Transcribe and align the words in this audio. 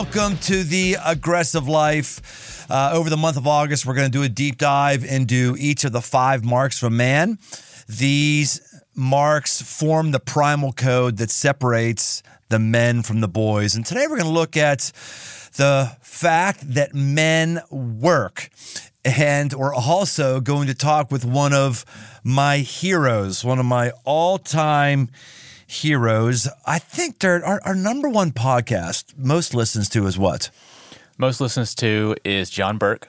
welcome 0.00 0.38
to 0.38 0.64
the 0.64 0.96
aggressive 1.04 1.68
life. 1.68 2.64
Uh, 2.70 2.90
over 2.94 3.10
the 3.10 3.18
month 3.18 3.36
of 3.36 3.46
August, 3.46 3.84
we're 3.84 3.92
going 3.92 4.10
to 4.10 4.18
do 4.18 4.22
a 4.22 4.30
deep 4.30 4.56
dive 4.56 5.04
into 5.04 5.54
each 5.58 5.84
of 5.84 5.92
the 5.92 6.00
five 6.00 6.42
marks 6.42 6.78
for 6.78 6.88
man. 6.88 7.38
These 7.86 8.62
marks 8.94 9.60
form 9.60 10.12
the 10.12 10.18
primal 10.18 10.72
code 10.72 11.18
that 11.18 11.28
separates 11.30 12.22
the 12.48 12.58
men 12.58 13.02
from 13.02 13.20
the 13.20 13.28
boys. 13.28 13.74
And 13.74 13.84
today 13.84 14.06
we're 14.08 14.16
going 14.16 14.22
to 14.22 14.30
look 14.30 14.56
at 14.56 14.90
the 15.56 15.94
fact 16.00 16.72
that 16.72 16.94
men 16.94 17.60
work. 17.70 18.48
And 19.04 19.52
we're 19.52 19.74
also 19.74 20.40
going 20.40 20.68
to 20.68 20.74
talk 20.74 21.10
with 21.10 21.26
one 21.26 21.52
of 21.52 21.84
my 22.24 22.58
heroes, 22.60 23.44
one 23.44 23.58
of 23.58 23.66
my 23.66 23.92
all 24.06 24.38
time 24.38 25.00
heroes. 25.00 25.49
I 26.66 26.78
think 26.80 27.20
they're 27.20 27.44
our, 27.44 27.60
our 27.64 27.74
number 27.74 28.08
one 28.08 28.32
podcast 28.32 29.16
most 29.16 29.54
listens 29.54 29.88
to 29.90 30.06
is 30.06 30.18
what? 30.18 30.50
Most 31.16 31.40
listens 31.40 31.74
to 31.76 32.16
is 32.24 32.50
John 32.50 32.76
Burke. 32.78 33.06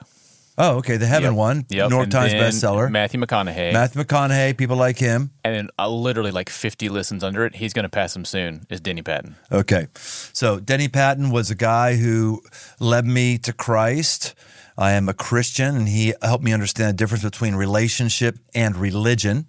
Oh, 0.58 0.76
okay. 0.76 0.96
The 0.98 1.06
Heaven 1.06 1.30
Yep. 1.32 1.38
one, 1.38 1.66
Yep. 1.70 1.88
New 1.90 1.96
York 1.96 2.02
and 2.04 2.12
Times 2.12 2.34
bestseller. 2.34 2.90
Matthew 2.90 3.18
McConaughey. 3.18 3.72
Matthew 3.72 4.02
McConaughey, 4.02 4.56
people 4.56 4.76
like 4.76 4.98
him. 4.98 5.30
and 5.42 5.54
then 5.56 5.68
uh, 5.78 5.88
literally 5.88 6.30
like 6.30 6.50
50 6.50 6.88
listens 6.90 7.24
under 7.24 7.44
it. 7.46 7.54
He's 7.56 7.72
going 7.72 7.84
to 7.84 7.88
pass 7.88 8.14
him 8.14 8.24
soon. 8.26 8.66
Is 8.68 8.80
Denny 8.80 9.00
Patton. 9.02 9.34
Okay. 9.50 9.86
So 9.94 10.60
Denny 10.60 10.88
Patton 10.88 11.30
was 11.30 11.50
a 11.50 11.54
guy 11.54 11.96
who 11.96 12.42
led 12.78 13.06
me 13.06 13.38
to 13.38 13.52
Christ. 13.52 14.34
I 14.76 14.92
am 14.92 15.08
a 15.08 15.14
Christian, 15.14 15.76
and 15.76 15.88
he 15.88 16.14
helped 16.22 16.44
me 16.44 16.52
understand 16.52 16.90
the 16.90 16.96
difference 16.96 17.24
between 17.24 17.54
relationship 17.54 18.38
and 18.54 18.76
religion. 18.76 19.46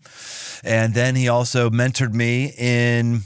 And 0.63 0.93
then 0.93 1.15
he 1.15 1.27
also 1.27 1.69
mentored 1.69 2.13
me 2.13 2.53
in 2.57 3.21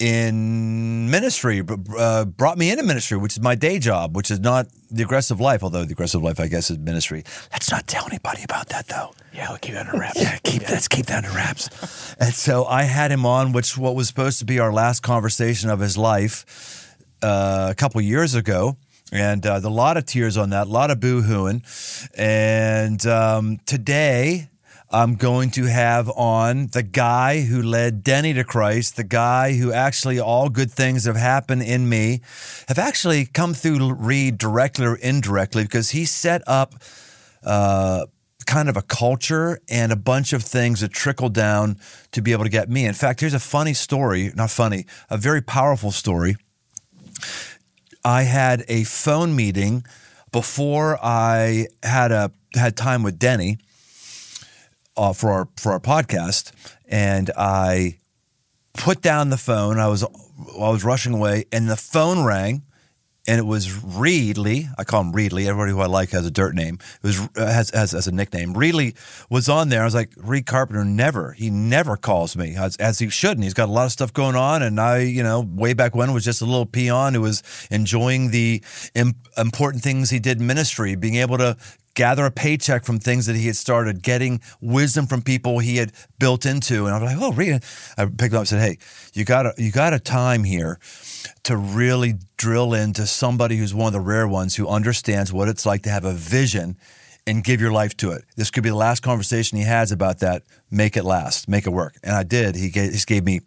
in 0.00 1.08
ministry, 1.10 1.62
uh, 1.96 2.24
brought 2.24 2.58
me 2.58 2.70
into 2.70 2.82
ministry, 2.82 3.16
which 3.16 3.32
is 3.32 3.40
my 3.40 3.54
day 3.54 3.78
job, 3.78 4.16
which 4.16 4.30
is 4.30 4.40
not 4.40 4.66
the 4.90 5.02
aggressive 5.02 5.40
life, 5.40 5.62
although 5.62 5.84
the 5.84 5.92
aggressive 5.92 6.22
life, 6.22 6.40
I 6.40 6.48
guess, 6.48 6.70
is 6.70 6.78
ministry. 6.78 7.24
Let's 7.52 7.70
not 7.70 7.86
tell 7.86 8.04
anybody 8.06 8.42
about 8.42 8.68
that, 8.68 8.88
though. 8.88 9.12
Yeah, 9.32 9.48
we'll 9.48 9.58
keep 9.58 9.74
that 9.74 9.86
under 9.86 10.00
wraps. 10.00 10.20
Yeah, 10.20 10.36
keep 10.42 10.68
let's 10.68 10.88
keep 10.88 11.06
that 11.06 11.24
under 11.24 11.36
wraps. 11.36 11.68
and 12.20 12.34
so 12.34 12.64
I 12.64 12.82
had 12.84 13.10
him 13.10 13.24
on, 13.24 13.52
which 13.52 13.76
what 13.78 13.94
was 13.94 14.08
supposed 14.08 14.38
to 14.40 14.44
be 14.44 14.58
our 14.58 14.72
last 14.72 15.00
conversation 15.00 15.70
of 15.70 15.80
his 15.80 15.96
life 15.96 16.96
uh, 17.22 17.68
a 17.70 17.74
couple 17.74 18.00
years 18.00 18.34
ago. 18.34 18.76
And 19.12 19.46
uh, 19.46 19.60
a 19.62 19.68
lot 19.68 19.96
of 19.96 20.06
tears 20.06 20.36
on 20.36 20.50
that, 20.50 20.66
a 20.66 20.70
lot 20.70 20.90
of 20.90 20.98
boo 21.00 21.22
hooing. 21.22 21.62
And 22.16 23.04
um, 23.06 23.58
today, 23.66 24.48
I'm 24.90 25.16
going 25.16 25.50
to 25.52 25.64
have 25.64 26.08
on 26.10 26.68
the 26.68 26.82
guy 26.84 27.40
who 27.40 27.62
led 27.62 28.04
Denny 28.04 28.32
to 28.34 28.44
Christ, 28.44 28.96
the 28.96 29.02
guy 29.04 29.54
who 29.54 29.72
actually 29.72 30.20
all 30.20 30.48
good 30.48 30.70
things 30.70 31.04
have 31.04 31.16
happened 31.16 31.62
in 31.62 31.88
me 31.88 32.20
have 32.68 32.78
actually 32.78 33.26
come 33.26 33.54
through 33.54 33.92
Reid 33.94 34.38
directly 34.38 34.86
or 34.86 34.94
indirectly 34.94 35.64
because 35.64 35.90
he 35.90 36.04
set 36.04 36.42
up 36.46 36.74
uh, 37.44 38.06
kind 38.46 38.68
of 38.68 38.76
a 38.76 38.82
culture 38.82 39.58
and 39.68 39.90
a 39.90 39.96
bunch 39.96 40.32
of 40.32 40.44
things 40.44 40.80
that 40.80 40.92
trickle 40.92 41.28
down 41.28 41.76
to 42.12 42.22
be 42.22 42.30
able 42.30 42.44
to 42.44 42.50
get 42.50 42.68
me. 42.68 42.84
In 42.84 42.94
fact, 42.94 43.20
here's 43.20 43.34
a 43.34 43.40
funny 43.40 43.74
story, 43.74 44.30
not 44.36 44.50
funny, 44.50 44.86
a 45.10 45.16
very 45.16 45.42
powerful 45.42 45.90
story. 45.90 46.36
I 48.04 48.22
had 48.22 48.64
a 48.68 48.84
phone 48.84 49.34
meeting 49.34 49.84
before 50.30 50.98
I 51.02 51.68
had 51.82 52.12
a 52.12 52.30
had 52.54 52.76
time 52.76 53.02
with 53.02 53.18
Denny 53.18 53.58
uh, 54.96 55.12
for 55.12 55.30
our 55.30 55.48
for 55.56 55.72
our 55.72 55.80
podcast, 55.80 56.52
and 56.86 57.30
I 57.36 57.98
put 58.74 59.00
down 59.00 59.30
the 59.30 59.36
phone. 59.36 59.78
I 59.78 59.88
was 59.88 60.02
I 60.04 60.70
was 60.70 60.84
rushing 60.84 61.14
away, 61.14 61.44
and 61.52 61.68
the 61.68 61.76
phone 61.76 62.24
rang, 62.24 62.62
and 63.26 63.38
it 63.38 63.46
was 63.46 63.68
Reedley. 63.68 64.68
I 64.78 64.84
call 64.84 65.00
him 65.00 65.12
Reedley. 65.12 65.46
Everybody 65.46 65.72
who 65.72 65.80
I 65.80 65.86
like 65.86 66.10
has 66.10 66.26
a 66.26 66.30
dirt 66.30 66.54
name. 66.54 66.78
It 67.02 67.06
was 67.06 67.20
uh, 67.36 67.46
has 67.46 67.70
has, 67.70 67.92
has 67.92 68.06
a 68.06 68.12
nickname. 68.12 68.54
Reedley 68.54 68.94
was 69.30 69.48
on 69.48 69.68
there. 69.68 69.82
I 69.82 69.84
was 69.84 69.94
like, 69.94 70.12
Reid 70.16 70.46
Carpenter 70.46 70.84
never. 70.84 71.32
He 71.32 71.50
never 71.50 71.96
calls 71.96 72.36
me 72.36 72.56
as, 72.56 72.76
as 72.76 72.98
he 72.98 73.08
should, 73.08 73.36
and 73.36 73.44
he's 73.44 73.54
got 73.54 73.68
a 73.68 73.72
lot 73.72 73.86
of 73.86 73.92
stuff 73.92 74.12
going 74.12 74.36
on. 74.36 74.62
And 74.62 74.80
I, 74.80 74.98
you 74.98 75.22
know, 75.22 75.40
way 75.40 75.72
back 75.74 75.94
when 75.94 76.12
was 76.12 76.24
just 76.24 76.42
a 76.42 76.46
little 76.46 76.66
peon 76.66 77.14
who 77.14 77.22
was 77.22 77.42
enjoying 77.70 78.30
the 78.30 78.62
Im- 78.94 79.16
important 79.36 79.82
things 79.82 80.10
he 80.10 80.18
did 80.18 80.40
in 80.40 80.46
ministry, 80.46 80.94
being 80.94 81.16
able 81.16 81.38
to 81.38 81.56
gather 81.94 82.26
a 82.26 82.30
paycheck 82.30 82.84
from 82.84 82.98
things 82.98 83.26
that 83.26 83.36
he 83.36 83.46
had 83.46 83.56
started, 83.56 84.02
getting 84.02 84.40
wisdom 84.60 85.06
from 85.06 85.22
people 85.22 85.60
he 85.60 85.76
had 85.76 85.92
built 86.18 86.44
into. 86.44 86.86
And 86.86 86.94
I 86.94 87.00
was 87.00 87.12
like, 87.12 87.22
oh, 87.22 87.32
Reid. 87.32 87.62
I 87.96 88.04
picked 88.06 88.32
him 88.32 88.34
up 88.34 88.40
and 88.40 88.48
said, 88.48 88.60
hey, 88.60 88.78
you 89.14 89.24
got 89.24 89.58
you 89.58 89.70
got 89.70 89.94
a 89.94 90.00
time 90.00 90.44
here 90.44 90.78
to 91.44 91.56
really 91.56 92.14
drill 92.36 92.74
into 92.74 93.06
somebody 93.06 93.56
who's 93.56 93.74
one 93.74 93.88
of 93.88 93.92
the 93.92 94.00
rare 94.00 94.28
ones 94.28 94.56
who 94.56 94.68
understands 94.68 95.32
what 95.32 95.48
it's 95.48 95.64
like 95.64 95.82
to 95.82 95.90
have 95.90 96.04
a 96.04 96.12
vision 96.12 96.76
and 97.26 97.42
give 97.42 97.60
your 97.60 97.72
life 97.72 97.96
to 97.96 98.10
it. 98.10 98.24
This 98.36 98.50
could 98.50 98.62
be 98.62 98.68
the 98.68 98.76
last 98.76 99.00
conversation 99.00 99.56
he 99.56 99.64
has 99.64 99.92
about 99.92 100.18
that. 100.18 100.42
Make 100.70 100.96
it 100.96 101.04
last, 101.04 101.48
make 101.48 101.66
it 101.66 101.70
work. 101.70 101.96
And 102.02 102.14
I 102.14 102.22
did. 102.22 102.54
He 102.54 102.68
gave, 102.70 102.92
he 102.92 103.00
gave 103.06 103.24
me 103.24 103.40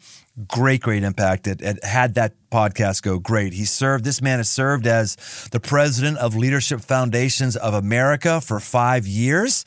great, 0.46 0.82
great 0.82 1.04
impact. 1.04 1.48
It, 1.48 1.62
it 1.62 1.84
had 1.84 2.16
that 2.16 2.34
podcast 2.52 3.02
go 3.02 3.18
great. 3.18 3.54
He 3.54 3.66
served, 3.66 4.04
this 4.04 4.22
man 4.22 4.40
has 4.40 4.50
served 4.50 4.86
as 4.86 5.16
the 5.52 5.60
president 5.60 6.18
of 6.18 6.36
Leadership 6.36 6.82
Foundations 6.82 7.56
of 7.56 7.74
America 7.74 8.42
for 8.42 8.60
five 8.60 9.08
years. 9.08 9.66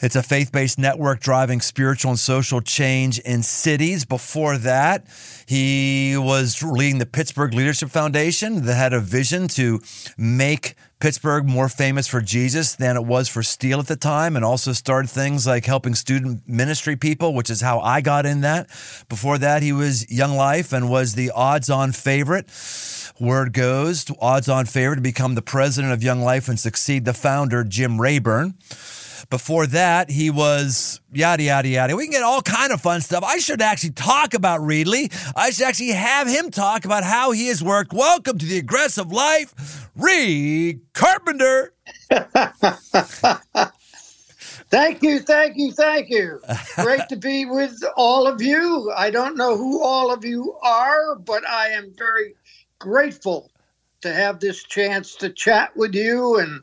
It's 0.00 0.16
a 0.16 0.22
faith 0.22 0.50
based 0.50 0.80
network 0.80 1.20
driving 1.20 1.60
spiritual 1.60 2.10
and 2.10 2.18
social 2.18 2.60
change 2.60 3.20
in 3.20 3.44
cities. 3.44 4.04
Before 4.04 4.58
that, 4.58 5.06
he 5.46 6.16
was 6.16 6.60
leading 6.60 6.98
the 6.98 7.06
Pittsburgh 7.06 7.54
Leadership 7.54 7.88
Foundation 7.88 8.64
that 8.66 8.74
had 8.74 8.92
a 8.92 9.00
vision 9.00 9.46
to 9.48 9.80
make 10.18 10.74
Pittsburgh 11.02 11.46
more 11.48 11.68
famous 11.68 12.06
for 12.06 12.20
Jesus 12.20 12.76
than 12.76 12.96
it 12.96 13.04
was 13.04 13.28
for 13.28 13.42
steel 13.42 13.80
at 13.80 13.88
the 13.88 13.96
time, 13.96 14.36
and 14.36 14.44
also 14.44 14.72
started 14.72 15.10
things 15.10 15.48
like 15.48 15.66
helping 15.66 15.96
student 15.96 16.46
ministry 16.46 16.94
people, 16.94 17.34
which 17.34 17.50
is 17.50 17.60
how 17.60 17.80
I 17.80 18.00
got 18.00 18.24
in 18.24 18.42
that. 18.42 18.68
Before 19.08 19.36
that, 19.38 19.64
he 19.64 19.72
was 19.72 20.08
Young 20.12 20.36
Life 20.36 20.72
and 20.72 20.88
was 20.88 21.16
the 21.16 21.32
odds 21.32 21.68
on 21.68 21.90
favorite. 21.90 22.46
Word 23.18 23.52
goes, 23.52 24.06
odds 24.20 24.48
on 24.48 24.66
favorite 24.66 24.94
to 24.94 25.02
become 25.02 25.34
the 25.34 25.42
president 25.42 25.92
of 25.92 26.04
Young 26.04 26.22
Life 26.22 26.48
and 26.48 26.60
succeed 26.60 27.04
the 27.04 27.14
founder, 27.14 27.64
Jim 27.64 28.00
Rayburn. 28.00 28.54
Before 29.30 29.66
that, 29.68 30.10
he 30.10 30.30
was 30.30 31.00
yada 31.12 31.42
yada 31.42 31.68
yada. 31.68 31.96
We 31.96 32.04
can 32.04 32.12
get 32.12 32.22
all 32.22 32.42
kind 32.42 32.72
of 32.72 32.80
fun 32.80 33.00
stuff. 33.00 33.24
I 33.24 33.38
should 33.38 33.62
actually 33.62 33.90
talk 33.92 34.34
about 34.34 34.60
Reedley. 34.60 35.12
I 35.36 35.50
should 35.50 35.66
actually 35.66 35.90
have 35.90 36.28
him 36.28 36.50
talk 36.50 36.84
about 36.84 37.04
how 37.04 37.32
he 37.32 37.48
has 37.48 37.62
worked. 37.62 37.92
Welcome 37.92 38.38
to 38.38 38.46
the 38.46 38.58
aggressive 38.58 39.12
life, 39.12 39.90
Reid 39.96 40.80
Carpenter. 40.92 41.72
Thank 44.72 45.02
you, 45.02 45.20
thank 45.20 45.58
you, 45.58 45.70
thank 45.72 46.08
you. 46.08 46.40
Great 46.76 47.06
to 47.10 47.16
be 47.16 47.44
with 47.44 47.78
all 47.94 48.26
of 48.26 48.40
you. 48.40 48.90
I 48.96 49.10
don't 49.10 49.36
know 49.36 49.54
who 49.54 49.82
all 49.82 50.10
of 50.10 50.24
you 50.24 50.56
are, 50.62 51.14
but 51.16 51.46
I 51.46 51.68
am 51.68 51.92
very 51.94 52.34
grateful 52.78 53.50
to 54.00 54.14
have 54.14 54.40
this 54.40 54.62
chance 54.64 55.14
to 55.16 55.28
chat 55.28 55.76
with 55.76 55.94
you 55.94 56.38
and 56.38 56.62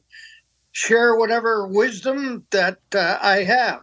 share 0.71 1.15
whatever 1.15 1.67
wisdom 1.67 2.45
that 2.51 2.79
uh, 2.93 3.17
I 3.21 3.43
have. 3.43 3.81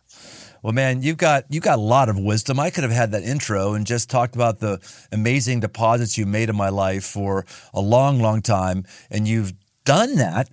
Well, 0.63 0.73
man, 0.73 1.03
you've 1.03 1.17
got 1.17 1.45
you 1.49 1.61
got 1.61 1.79
a 1.79 1.83
lot 1.83 2.09
of 2.09 2.19
wisdom. 2.19 2.59
I 2.59 2.71
could 2.71 2.83
have 2.83 2.93
had 2.93 3.13
that 3.13 3.23
intro 3.23 3.75
and 3.75 3.87
just 3.87 4.11
talked 4.11 4.35
about 4.35 4.59
the 4.59 4.81
amazing 5.13 5.61
deposits 5.61 6.19
you 6.19 6.27
made 6.27 6.49
in 6.49 6.57
my 6.57 6.71
life 6.71 7.05
for 7.05 7.47
a 7.73 7.81
long, 7.81 8.21
long 8.21 8.43
time, 8.43 8.85
and 9.11 9.29
you've 9.29 9.53
done 9.85 10.17
that 10.17 10.49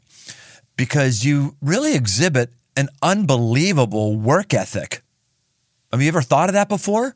because 0.78 1.26
you 1.26 1.56
really 1.62 1.96
exhibit 1.96 2.52
an 2.76 2.90
unbelievable 3.02 4.16
work 4.16 4.54
ethic. 4.54 5.02
Have 5.92 6.02
you 6.02 6.08
ever 6.08 6.22
thought 6.22 6.50
of 6.50 6.54
that 6.54 6.70
before? 6.70 7.16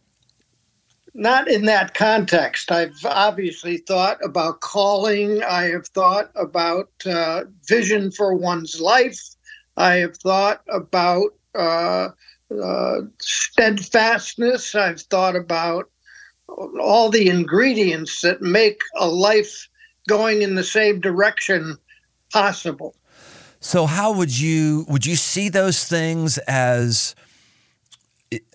Not 1.19 1.49
in 1.49 1.65
that 1.65 1.95
context. 1.95 2.71
I've 2.71 3.03
obviously 3.03 3.77
thought 3.77 4.23
about 4.23 4.61
calling. 4.61 5.41
I 5.41 5.63
have 5.63 5.87
thought 5.87 6.29
about 6.35 6.91
uh, 7.07 7.45
vision 7.67 8.11
for 8.11 8.35
one's 8.35 8.79
life. 8.79 9.19
I 9.77 9.95
have 9.95 10.15
thought 10.17 10.61
about 10.69 11.31
uh, 11.55 12.09
uh, 12.63 13.01
steadfastness. 13.19 14.75
I've 14.75 15.01
thought 15.01 15.35
about 15.35 15.89
all 16.79 17.09
the 17.09 17.29
ingredients 17.29 18.21
that 18.21 18.43
make 18.43 18.79
a 18.99 19.07
life 19.07 19.67
going 20.07 20.43
in 20.43 20.53
the 20.53 20.63
same 20.63 21.01
direction 21.01 21.79
possible. 22.31 22.95
So, 23.59 23.87
how 23.87 24.11
would 24.13 24.37
you 24.37 24.85
would 24.87 25.07
you 25.07 25.15
see 25.15 25.49
those 25.49 25.83
things 25.83 26.37
as 26.47 27.15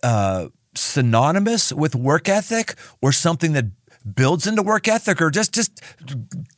uh, 0.05 0.47
synonymous 0.75 1.73
with 1.73 1.95
work 1.95 2.29
ethic, 2.29 2.75
or 3.01 3.13
something 3.13 3.53
that 3.53 3.67
builds 4.15 4.47
into 4.47 4.63
work 4.63 4.89
ethic, 4.89 5.21
or 5.21 5.31
just 5.31 5.53
just 5.53 5.81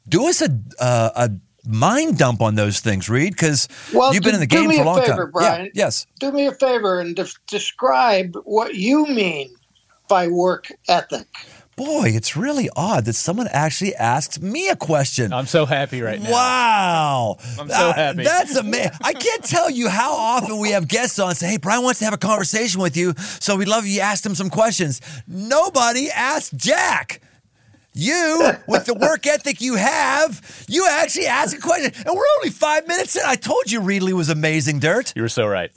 do 0.09 0.29
us 0.29 0.43
a 0.43 0.59
uh, 0.81 1.11
a 1.17 1.31
mind 1.67 2.19
dump 2.19 2.41
on 2.43 2.55
those 2.55 2.81
things, 2.81 3.09
Reid? 3.09 3.33
Because 3.35 3.69
Well, 3.93 4.15
you've 4.15 4.23
been 4.23 4.35
in 4.35 4.41
the 4.41 4.47
game 4.47 4.71
for 4.71 4.83
a 4.83 4.85
long 4.85 5.01
favor, 5.01 5.25
time. 5.25 5.31
Brian. 5.33 5.65
Yeah, 5.67 5.71
yes. 5.87 6.07
Do 6.21 6.31
me 6.33 6.47
a 6.47 6.53
favor 6.53 7.01
and 7.01 7.17
de- 7.17 7.27
describe 7.47 8.37
what 8.45 8.75
you 8.75 9.07
mean 9.07 9.55
by 10.09 10.29
work 10.29 10.69
ethic. 10.89 11.27
Boy, 11.77 12.11
it's 12.15 12.37
really 12.37 12.69
odd 12.77 13.07
that 13.07 13.15
someone 13.15 13.49
actually 13.51 13.97
asked 13.97 14.41
me 14.41 14.69
a 14.69 14.77
question. 14.77 15.33
I'm 15.33 15.47
so 15.47 15.67
happy 15.67 16.03
right 16.03 16.21
now. 16.21 16.31
Wow. 16.31 17.37
I'm 17.59 17.69
so 17.69 17.93
happy. 17.93 18.23
That's 18.23 18.55
amazing. 18.55 18.93
I 19.03 19.13
can't 19.13 19.43
tell 19.45 19.69
you 19.71 19.89
how 19.89 20.13
often 20.13 20.59
we 20.59 20.71
have 20.71 20.87
guests 20.87 21.19
on 21.19 21.31
and 21.31 21.37
say, 21.37 21.49
hey, 21.49 21.57
Brian 21.57 21.83
wants 21.83 21.99
to 21.99 22.05
have 22.05 22.15
a 22.15 22.19
conversation 22.19 22.81
with 22.81 22.97
you, 22.97 23.15
so 23.19 23.57
we'd 23.57 23.69
love 23.69 23.87
you 23.87 24.01
asked 24.01 24.25
him 24.25 24.37
some 24.37 24.51
questions. 24.51 25.01
Nobody 25.27 26.11
asked 26.11 26.57
Jack. 26.57 27.21
You, 27.97 28.51
with 28.67 28.87
the 28.87 28.95
work 28.95 29.25
ethic 29.25 29.61
you 29.61 29.77
have, 29.77 30.67
you 30.69 30.87
actually 30.91 31.27
ask 31.27 31.57
a 31.57 31.61
question. 31.61 31.93
And 31.95 32.17
we're 32.17 32.25
only 32.39 32.51
five 32.51 32.89
minutes 32.89 33.15
in. 33.15 33.23
I 33.25 33.37
told 33.37 33.71
you 33.71 33.81
Reedley 33.81 34.13
was 34.13 34.29
amazing, 34.29 34.81
Dirt. 34.81 35.13
You 35.15 35.23
were 35.23 35.29
so 35.29 35.47
right. 35.47 35.71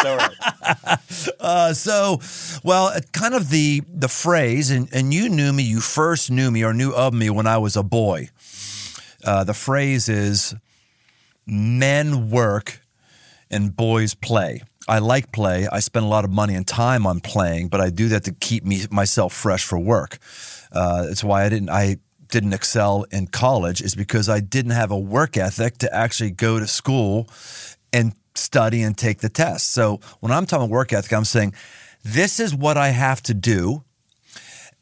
So 0.00 0.16
right. 0.16 0.98
Uh, 1.40 1.72
so, 1.72 2.20
well, 2.64 2.86
uh, 2.86 3.00
kind 3.12 3.34
of 3.34 3.50
the 3.50 3.82
the 3.88 4.08
phrase, 4.08 4.70
and, 4.70 4.88
and 4.92 5.12
you 5.12 5.28
knew 5.28 5.52
me, 5.52 5.62
you 5.62 5.80
first 5.80 6.30
knew 6.30 6.50
me 6.50 6.64
or 6.64 6.72
knew 6.72 6.90
of 6.92 7.14
me 7.14 7.30
when 7.30 7.46
I 7.46 7.58
was 7.58 7.76
a 7.76 7.82
boy. 7.82 8.28
Uh, 9.24 9.44
the 9.44 9.54
phrase 9.54 10.08
is 10.08 10.54
men 11.46 12.30
work 12.30 12.80
and 13.50 13.74
boys 13.74 14.14
play. 14.14 14.62
I 14.88 14.98
like 14.98 15.32
play. 15.32 15.66
I 15.70 15.80
spend 15.80 16.04
a 16.04 16.08
lot 16.08 16.24
of 16.24 16.30
money 16.30 16.54
and 16.54 16.66
time 16.66 17.06
on 17.06 17.20
playing, 17.20 17.68
but 17.68 17.80
I 17.80 17.90
do 17.90 18.08
that 18.08 18.24
to 18.24 18.32
keep 18.32 18.64
me 18.64 18.82
myself 18.90 19.32
fresh 19.32 19.64
for 19.64 19.78
work. 19.78 20.18
Uh, 20.74 21.06
it's 21.08 21.24
why 21.24 21.44
I 21.44 21.48
didn't 21.48 21.70
I 21.70 21.96
didn't 22.28 22.52
excel 22.52 23.04
in 23.10 23.28
college 23.28 23.80
is 23.80 23.94
because 23.94 24.28
I 24.28 24.40
didn't 24.40 24.72
have 24.72 24.90
a 24.90 24.98
work 24.98 25.36
ethic 25.36 25.78
to 25.78 25.94
actually 25.94 26.32
go 26.32 26.58
to 26.58 26.66
school 26.66 27.28
and 27.92 28.14
study 28.34 28.82
and 28.82 28.98
take 28.98 29.20
the 29.20 29.28
test. 29.28 29.70
So 29.72 30.00
when 30.20 30.32
I'm 30.32 30.46
talking 30.46 30.68
work 30.68 30.92
ethic, 30.92 31.12
I'm 31.12 31.24
saying 31.24 31.54
this 32.02 32.40
is 32.40 32.54
what 32.54 32.76
I 32.76 32.88
have 32.88 33.22
to 33.24 33.34
do. 33.34 33.84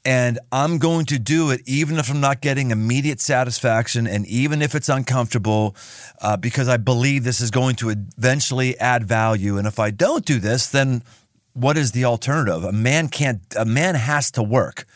And 0.04 0.40
I'm 0.50 0.78
going 0.78 1.06
to 1.06 1.18
do 1.18 1.50
it 1.50 1.60
even 1.64 1.96
if 1.98 2.10
I'm 2.10 2.20
not 2.20 2.40
getting 2.40 2.72
immediate 2.72 3.20
satisfaction 3.20 4.08
and 4.08 4.26
even 4.26 4.60
if 4.60 4.74
it's 4.74 4.88
uncomfortable, 4.88 5.76
uh, 6.20 6.36
because 6.36 6.68
I 6.68 6.76
believe 6.76 7.22
this 7.22 7.40
is 7.40 7.52
going 7.52 7.76
to 7.76 7.90
eventually 7.90 8.76
add 8.78 9.04
value. 9.04 9.58
And 9.58 9.66
if 9.66 9.78
I 9.78 9.90
don't 9.92 10.24
do 10.24 10.40
this, 10.40 10.68
then 10.68 11.04
what 11.52 11.76
is 11.76 11.92
the 11.92 12.04
alternative? 12.04 12.64
A 12.64 12.72
man 12.72 13.08
can't, 13.08 13.42
a 13.56 13.64
man 13.64 13.94
has 13.94 14.32
to 14.32 14.42
work. 14.42 14.86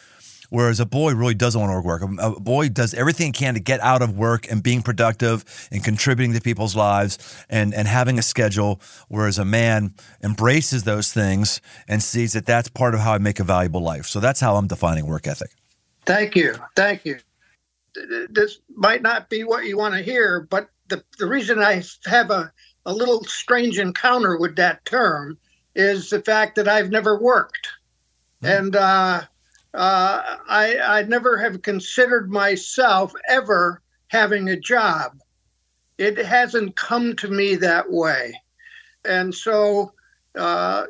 Whereas 0.51 0.81
a 0.81 0.87
boy 0.87 1.15
really 1.15 1.35
doesn't 1.35 1.61
want 1.61 1.73
to 1.73 1.87
work. 1.87 2.03
A 2.03 2.41
boy 2.41 2.69
does 2.69 2.95
everything 2.95 3.27
he 3.27 3.33
can 3.33 3.55
to 3.55 3.61
get 3.61 3.81
out 3.81 4.03
of 4.03 4.17
work 4.17 4.51
and 4.51 4.63
being 4.63 4.83
productive 4.83 5.45
and 5.71 5.83
contributing 5.83 6.35
to 6.35 6.41
people's 6.41 6.77
lives 6.77 7.19
and, 7.49 7.75
and 7.75 7.89
having 7.89 8.19
a 8.19 8.23
schedule. 8.23 8.81
Whereas 9.09 9.39
a 9.39 9.45
man 9.45 9.95
embraces 10.23 10.85
those 10.85 11.13
things 11.13 11.61
and 11.89 12.03
sees 12.03 12.33
that 12.35 12.47
that's 12.47 12.69
part 12.69 12.95
of 12.95 13.01
how 13.01 13.13
I 13.13 13.19
make 13.19 13.41
a 13.41 13.45
valuable 13.45 13.83
life. 13.83 14.07
So 14.07 14.21
that's 14.21 14.41
how 14.41 14.57
I'm 14.57 14.67
defining 14.67 15.07
work 15.07 15.27
ethic. 15.27 15.51
Thank 16.05 16.37
you. 16.37 16.55
Thank 16.77 17.05
you. 17.05 17.19
This 18.29 18.61
might 18.75 19.03
not 19.03 19.29
be 19.29 19.43
what 19.43 19.65
you 19.65 19.77
want 19.77 19.95
to 19.95 20.03
hear, 20.03 20.47
but 20.51 20.69
the, 20.89 21.03
the 21.19 21.27
reason 21.27 21.59
I 21.59 21.83
have 22.05 22.31
a, 22.31 22.53
a 22.85 22.93
little 22.93 23.25
strange 23.25 23.79
encounter 23.79 24.39
with 24.39 24.55
that 24.57 24.85
term 24.85 25.39
is 25.75 26.11
the 26.11 26.23
fact 26.23 26.57
that 26.57 26.69
I've 26.69 26.91
never 26.91 27.19
worked. 27.21 27.69
And 28.43 28.77
uh, 28.77 29.23
uh, 29.77 30.39
I, 30.49 30.79
I 30.79 31.03
never 31.03 31.37
have 31.37 31.61
considered 31.61 32.31
myself 32.31 33.13
ever 33.29 33.83
having 34.09 34.49
a 34.49 34.59
job. 34.59 35.19
It 35.99 36.17
hasn't 36.17 36.77
come 36.77 37.15
to 37.17 37.29
me 37.29 37.57
that 37.57 37.91
way. 37.91 38.41
And 39.05 39.35
so 39.35 39.93
uh, 40.35 40.87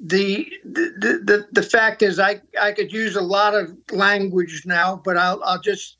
the, 0.00 0.50
the 0.64 1.20
the 1.24 1.46
the 1.50 1.62
fact 1.62 2.02
is 2.02 2.20
I 2.20 2.40
I 2.60 2.72
could 2.72 2.92
use 2.92 3.16
a 3.16 3.20
lot 3.20 3.54
of 3.54 3.76
language 3.90 4.62
now, 4.64 5.00
but 5.04 5.16
I'll 5.16 5.42
I'll 5.42 5.60
just 5.60 5.96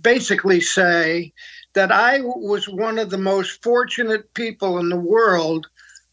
basically 0.00 0.60
say 0.60 1.32
that 1.74 1.90
I 1.90 2.20
was 2.20 2.68
one 2.68 2.98
of 2.98 3.10
the 3.10 3.18
most 3.18 3.62
fortunate 3.62 4.32
people 4.34 4.78
in 4.78 4.88
the 4.88 4.96
world 4.96 5.66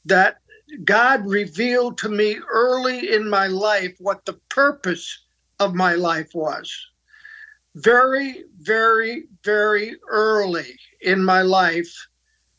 that 0.05 0.37
God 0.83 1.27
revealed 1.27 1.97
to 1.99 2.09
me 2.09 2.39
early 2.49 3.13
in 3.13 3.29
my 3.29 3.47
life 3.47 3.95
what 3.99 4.25
the 4.25 4.39
purpose 4.49 5.25
of 5.59 5.75
my 5.75 5.93
life 5.93 6.29
was. 6.33 6.71
Very, 7.75 8.45
very, 8.57 9.25
very 9.43 9.95
early 10.09 10.75
in 11.01 11.23
my 11.23 11.41
life, 11.41 11.93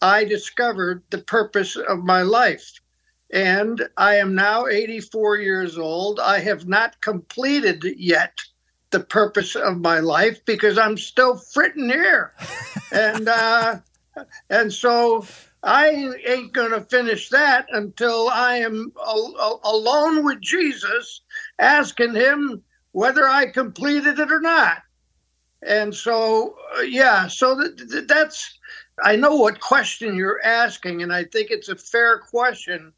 I 0.01 0.25
discovered 0.25 1.03
the 1.11 1.19
purpose 1.19 1.77
of 1.77 2.05
my 2.05 2.23
life. 2.23 2.73
And 3.33 3.89
I 3.97 4.17
am 4.17 4.35
now 4.35 4.67
84 4.67 5.39
years 5.39 5.79
old. 5.79 6.19
I 6.21 6.41
have 6.41 6.67
not 6.67 7.01
completed 7.01 7.85
yet 7.97 8.39
the 8.91 9.01
purpose 9.01 9.55
of 9.55 9.81
my 9.81 10.01
life 10.01 10.45
because 10.45 10.79
I'm 10.79 10.97
still 10.97 11.37
fritting 11.37 11.89
here. 11.89 12.33
and 12.93 13.29
uh, 13.29 13.79
and 14.49 14.73
so 14.73 15.27
I 15.63 16.13
ain't 16.27 16.53
going 16.53 16.73
to 16.73 16.81
finish 16.81 17.29
that 17.29 17.67
until 17.71 18.29
I 18.29 18.57
am 18.57 18.93
al- 18.99 19.37
al- 19.41 19.61
alone 19.65 20.25
with 20.25 20.41
Jesus, 20.41 21.21
asking 21.59 22.15
him 22.15 22.63
whether 22.93 23.29
I 23.29 23.47
completed 23.47 24.19
it 24.19 24.33
or 24.33 24.41
not. 24.41 24.83
And 25.63 25.95
so, 25.95 26.57
uh, 26.79 26.83
yeah, 26.83 27.27
so 27.27 27.61
th- 27.61 27.91
th- 27.91 28.07
that's, 28.07 28.59
I 29.05 29.17
know 29.17 29.37
what 29.37 29.61
question 29.61 30.15
you're 30.15 30.43
asking, 30.45 31.03
and 31.03 31.13
I 31.13 31.25
think 31.25 31.51
it's 31.51 31.69
a 31.69 31.77
fair 31.77 32.19
question 32.19 32.93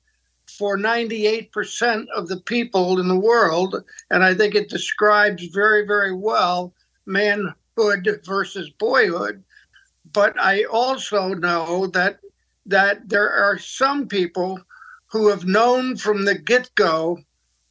for 0.46 0.76
98% 0.76 2.06
of 2.14 2.28
the 2.28 2.40
people 2.40 3.00
in 3.00 3.08
the 3.08 3.18
world. 3.18 3.82
And 4.10 4.22
I 4.22 4.34
think 4.34 4.54
it 4.54 4.68
describes 4.68 5.46
very, 5.46 5.86
very 5.86 6.14
well 6.14 6.72
manhood 7.06 8.20
versus 8.24 8.70
boyhood. 8.70 9.42
But 10.12 10.38
I 10.38 10.64
also 10.64 11.34
know 11.34 11.86
that 11.88 12.18
that 12.66 13.08
there 13.08 13.28
are 13.28 13.58
some 13.58 14.06
people 14.06 14.60
who 15.06 15.28
have 15.28 15.44
known 15.44 15.96
from 15.96 16.24
the 16.24 16.38
get-go 16.38 17.18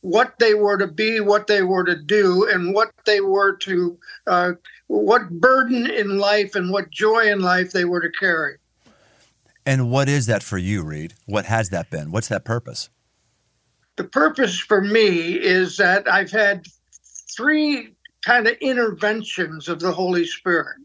what 0.01 0.37
they 0.39 0.53
were 0.53 0.77
to 0.77 0.87
be, 0.87 1.19
what 1.19 1.47
they 1.47 1.61
were 1.61 1.83
to 1.83 1.95
do, 1.95 2.49
and 2.49 2.73
what 2.73 2.91
they 3.05 3.21
were 3.21 3.55
to, 3.57 3.97
uh, 4.27 4.53
what 4.87 5.29
burden 5.29 5.89
in 5.89 6.17
life 6.17 6.55
and 6.55 6.71
what 6.71 6.89
joy 6.89 7.31
in 7.31 7.39
life 7.39 7.71
they 7.71 7.85
were 7.85 8.01
to 8.01 8.11
carry. 8.19 8.57
And 9.65 9.91
what 9.91 10.09
is 10.09 10.25
that 10.25 10.41
for 10.41 10.57
you, 10.57 10.83
Reid? 10.83 11.13
What 11.25 11.45
has 11.45 11.69
that 11.69 11.89
been? 11.91 12.11
What's 12.11 12.29
that 12.29 12.43
purpose? 12.43 12.89
The 13.97 14.03
purpose 14.05 14.59
for 14.59 14.81
me 14.81 15.33
is 15.33 15.77
that 15.77 16.11
I've 16.11 16.31
had 16.31 16.65
three 17.35 17.93
kind 18.25 18.47
of 18.47 18.55
interventions 18.61 19.69
of 19.69 19.79
the 19.79 19.91
Holy 19.91 20.25
Spirit. 20.25 20.77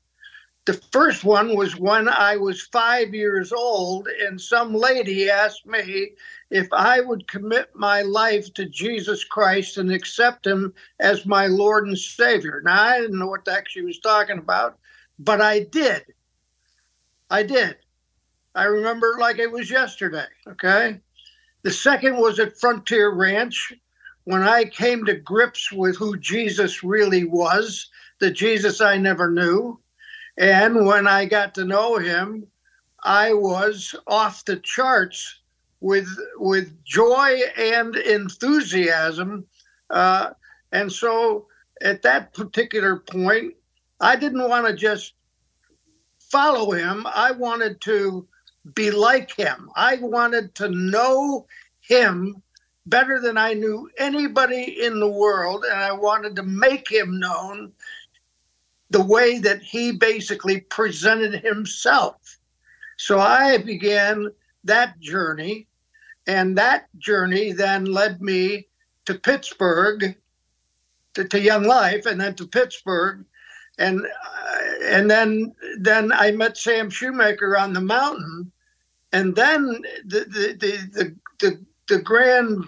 The 0.66 0.74
first 0.74 1.22
one 1.22 1.56
was 1.56 1.76
when 1.76 2.08
I 2.08 2.36
was 2.36 2.62
five 2.62 3.14
years 3.14 3.52
old, 3.52 4.08
and 4.08 4.40
some 4.40 4.74
lady 4.74 5.30
asked 5.30 5.64
me 5.64 6.10
if 6.50 6.66
I 6.72 7.00
would 7.00 7.28
commit 7.28 7.70
my 7.76 8.02
life 8.02 8.52
to 8.54 8.66
Jesus 8.66 9.22
Christ 9.22 9.76
and 9.76 9.92
accept 9.92 10.44
Him 10.44 10.74
as 10.98 11.24
my 11.24 11.46
Lord 11.46 11.86
and 11.86 11.96
Savior. 11.96 12.62
Now, 12.64 12.82
I 12.82 13.00
didn't 13.00 13.18
know 13.18 13.28
what 13.28 13.44
the 13.44 13.52
heck 13.52 13.68
she 13.68 13.82
was 13.82 14.00
talking 14.00 14.38
about, 14.38 14.76
but 15.20 15.40
I 15.40 15.60
did. 15.60 16.02
I 17.30 17.44
did. 17.44 17.76
I 18.56 18.64
remember 18.64 19.18
like 19.20 19.38
it 19.38 19.52
was 19.52 19.70
yesterday, 19.70 20.26
okay? 20.48 20.98
The 21.62 21.70
second 21.70 22.16
was 22.16 22.40
at 22.40 22.58
Frontier 22.58 23.10
Ranch 23.10 23.72
when 24.24 24.42
I 24.42 24.64
came 24.64 25.04
to 25.04 25.14
grips 25.14 25.70
with 25.70 25.96
who 25.96 26.18
Jesus 26.18 26.82
really 26.82 27.22
was, 27.22 27.88
the 28.18 28.32
Jesus 28.32 28.80
I 28.80 28.98
never 28.98 29.30
knew. 29.30 29.78
And 30.38 30.86
when 30.86 31.06
I 31.06 31.24
got 31.24 31.54
to 31.54 31.64
know 31.64 31.96
him, 31.96 32.46
I 33.02 33.32
was 33.32 33.94
off 34.06 34.44
the 34.44 34.56
charts 34.56 35.40
with 35.80 36.08
with 36.36 36.84
joy 36.84 37.40
and 37.56 37.96
enthusiasm. 37.96 39.46
Uh, 39.90 40.30
and 40.72 40.90
so 40.90 41.46
at 41.82 42.02
that 42.02 42.34
particular 42.34 42.96
point, 42.98 43.54
I 44.00 44.16
didn't 44.16 44.48
want 44.48 44.66
to 44.66 44.74
just 44.74 45.14
follow 46.18 46.72
him. 46.72 47.06
I 47.14 47.30
wanted 47.30 47.80
to 47.82 48.26
be 48.74 48.90
like 48.90 49.34
him. 49.36 49.70
I 49.76 49.96
wanted 49.96 50.54
to 50.56 50.68
know 50.68 51.46
him 51.80 52.42
better 52.86 53.20
than 53.20 53.38
I 53.38 53.52
knew 53.52 53.88
anybody 53.98 54.84
in 54.84 54.98
the 55.00 55.10
world, 55.10 55.64
and 55.64 55.78
I 55.78 55.92
wanted 55.92 56.36
to 56.36 56.42
make 56.42 56.90
him 56.90 57.18
known 57.18 57.72
the 58.90 59.02
way 59.02 59.38
that 59.38 59.62
he 59.62 59.92
basically 59.92 60.60
presented 60.60 61.44
himself. 61.44 62.38
So 62.96 63.18
I 63.18 63.58
began 63.58 64.30
that 64.64 64.98
journey, 65.00 65.66
and 66.26 66.56
that 66.58 66.88
journey 66.98 67.52
then 67.52 67.84
led 67.84 68.22
me 68.22 68.68
to 69.06 69.14
Pittsburgh, 69.14 70.16
to, 71.14 71.24
to 71.24 71.40
Young 71.40 71.64
Life, 71.64 72.06
and 72.06 72.20
then 72.20 72.34
to 72.36 72.46
Pittsburgh, 72.46 73.24
and 73.78 74.00
uh, 74.00 74.58
and 74.84 75.10
then 75.10 75.54
then 75.80 76.12
I 76.12 76.30
met 76.30 76.56
Sam 76.56 76.88
Shoemaker 76.88 77.56
on 77.58 77.72
the 77.72 77.80
mountain, 77.80 78.50
and 79.12 79.34
then 79.34 79.82
the 80.04 80.20
the 80.20 80.56
the 80.58 80.90
the, 80.92 81.16
the, 81.38 81.64
the 81.88 82.02
grand 82.02 82.64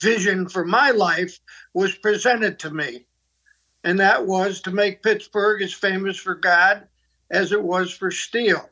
vision 0.00 0.48
for 0.48 0.64
my 0.64 0.90
life 0.90 1.38
was 1.74 1.94
presented 1.96 2.58
to 2.60 2.70
me. 2.70 3.04
And 3.84 3.98
that 4.00 4.26
was 4.26 4.60
to 4.62 4.70
make 4.70 5.02
Pittsburgh 5.02 5.62
as 5.62 5.72
famous 5.72 6.16
for 6.16 6.34
God 6.34 6.86
as 7.30 7.52
it 7.52 7.62
was 7.62 7.92
for 7.92 8.10
steel. 8.10 8.68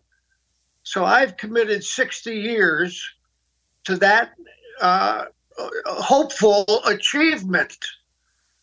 So 0.82 1.04
I've 1.04 1.36
committed 1.36 1.84
60 1.84 2.34
years 2.34 3.02
to 3.84 3.96
that 3.96 4.32
uh, 4.80 5.26
hopeful 5.86 6.64
achievement, 6.86 7.76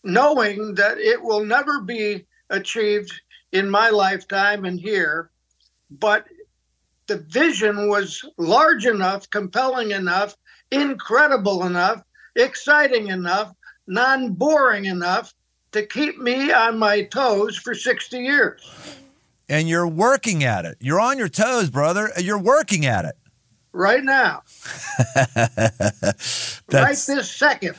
knowing 0.03 0.75
that 0.75 0.97
it 0.97 1.21
will 1.21 1.43
never 1.43 1.81
be 1.81 2.25
achieved 2.49 3.11
in 3.51 3.69
my 3.69 3.89
lifetime 3.89 4.65
and 4.65 4.79
here, 4.79 5.31
but 5.89 6.25
the 7.07 7.17
vision 7.17 7.87
was 7.87 8.23
large 8.37 8.85
enough, 8.85 9.29
compelling 9.29 9.91
enough, 9.91 10.35
incredible 10.71 11.65
enough, 11.65 12.03
exciting 12.35 13.07
enough, 13.07 13.53
non 13.87 14.33
boring 14.33 14.85
enough 14.85 15.33
to 15.73 15.85
keep 15.85 16.17
me 16.19 16.51
on 16.51 16.79
my 16.79 17.03
toes 17.03 17.57
for 17.57 17.75
60 17.75 18.17
years. 18.17 18.61
And 19.49 19.67
you're 19.67 19.87
working 19.87 20.43
at 20.43 20.65
it. 20.65 20.77
You're 20.79 20.99
on 20.99 21.17
your 21.17 21.29
toes, 21.29 21.69
brother. 21.69 22.11
You're 22.17 22.39
working 22.39 22.85
at 22.85 23.05
it. 23.05 23.15
Right 23.73 24.03
now. 24.03 24.43
right 25.35 26.97
this 27.07 27.31
second. 27.31 27.75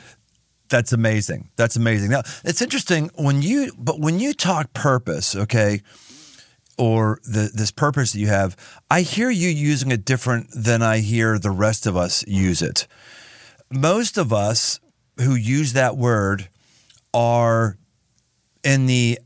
That's 0.68 0.92
amazing. 0.92 1.50
That's 1.56 1.76
amazing. 1.76 2.10
Now, 2.10 2.22
it's 2.44 2.60
interesting 2.60 3.10
when 3.14 3.42
you, 3.42 3.72
but 3.78 4.00
when 4.00 4.18
you 4.18 4.34
talk 4.34 4.72
purpose, 4.72 5.36
okay, 5.36 5.82
or 6.76 7.20
the, 7.24 7.50
this 7.54 7.70
purpose 7.70 8.12
that 8.12 8.18
you 8.18 8.26
have, 8.26 8.56
I 8.90 9.02
hear 9.02 9.30
you 9.30 9.48
using 9.48 9.92
it 9.92 10.04
different 10.04 10.48
than 10.52 10.82
I 10.82 10.98
hear 10.98 11.38
the 11.38 11.50
rest 11.50 11.86
of 11.86 11.96
us 11.96 12.24
use 12.26 12.60
it. 12.60 12.88
Most 13.70 14.18
of 14.18 14.32
us 14.32 14.80
who 15.20 15.34
use 15.34 15.74
that 15.74 15.96
word 15.96 16.48
are 17.12 17.78
in 18.64 18.86
the 18.86 19.18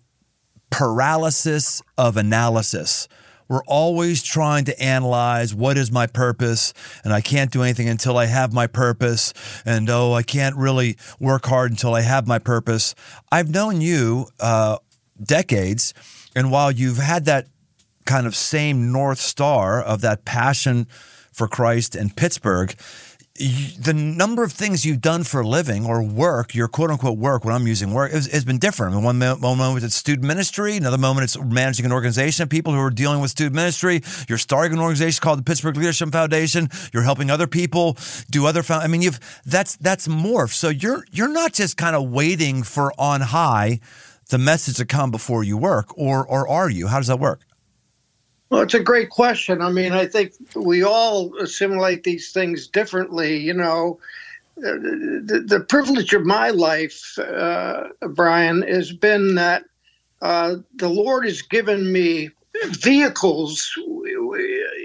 paralysis 0.71 1.83
of 1.97 2.17
analysis. 2.17 3.09
We're 3.49 3.65
always 3.65 4.23
trying 4.23 4.67
to 4.67 4.79
analyze 4.83 5.55
what 5.55 5.79
is 5.79 5.91
my 5.91 6.07
purpose, 6.07 6.75
and 7.03 7.15
I 7.15 7.23
can't 7.23 7.51
do 7.51 7.63
anything 7.63 7.89
until 7.89 8.19
I 8.19 8.27
have 8.27 8.53
my 8.53 8.67
purpose. 8.67 9.33
And 9.65 9.89
oh, 9.89 10.13
I 10.13 10.23
can't 10.23 10.55
really 10.57 10.99
work 11.19 11.47
hard 11.47 11.71
until 11.71 11.95
I 11.95 12.03
have 12.03 12.27
my 12.27 12.39
purpose. 12.39 12.95
I've 13.33 13.49
known 13.49 13.81
you 13.81 14.27
uh, 14.39 14.79
decades, 15.23 15.95
and 16.37 16.51
while 16.51 16.71
you've 16.71 16.99
had 16.99 17.25
that 17.25 17.47
kind 18.05 18.27
of 18.27 18.37
same 18.37 18.93
North 18.93 19.19
Star 19.19 19.83
of 19.83 20.03
that 20.03 20.27
passion 20.27 20.87
for 21.33 21.49
Christ 21.49 21.95
and 21.95 22.15
Pittsburgh, 22.15 22.75
the 23.39 23.95
number 23.95 24.43
of 24.43 24.53
things 24.53 24.85
you've 24.85 25.01
done 25.01 25.23
for 25.23 25.41
a 25.41 25.47
living 25.47 25.87
or 25.87 26.03
work, 26.03 26.55
your 26.55 26.67
quote 26.67 26.91
unquote 26.91 27.19
work, 27.19 27.45
when 27.45 27.55
I'm 27.55 27.67
using 27.67 27.93
work, 27.95 28.11
has, 28.11 28.45
been 28.45 28.59
different. 28.59 28.93
I 28.93 28.97
mean, 28.97 29.05
one, 29.05 29.21
one 29.41 29.59
moment 29.59 29.85
it's 29.85 29.95
student 29.95 30.27
ministry, 30.27 30.77
another 30.77 30.99
moment 30.99 31.25
it's 31.25 31.41
managing 31.41 31.87
an 31.87 31.93
organization 31.93 32.43
of 32.43 32.49
people 32.49 32.73
who 32.73 32.81
are 32.81 32.91
dealing 32.91 33.21
with 33.21 33.31
student 33.31 33.55
ministry. 33.55 34.03
You're 34.29 34.39
starting 34.39 34.73
an 34.73 34.83
organization 34.83 35.21
called 35.23 35.39
the 35.39 35.45
Pittsburgh 35.45 35.77
Leadership 35.77 36.11
Foundation. 36.11 36.69
You're 36.93 37.05
helping 37.05 37.31
other 37.31 37.47
people 37.47 37.97
do 38.31 38.47
other. 38.47 38.63
Found- 38.63 38.83
I 38.83 38.89
mean, 38.89 39.03
you've 39.03 39.21
that's 39.47 39.77
that's 39.77 40.09
morph. 40.09 40.53
So 40.53 40.69
you're 40.69 41.05
you're 41.13 41.29
not 41.29 41.53
just 41.53 41.77
kind 41.77 41.95
of 41.95 42.11
waiting 42.11 42.65
for 42.65 42.93
on 42.99 43.21
high 43.21 43.81
the 44.31 44.39
message 44.39 44.77
to 44.77 44.85
come 44.85 45.11
before 45.11 45.45
you 45.45 45.57
work, 45.57 45.97
or 45.97 46.27
or 46.27 46.49
are 46.49 46.69
you? 46.69 46.89
How 46.89 46.99
does 46.99 47.07
that 47.07 47.21
work? 47.21 47.41
Well, 48.51 48.63
it's 48.63 48.75
a 48.75 48.81
great 48.81 49.11
question. 49.11 49.61
I 49.61 49.71
mean, 49.71 49.93
I 49.93 50.07
think 50.07 50.33
we 50.57 50.83
all 50.83 51.37
assimilate 51.39 52.05
these 52.05 52.33
things 52.33 52.67
differently. 52.67 53.37
You 53.37 53.53
know, 53.53 54.01
the, 54.57 55.45
the 55.47 55.61
privilege 55.61 56.15
of 56.15 56.25
my 56.25 56.51
life, 56.51 57.19
uh, 57.19 57.89
Brian, 58.11 58.63
has 58.63 58.93
been 58.93 59.35
that 59.35 59.65
uh, 60.23 60.57
the 60.77 60.89
Lord 60.89 61.25
has 61.27 61.43
given 61.43 61.93
me 61.93 62.31
vehicles 62.67 63.73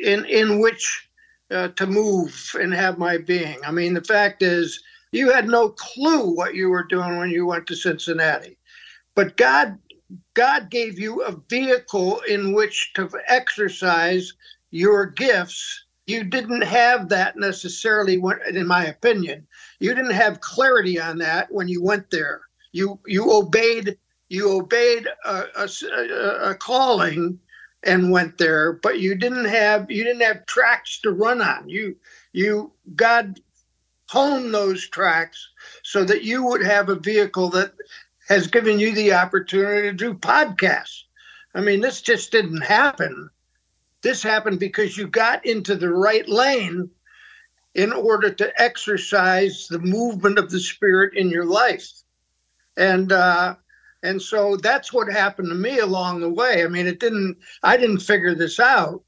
in 0.04 0.26
in 0.26 0.60
which 0.60 1.10
uh, 1.50 1.70
to 1.70 1.88
move 1.88 2.56
and 2.60 2.74
have 2.74 2.98
my 2.98 3.18
being. 3.18 3.58
I 3.66 3.72
mean, 3.72 3.94
the 3.94 4.04
fact 4.04 4.44
is, 4.44 4.84
you 5.12 5.32
had 5.32 5.48
no 5.48 5.70
clue 5.70 6.36
what 6.36 6.56
you 6.56 6.70
were 6.70 6.84
doing 6.84 7.18
when 7.18 7.30
you 7.30 7.46
went 7.46 7.68
to 7.68 7.76
Cincinnati, 7.76 8.58
but 9.16 9.38
God 9.38 9.78
God 10.34 10.70
gave 10.70 11.00
you 11.00 11.24
a 11.24 11.36
vehicle 11.50 12.20
in 12.22 12.54
which 12.54 12.92
to 12.96 13.10
exercise 13.28 14.34
your 14.72 15.06
gifts. 15.06 15.86
You 16.06 16.24
didn't 16.24 16.64
have 16.64 17.10
that 17.10 17.38
necessarily, 17.38 18.22
in 18.50 18.68
my 18.68 18.86
opinion. 18.86 19.48
You 19.80 19.94
didn't 19.96 20.12
have 20.12 20.42
clarity 20.42 21.00
on 21.00 21.18
that 21.20 21.52
when 21.52 21.68
you 21.68 21.82
went 21.82 22.10
there. 22.10 22.42
You 22.72 23.00
you 23.06 23.32
obeyed 23.32 23.98
you 24.30 24.52
obeyed 24.52 25.08
a, 25.26 25.44
a, 25.56 26.50
a 26.50 26.56
calling 26.56 27.40
and 27.84 28.12
went 28.12 28.38
there, 28.38 28.74
but 28.74 29.00
you 29.00 29.16
didn't 29.16 29.46
have 29.46 29.90
you 29.90 30.04
didn't 30.04 30.24
have 30.24 30.46
tracks 30.46 31.00
to 31.02 31.12
run 31.12 31.42
on. 31.42 31.70
You 31.70 31.96
you 32.34 32.72
God 32.96 33.40
honed 34.10 34.54
those 34.54 34.88
tracks 34.90 35.50
so 35.84 36.04
that 36.04 36.24
you 36.24 36.44
would 36.44 36.64
have 36.64 36.90
a 36.90 36.96
vehicle 36.96 37.50
that 37.50 37.74
has 38.34 38.48
given 38.48 38.80
you 38.80 38.92
the 38.94 39.14
opportunity 39.14 39.88
to 39.90 39.94
do 39.94 40.16
podcasts. 40.16 41.04
I 41.54 41.62
mean, 41.62 41.82
this 41.82 42.02
just 42.02 42.32
didn't 42.32 42.62
happen. 42.62 43.30
This 44.02 44.24
happened 44.24 44.60
because 44.60 44.98
you 44.98 45.08
got 45.08 45.46
into 45.46 45.76
the 45.76 45.92
right 45.92 46.28
lane 46.28 46.90
in 47.76 47.94
order 47.94 48.32
to 48.32 48.62
exercise 48.62 49.68
the 49.70 49.78
movement 49.78 50.40
of 50.40 50.50
the 50.50 50.60
spirit 50.60 51.16
in 51.16 51.30
your 51.30 51.46
life. 51.46 51.88
And 52.76 53.12
uh, 53.12 53.56
and 54.02 54.20
so 54.20 54.58
that's 54.58 54.92
what 54.92 55.12
happened 55.12 55.50
to 55.50 55.56
me 55.56 55.78
along 55.78 56.22
the 56.22 56.30
way. 56.30 56.64
I 56.64 56.68
mean, 56.68 56.88
it 56.88 57.00
didn't 57.00 57.38
I 57.62 57.78
didn't 57.78 58.00
figure 58.00 58.34
this 58.34 58.60
out. 58.60 59.04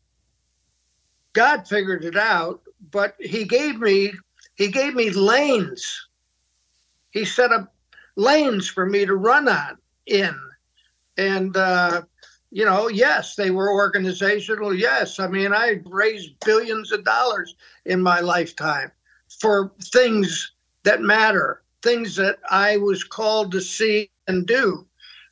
God 1.33 1.67
figured 1.67 2.05
it 2.05 2.15
out, 2.15 2.61
but 2.91 3.15
he 3.19 3.43
gave 3.43 3.79
me 3.79 4.13
he 4.53 4.67
gave 4.67 4.93
me 4.93 5.09
lanes. 5.09 6.09
He 7.09 7.25
set 7.25 7.51
up 7.51 7.74
lanes 8.15 8.67
for 8.67 8.85
me 8.85 9.05
to 9.05 9.15
run 9.15 9.47
on 9.47 9.77
in. 10.05 10.35
And, 11.17 11.55
uh, 11.55 12.03
you 12.51 12.65
know, 12.65 12.87
yes, 12.87 13.35
they 13.35 13.51
were 13.51 13.71
organizational. 13.71 14.73
Yes. 14.73 15.19
I 15.19 15.27
mean, 15.27 15.53
I 15.53 15.81
raised 15.85 16.39
billions 16.45 16.91
of 16.91 17.03
dollars 17.03 17.55
in 17.85 18.01
my 18.01 18.19
lifetime 18.19 18.91
for 19.39 19.71
things 19.91 20.53
that 20.83 21.01
matter, 21.01 21.63
things 21.81 22.15
that 22.15 22.39
I 22.49 22.77
was 22.77 23.03
called 23.03 23.51
to 23.51 23.61
see 23.61 24.09
and 24.27 24.45
do. 24.45 24.85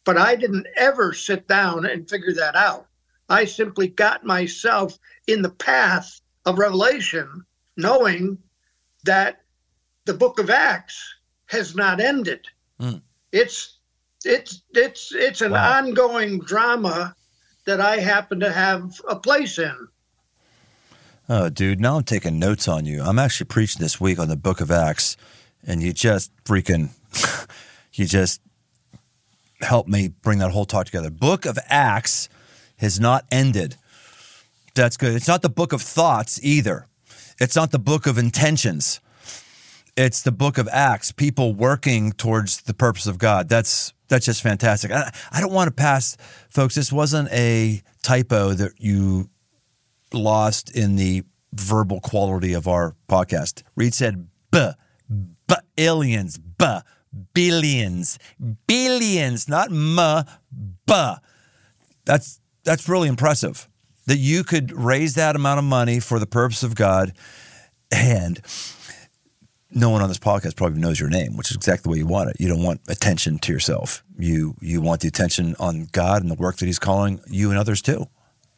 But 0.05 0.17
I 0.17 0.35
didn't 0.35 0.67
ever 0.75 1.13
sit 1.13 1.47
down 1.47 1.85
and 1.85 2.09
figure 2.09 2.33
that 2.33 2.55
out. 2.55 2.87
I 3.29 3.45
simply 3.45 3.87
got 3.87 4.25
myself 4.25 4.97
in 5.27 5.41
the 5.41 5.49
path 5.49 6.19
of 6.45 6.59
revelation, 6.59 7.45
knowing 7.77 8.37
that 9.05 9.41
the 10.05 10.13
book 10.13 10.39
of 10.39 10.49
Acts 10.49 11.01
has 11.45 11.75
not 11.75 12.01
ended. 12.01 12.45
Mm. 12.79 13.01
It's 13.31 13.79
it's 14.25 14.61
it's 14.73 15.13
it's 15.13 15.41
an 15.41 15.51
wow. 15.51 15.77
ongoing 15.77 16.39
drama 16.39 17.15
that 17.65 17.79
I 17.79 17.97
happen 17.97 18.39
to 18.41 18.51
have 18.51 18.91
a 19.07 19.15
place 19.15 19.57
in. 19.57 19.87
Oh, 21.29 21.49
dude, 21.49 21.79
now 21.79 21.95
I'm 21.97 22.03
taking 22.03 22.37
notes 22.37 22.67
on 22.67 22.85
you. 22.85 23.01
I'm 23.01 23.17
actually 23.17 23.45
preaching 23.45 23.81
this 23.81 23.99
week 23.99 24.19
on 24.19 24.27
the 24.27 24.35
book 24.35 24.59
of 24.59 24.69
Acts, 24.69 25.15
and 25.65 25.81
you 25.81 25.93
just 25.93 26.31
freaking, 26.43 26.89
you 27.93 28.05
just 28.05 28.41
helped 29.61 29.87
me 29.87 30.09
bring 30.09 30.39
that 30.39 30.51
whole 30.51 30.65
talk 30.65 30.85
together. 30.85 31.09
Book 31.09 31.45
of 31.45 31.57
Acts 31.69 32.27
has 32.77 32.99
not 32.99 33.25
ended. 33.31 33.77
That's 34.75 34.97
good. 34.97 35.15
It's 35.15 35.27
not 35.27 35.41
the 35.41 35.49
book 35.49 35.71
of 35.71 35.81
thoughts 35.81 36.39
either. 36.43 36.87
It's 37.39 37.55
not 37.55 37.71
the 37.71 37.79
book 37.79 38.05
of 38.05 38.17
intentions 38.17 38.99
it's 39.95 40.21
the 40.21 40.31
book 40.31 40.57
of 40.57 40.67
Acts, 40.71 41.11
people 41.11 41.53
working 41.53 42.11
towards 42.11 42.61
the 42.61 42.73
purpose 42.73 43.07
of 43.07 43.17
God. 43.17 43.49
That's 43.49 43.93
that's 44.07 44.25
just 44.25 44.41
fantastic. 44.41 44.91
I, 44.91 45.11
I 45.31 45.41
don't 45.41 45.53
want 45.53 45.67
to 45.67 45.73
pass, 45.73 46.17
folks. 46.49 46.75
This 46.75 46.91
wasn't 46.91 47.29
a 47.31 47.81
typo 48.01 48.53
that 48.53 48.73
you 48.77 49.29
lost 50.13 50.75
in 50.75 50.95
the 50.95 51.23
verbal 51.53 51.99
quality 51.99 52.53
of 52.53 52.67
our 52.67 52.95
podcast. 53.07 53.63
Reid 53.75 53.93
said, 53.93 54.27
"b, 54.51 54.69
b 55.47 55.55
aliens, 55.77 56.39
billions, 57.33 58.19
billions, 58.67 59.47
not 59.47 59.71
m, 59.71 60.25
b." 60.85 61.13
That's 62.05 62.39
that's 62.63 62.89
really 62.89 63.07
impressive 63.07 63.69
that 64.05 64.17
you 64.17 64.43
could 64.43 64.71
raise 64.71 65.15
that 65.15 65.35
amount 65.35 65.59
of 65.59 65.65
money 65.65 65.99
for 65.99 66.19
the 66.19 66.27
purpose 66.27 66.63
of 66.63 66.75
God, 66.75 67.13
and 67.91 68.41
no 69.75 69.89
one 69.89 70.01
on 70.01 70.07
this 70.07 70.19
podcast 70.19 70.55
probably 70.55 70.79
knows 70.79 70.99
your 70.99 71.09
name, 71.09 71.35
which 71.35 71.49
is 71.49 71.57
exactly 71.57 71.89
what 71.89 71.97
you 71.97 72.05
want 72.05 72.29
it. 72.29 72.37
You 72.39 72.47
don't 72.47 72.63
want 72.63 72.81
attention 72.87 73.39
to 73.39 73.51
yourself. 73.51 74.03
You 74.17 74.55
you 74.61 74.81
want 74.81 75.01
the 75.01 75.07
attention 75.07 75.55
on 75.59 75.87
God 75.91 76.21
and 76.21 76.29
the 76.29 76.35
work 76.35 76.57
that 76.57 76.65
He's 76.65 76.79
calling 76.79 77.19
you 77.27 77.49
and 77.49 77.59
others 77.59 77.81
to. 77.83 78.07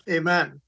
Amen. 0.09 0.61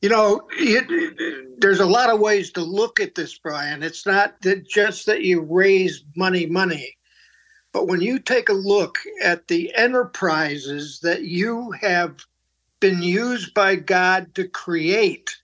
You 0.00 0.08
know, 0.08 0.42
it, 0.52 1.58
there's 1.60 1.80
a 1.80 1.86
lot 1.86 2.10
of 2.10 2.20
ways 2.20 2.52
to 2.52 2.60
look 2.60 3.00
at 3.00 3.16
this, 3.16 3.36
Brian. 3.36 3.82
It's 3.82 4.06
not 4.06 4.40
that 4.42 4.68
just 4.68 5.06
that 5.06 5.22
you 5.22 5.40
raise 5.40 6.04
money, 6.14 6.46
money, 6.46 6.96
But 7.72 7.88
when 7.88 8.00
you 8.00 8.20
take 8.20 8.48
a 8.48 8.54
look 8.54 8.98
at 9.22 9.48
the 9.48 9.74
enterprises 9.74 11.00
that 11.02 11.22
you 11.22 11.72
have 11.80 12.24
been 12.78 13.02
used 13.02 13.52
by 13.54 13.74
God 13.74 14.32
to 14.36 14.46
create, 14.46 15.36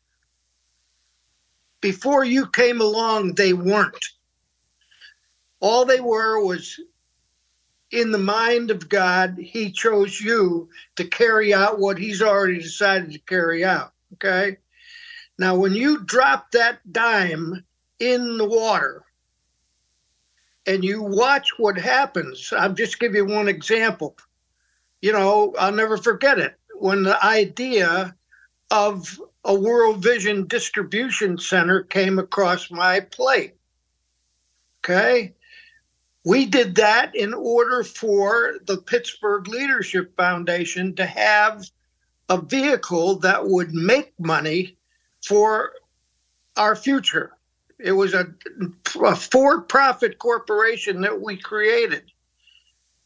before 1.80 2.25
you 2.25 2.46
came 2.46 2.80
along, 2.80 3.34
they 3.34 3.52
weren't. 3.54 4.06
All 5.64 5.87
they 5.87 6.00
were 6.00 6.44
was 6.44 6.78
in 7.90 8.11
the 8.11 8.18
mind 8.18 8.71
of 8.71 8.87
God, 8.90 9.38
He 9.38 9.73
chose 9.73 10.21
you 10.21 10.68
to 10.97 11.06
carry 11.06 11.54
out 11.54 11.78
what 11.78 11.97
He's 11.97 12.21
already 12.21 12.59
decided 12.59 13.11
to 13.12 13.18
carry 13.21 13.64
out. 13.64 13.94
Okay. 14.12 14.59
Now, 15.38 15.56
when 15.56 15.73
you 15.73 16.04
drop 16.04 16.50
that 16.50 16.80
dime 16.92 17.64
in 17.99 18.37
the 18.37 18.44
water 18.44 19.06
and 20.66 20.85
you 20.85 21.02
watch 21.02 21.49
what 21.56 21.78
happens, 21.78 22.52
I'll 22.54 22.75
just 22.75 23.00
give 23.00 23.14
you 23.14 23.25
one 23.25 23.49
example. 23.49 24.18
You 25.00 25.12
know, 25.12 25.54
I'll 25.59 25.73
never 25.73 25.97
forget 25.97 26.38
it. 26.38 26.59
When 26.75 27.04
the 27.04 27.25
idea 27.25 28.14
of 28.71 29.18
a 29.47 29.54
World 29.54 30.02
Vision 30.02 30.47
distribution 30.47 31.38
center 31.38 31.85
came 31.85 32.18
across 32.18 32.71
my 32.71 33.00
plate. 33.00 33.54
Okay. 34.85 35.33
We 36.24 36.46
did 36.46 36.74
that 36.76 37.14
in 37.14 37.34
order 37.34 37.84
for 37.84 38.54
the 38.64 38.78
Pittsburgh 38.78 39.46
Leadership 39.46 40.16
Foundation 40.16 40.94
to 40.96 41.04
have 41.04 41.68
a 42.30 42.40
vehicle 42.40 43.16
that 43.16 43.46
would 43.46 43.74
make 43.74 44.18
money 44.18 44.78
for 45.22 45.72
our 46.56 46.74
future. 46.74 47.32
It 47.78 47.92
was 47.92 48.14
a, 48.14 48.26
a 49.02 49.14
for 49.14 49.60
profit 49.60 50.18
corporation 50.18 51.02
that 51.02 51.20
we 51.20 51.36
created. 51.36 52.04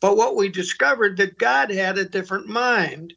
But 0.00 0.16
what 0.16 0.36
we 0.36 0.48
discovered 0.48 1.16
that 1.16 1.38
God 1.38 1.70
had 1.70 1.98
a 1.98 2.04
different 2.04 2.46
mind. 2.46 3.14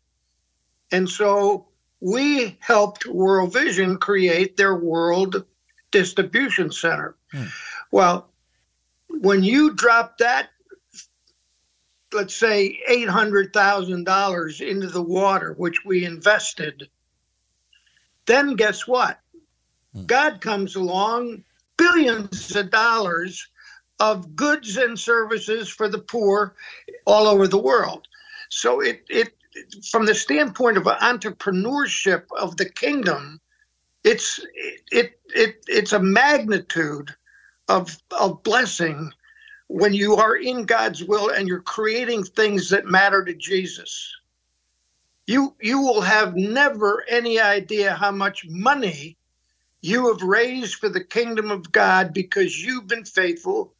And 0.92 1.08
so 1.08 1.68
we 2.00 2.58
helped 2.60 3.06
World 3.06 3.54
Vision 3.54 3.98
create 3.98 4.58
their 4.58 4.76
world 4.76 5.46
distribution 5.92 6.72
center. 6.72 7.16
Hmm. 7.32 7.46
Well, 7.92 8.31
when 9.22 9.44
you 9.44 9.72
drop 9.76 10.18
that, 10.18 10.50
let's 12.12 12.36
say 12.36 12.80
$800,000 12.90 14.68
into 14.68 14.88
the 14.88 15.02
water, 15.02 15.54
which 15.58 15.86
we 15.86 16.06
invested, 16.06 16.90
then 18.26 18.56
guess 18.56 18.88
what? 18.88 19.20
Hmm. 19.94 20.06
God 20.06 20.42
comes 20.42 20.76
along, 20.76 21.44
billions 21.78 22.56
of 22.56 22.72
dollars 22.72 23.48
of 24.00 24.36
goods 24.36 24.78
and 24.78 25.00
services 25.00 25.70
for 25.70 25.88
the 25.88 26.00
poor 26.00 26.56
all 27.06 27.28
over 27.28 27.48
the 27.48 27.62
world. 27.62 28.08
So 28.50 28.82
it, 28.82 29.04
it 29.08 29.36
from 29.92 30.08
the 30.08 30.16
standpoint 30.16 30.78
of 30.78 30.86
entrepreneurship 30.86 32.24
of 32.40 32.58
the 32.58 32.70
kingdom, 32.70 33.40
it's 34.04 34.40
it 34.92 35.20
it 35.36 35.64
it's 35.68 35.94
a 35.94 36.00
magnitude 36.00 37.14
of 37.72 37.98
of 38.20 38.44
blessing 38.44 39.12
when 39.68 39.94
you 39.94 40.16
are 40.16 40.36
in 40.36 40.66
God's 40.66 41.04
will 41.04 41.30
and 41.30 41.48
you're 41.48 41.62
creating 41.62 42.24
things 42.24 42.70
that 42.70 42.86
matter 42.86 43.24
to 43.24 43.34
Jesus. 43.34 44.14
You 45.26 45.56
you 45.62 45.80
will 45.80 46.02
have 46.02 46.36
never 46.36 47.06
any 47.08 47.40
idea 47.40 47.94
how 47.94 48.12
much 48.12 48.46
money 48.48 49.18
you 49.82 50.08
have 50.10 50.22
raised 50.22 50.76
for 50.76 50.90
the 50.90 51.04
kingdom 51.04 51.50
of 51.50 51.72
God 51.72 52.14
because 52.14 52.62
you've 52.62 52.88
been 52.88 53.06
faithful 53.06 53.74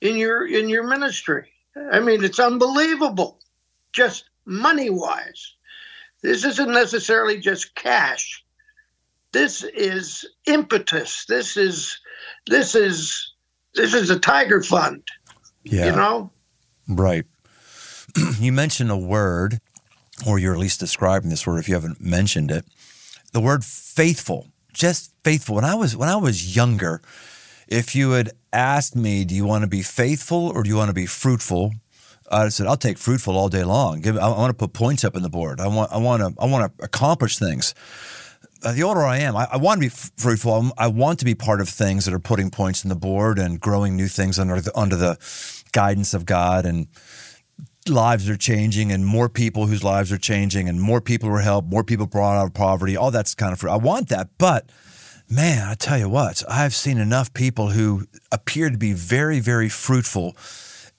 in 0.00 0.16
your 0.16 0.46
in 0.46 0.68
your 0.68 0.86
ministry. 0.86 1.50
I 1.92 2.00
mean, 2.00 2.22
it's 2.22 2.38
unbelievable. 2.38 3.38
Just 3.92 4.28
money 4.44 4.90
wise. 4.90 5.54
This 6.22 6.44
isn't 6.44 6.70
necessarily 6.70 7.38
just 7.38 7.74
cash. 7.74 8.44
This 9.32 9.62
is 9.62 10.26
impetus. 10.46 11.24
This 11.26 11.56
is 11.56 11.98
this 12.46 12.74
is 12.74 13.32
this 13.74 13.94
is 13.94 14.10
a 14.10 14.18
tiger 14.18 14.62
fund. 14.62 15.02
Yeah. 15.64 15.86
You 15.86 15.92
know? 15.92 16.30
Right. 16.88 17.24
you 18.40 18.52
mentioned 18.52 18.90
a 18.90 18.96
word, 18.96 19.60
or 20.26 20.38
you're 20.38 20.54
at 20.54 20.58
least 20.58 20.80
describing 20.80 21.30
this 21.30 21.46
word 21.46 21.58
if 21.58 21.68
you 21.68 21.74
haven't 21.74 22.00
mentioned 22.00 22.50
it. 22.50 22.64
The 23.32 23.40
word 23.40 23.64
faithful. 23.64 24.48
Just 24.72 25.12
faithful. 25.24 25.56
When 25.56 25.64
I 25.64 25.74
was 25.74 25.96
when 25.96 26.08
I 26.08 26.16
was 26.16 26.56
younger, 26.56 27.02
if 27.68 27.94
you 27.94 28.12
had 28.12 28.30
asked 28.52 28.96
me, 28.96 29.24
do 29.24 29.34
you 29.34 29.44
want 29.44 29.62
to 29.62 29.68
be 29.68 29.82
faithful 29.82 30.50
or 30.54 30.62
do 30.62 30.70
you 30.70 30.76
want 30.76 30.88
to 30.88 30.94
be 30.94 31.06
fruitful? 31.06 31.72
I 32.30 32.48
said, 32.48 32.66
I'll 32.66 32.76
take 32.76 32.98
fruitful 32.98 33.36
all 33.36 33.48
day 33.48 33.64
long. 33.64 34.06
I, 34.06 34.28
want 34.28 34.50
to 34.50 34.54
put 34.54 34.72
points 34.72 35.04
up 35.04 35.16
in 35.16 35.22
the 35.22 35.30
board. 35.30 35.60
I 35.60 35.66
want, 35.66 35.90
I 35.92 35.96
want 35.96 36.22
to, 36.22 36.42
I 36.42 36.46
want 36.46 36.76
to 36.76 36.84
accomplish 36.84 37.38
things. 37.38 37.74
Uh, 38.62 38.72
the 38.72 38.82
older 38.82 39.02
I 39.02 39.18
am, 39.18 39.36
I, 39.36 39.46
I 39.52 39.56
want 39.56 39.80
to 39.80 39.86
be 39.86 39.88
fruitful. 39.88 40.72
I 40.76 40.88
want 40.88 41.20
to 41.20 41.24
be 41.24 41.34
part 41.34 41.60
of 41.60 41.68
things 41.68 42.04
that 42.04 42.14
are 42.14 42.18
putting 42.18 42.50
points 42.50 42.82
in 42.82 42.88
the 42.88 42.96
board 42.96 43.38
and 43.38 43.60
growing 43.60 43.96
new 43.96 44.08
things 44.08 44.38
under 44.38 44.60
the, 44.60 44.76
under 44.76 44.96
the 44.96 45.16
guidance 45.72 46.12
of 46.12 46.26
God. 46.26 46.66
And 46.66 46.88
lives 47.88 48.28
are 48.28 48.36
changing, 48.36 48.90
and 48.90 49.06
more 49.06 49.28
people 49.28 49.66
whose 49.66 49.84
lives 49.84 50.10
are 50.12 50.18
changing, 50.18 50.68
and 50.68 50.80
more 50.80 51.00
people 51.00 51.30
are 51.30 51.40
helped, 51.40 51.68
more 51.68 51.84
people 51.84 52.06
brought 52.06 52.36
out 52.36 52.46
of 52.46 52.54
poverty. 52.54 52.96
All 52.96 53.10
that's 53.10 53.34
kind 53.34 53.52
of. 53.52 53.60
Fruit. 53.60 53.70
I 53.70 53.76
want 53.76 54.08
that, 54.08 54.30
but 54.38 54.68
man, 55.30 55.66
I 55.66 55.74
tell 55.74 55.98
you 55.98 56.08
what, 56.08 56.42
I've 56.48 56.74
seen 56.74 56.98
enough 56.98 57.32
people 57.32 57.70
who 57.70 58.06
appear 58.32 58.70
to 58.70 58.78
be 58.78 58.92
very, 58.92 59.40
very 59.40 59.68
fruitful 59.68 60.36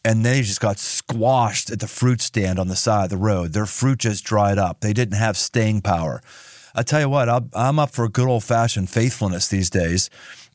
and 0.05 0.25
they 0.25 0.41
just 0.41 0.61
got 0.61 0.79
squashed 0.79 1.69
at 1.69 1.79
the 1.79 1.87
fruit 1.87 2.21
stand 2.21 2.57
on 2.57 2.69
the 2.69 2.75
side 2.75 3.05
of 3.05 3.09
the 3.09 3.17
road. 3.17 3.51
Their 3.51 3.65
fruit 3.65 3.99
just 3.99 4.23
dried 4.23 4.57
up. 4.57 4.79
They 4.79 4.93
didn't 4.93 5.17
have 5.17 5.35
staying 5.35 5.81
power. 5.81 6.21
I 6.75 6.83
tell 6.83 7.01
you 7.01 7.09
what, 7.09 7.29
I'm 7.53 7.79
up 7.79 7.91
for 7.91 8.07
good 8.07 8.27
old 8.27 8.43
fashioned 8.43 8.89
faithfulness 8.89 9.47
these 9.47 9.69
days. 9.69 10.09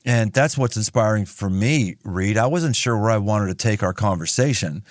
And 0.05 0.33
that's 0.33 0.59
what's 0.59 0.77
inspiring 0.77 1.25
for 1.25 1.49
me, 1.49 1.97
Reid. 2.05 2.37
I 2.37 2.47
wasn't 2.47 2.77
sure 2.77 2.99
where 2.99 3.11
I 3.11 3.19
wanted 3.19 3.47
to 3.47 3.55
take 3.55 3.83
our 3.83 3.95
conversation, 3.95 4.85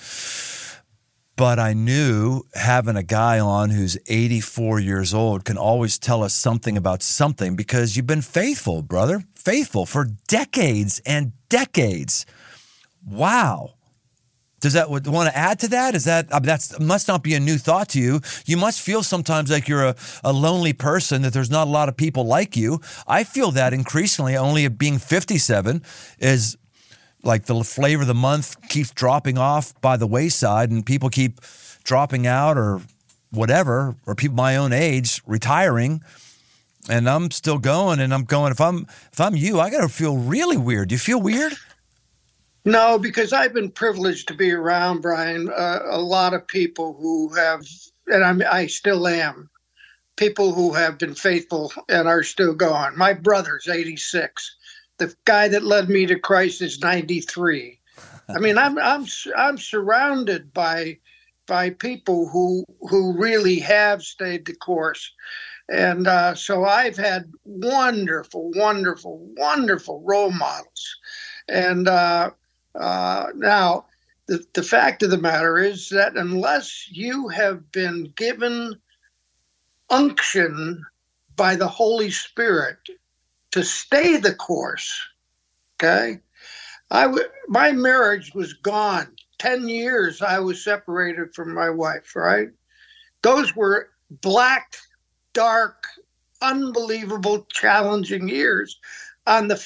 but 1.35 1.59
I 1.59 1.73
knew 1.73 2.43
having 2.55 2.95
a 2.95 3.03
guy 3.03 3.39
on 3.39 3.69
who's 3.69 3.97
84 4.07 4.79
years 4.79 5.13
old 5.13 5.45
can 5.45 5.57
always 5.57 5.99
tell 5.99 6.23
us 6.23 6.33
something 6.33 6.77
about 6.77 7.03
something 7.03 7.55
because 7.55 7.95
you've 7.95 8.07
been 8.07 8.23
faithful, 8.23 8.81
brother, 8.81 9.23
faithful 9.33 9.85
for 9.85 10.07
decades 10.27 10.99
and 11.05 11.33
decades. 11.47 12.25
Wow. 13.05 13.75
Does 14.63 14.71
that 14.73 14.89
want 14.89 15.29
to 15.29 15.37
add 15.37 15.59
to 15.59 15.67
that? 15.67 15.93
Is 15.93 16.05
that 16.05 16.31
mean, 16.31 16.43
that's 16.43 16.79
must 16.79 17.09
not 17.09 17.21
be 17.21 17.33
a 17.33 17.39
new 17.39 17.57
thought 17.57 17.89
to 17.89 17.99
you? 17.99 18.21
You 18.45 18.55
must 18.55 18.79
feel 18.79 19.03
sometimes 19.03 19.51
like 19.51 19.67
you're 19.67 19.83
a, 19.83 19.95
a 20.23 20.31
lonely 20.31 20.71
person 20.71 21.21
that 21.23 21.33
there's 21.33 21.51
not 21.51 21.67
a 21.67 21.69
lot 21.69 21.89
of 21.89 21.97
people 21.97 22.25
like 22.25 22.55
you. 22.55 22.79
I 23.05 23.25
feel 23.25 23.51
that 23.51 23.73
increasingly. 23.73 24.37
Only 24.37 24.65
being 24.69 24.99
57 24.99 25.83
is 26.17 26.57
like 27.23 27.43
the 27.43 27.61
flavor 27.65 28.03
of 28.03 28.07
the 28.07 28.13
month 28.13 28.69
keeps 28.69 28.91
dropping 28.91 29.37
off 29.37 29.73
by 29.81 29.97
the 29.97 30.07
wayside, 30.07 30.71
and 30.71 30.85
people 30.85 31.09
keep 31.09 31.41
dropping 31.83 32.25
out 32.25 32.57
or 32.57 32.79
whatever, 33.31 33.97
or 34.05 34.15
people 34.15 34.37
my 34.37 34.55
own 34.55 34.71
age 34.71 35.21
retiring 35.25 36.01
and 36.89 37.09
I'm 37.09 37.31
still 37.31 37.57
going 37.57 37.99
and 37.99 38.13
I'm 38.13 38.23
going 38.23 38.51
if 38.53 38.61
I'm 38.61 38.87
if 39.11 39.19
I'm 39.19 39.35
you 39.35 39.59
I 39.59 39.69
got 39.69 39.81
to 39.81 39.89
feel 39.89 40.17
really 40.17 40.57
weird. 40.57 40.87
Do 40.89 40.95
you 40.95 40.99
feel 40.99 41.21
weird? 41.21 41.53
No, 42.65 42.97
because 42.97 43.33
I've 43.33 43.53
been 43.53 43.71
privileged 43.71 44.27
to 44.29 44.33
be 44.33 44.51
around 44.51 45.01
Brian. 45.01 45.49
Uh, 45.49 45.79
a 45.85 45.99
lot 45.99 46.33
of 46.33 46.47
people 46.47 46.93
who 46.93 47.33
have, 47.33 47.65
and 48.07 48.23
I'm, 48.23 48.41
I 48.49 48.67
still 48.67 49.07
am, 49.07 49.49
people 50.15 50.53
who 50.53 50.71
have 50.73 50.97
been 50.97 51.15
faithful 51.15 51.73
and 51.89 52.07
are 52.07 52.23
still 52.23 52.53
going. 52.53 52.97
My 52.97 53.13
brother's 53.13 53.67
86. 53.67 54.55
The 54.97 55.13
guy 55.25 55.49
that 55.49 55.63
led 55.63 55.89
me 55.89 56.05
to 56.05 56.17
Christ 56.17 56.61
is 56.61 56.79
93. 56.79 57.79
I 58.29 58.39
mean, 58.39 58.57
I'm 58.57 58.77
I'm 58.79 59.05
I'm 59.37 59.57
surrounded 59.57 60.53
by 60.53 60.97
by 61.47 61.71
people 61.71 62.29
who 62.29 62.63
who 62.89 63.17
really 63.17 63.59
have 63.59 64.01
stayed 64.01 64.45
the 64.45 64.55
course, 64.55 65.11
and 65.69 66.07
uh, 66.07 66.33
so 66.33 66.65
I've 66.65 66.97
had 66.97 67.31
wonderful, 67.43 68.51
wonderful, 68.55 69.27
wonderful 69.37 70.01
role 70.05 70.31
models, 70.31 70.97
and 71.49 71.87
uh, 71.87 72.31
uh, 72.75 73.27
now, 73.35 73.85
the, 74.27 74.43
the 74.53 74.63
fact 74.63 75.03
of 75.03 75.11
the 75.11 75.17
matter 75.17 75.57
is 75.57 75.89
that 75.89 76.15
unless 76.15 76.87
you 76.89 77.27
have 77.27 77.71
been 77.71 78.11
given 78.15 78.75
unction 79.89 80.83
by 81.35 81.55
the 81.55 81.67
Holy 81.67 82.09
Spirit 82.09 82.77
to 83.51 83.63
stay 83.63 84.17
the 84.17 84.33
course, 84.33 84.91
okay, 85.75 86.19
I 86.89 87.03
w- 87.03 87.29
my 87.47 87.71
marriage 87.71 88.33
was 88.33 88.53
gone. 88.53 89.15
10 89.39 89.67
years 89.67 90.21
I 90.21 90.39
was 90.39 90.63
separated 90.63 91.33
from 91.35 91.53
my 91.53 91.69
wife, 91.69 92.15
right? 92.15 92.49
Those 93.23 93.55
were 93.55 93.89
black, 94.21 94.77
dark, 95.33 95.85
unbelievable, 96.41 97.45
challenging 97.51 98.29
years 98.29 98.79
on 99.27 99.47
the 99.47 99.61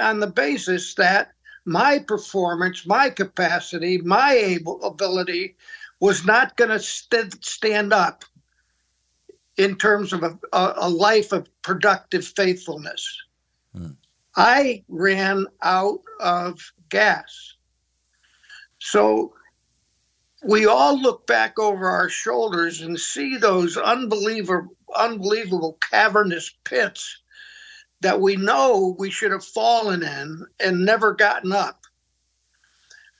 on 0.00 0.20
the 0.20 0.26
basis 0.26 0.94
that 0.94 1.32
my 1.64 1.98
performance, 1.98 2.86
my 2.86 3.10
capacity, 3.10 3.98
my 3.98 4.32
able 4.32 4.82
ability 4.82 5.56
was 6.00 6.24
not 6.24 6.56
going 6.56 6.70
to 6.70 6.80
st- 6.80 7.44
stand 7.44 7.92
up 7.92 8.24
in 9.56 9.76
terms 9.76 10.12
of 10.12 10.22
a, 10.22 10.38
a 10.52 10.88
life 10.88 11.32
of 11.32 11.48
productive 11.62 12.26
faithfulness. 12.26 13.16
Hmm. 13.74 13.90
I 14.36 14.84
ran 14.88 15.46
out 15.62 16.00
of 16.20 16.72
gas. 16.88 17.54
So 18.78 19.34
we 20.42 20.66
all 20.66 20.98
look 20.98 21.26
back 21.26 21.58
over 21.58 21.88
our 21.88 22.08
shoulders 22.08 22.80
and 22.80 22.98
see 22.98 23.36
those 23.36 23.76
unbelievable, 23.76 24.74
unbelievable 24.96 25.78
cavernous 25.90 26.50
pits 26.64 27.19
that 28.00 28.20
we 28.20 28.36
know 28.36 28.96
we 28.98 29.10
should 29.10 29.32
have 29.32 29.44
fallen 29.44 30.02
in 30.02 30.46
and 30.58 30.84
never 30.84 31.14
gotten 31.14 31.52
up. 31.52 31.84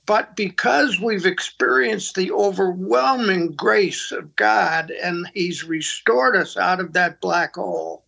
But 0.06 0.34
because 0.34 0.98
we've 0.98 1.26
experienced 1.26 2.14
the 2.14 2.32
overwhelming 2.32 3.52
grace 3.52 4.10
of 4.10 4.34
God 4.36 4.90
and 4.90 5.30
He's 5.34 5.64
restored 5.64 6.34
us 6.34 6.56
out 6.56 6.80
of 6.80 6.92
that 6.94 7.20
black 7.20 7.54
hole, 7.54 8.04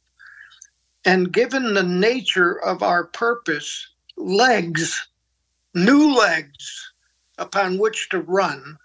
and 1.05 1.33
given 1.33 1.75
the 1.75 1.83
nature 1.83 2.61
of 2.63 2.83
our 2.83 3.05
purpose, 3.05 3.89
legs, 4.17 5.09
new 5.75 6.15
legs 6.17 6.93
upon 7.39 7.79
which 7.79 8.09
to 8.09 8.21
run, 8.21 8.79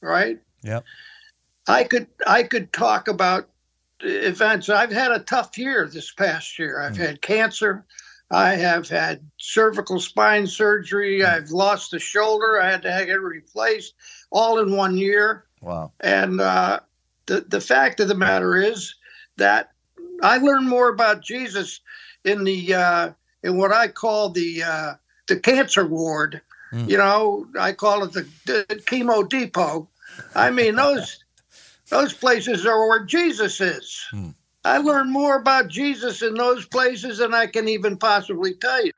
right? 0.00 0.38
Yep. 0.62 0.84
I 1.68 1.84
could 1.84 2.06
I 2.26 2.42
could 2.42 2.72
talk 2.72 3.08
about 3.08 3.48
events. 4.00 4.68
I've 4.68 4.92
had 4.92 5.12
a 5.12 5.20
tough 5.20 5.56
year 5.58 5.88
this 5.88 6.12
past 6.12 6.58
year. 6.58 6.80
I've 6.80 6.94
mm. 6.94 7.06
had 7.06 7.22
cancer. 7.22 7.84
I 8.30 8.54
have 8.56 8.88
had 8.88 9.20
cervical 9.38 10.00
spine 10.00 10.46
surgery. 10.46 11.20
Mm. 11.20 11.32
I've 11.32 11.50
lost 11.50 11.94
a 11.94 11.98
shoulder. 11.98 12.60
I 12.60 12.70
had 12.70 12.82
to 12.82 12.92
have 12.92 13.08
it 13.08 13.14
replaced 13.14 13.94
all 14.30 14.58
in 14.58 14.76
one 14.76 14.96
year. 14.96 15.44
Wow. 15.60 15.92
And 16.00 16.40
uh, 16.40 16.80
the, 17.26 17.42
the 17.42 17.60
fact 17.60 18.00
of 18.00 18.08
the 18.08 18.14
matter 18.14 18.56
is 18.56 18.94
that 19.36 19.72
I 20.22 20.38
learned 20.38 20.68
more 20.68 20.88
about 20.88 21.22
Jesus 21.22 21.80
in 22.24 22.44
the 22.44 22.74
uh, 22.74 23.10
in 23.42 23.56
what 23.56 23.72
I 23.72 23.88
call 23.88 24.30
the 24.30 24.62
uh, 24.62 24.94
the 25.26 25.38
cancer 25.38 25.86
ward. 25.86 26.40
Mm. 26.72 26.88
You 26.88 26.98
know, 26.98 27.46
I 27.58 27.72
call 27.72 28.04
it 28.04 28.12
the, 28.12 28.28
the 28.44 28.66
chemo 28.86 29.26
depot. 29.28 29.88
I 30.34 30.50
mean, 30.50 30.74
those 30.76 31.24
those 31.90 32.12
places 32.12 32.66
are 32.66 32.88
where 32.88 33.04
Jesus 33.04 33.60
is. 33.60 34.06
Hmm. 34.10 34.30
I 34.64 34.78
learned 34.78 35.10
more 35.10 35.36
about 35.36 35.68
Jesus 35.68 36.22
in 36.22 36.34
those 36.34 36.66
places 36.66 37.18
than 37.18 37.32
I 37.32 37.46
can 37.46 37.68
even 37.68 37.96
possibly 37.96 38.54
tell 38.54 38.84
you. 38.84 38.92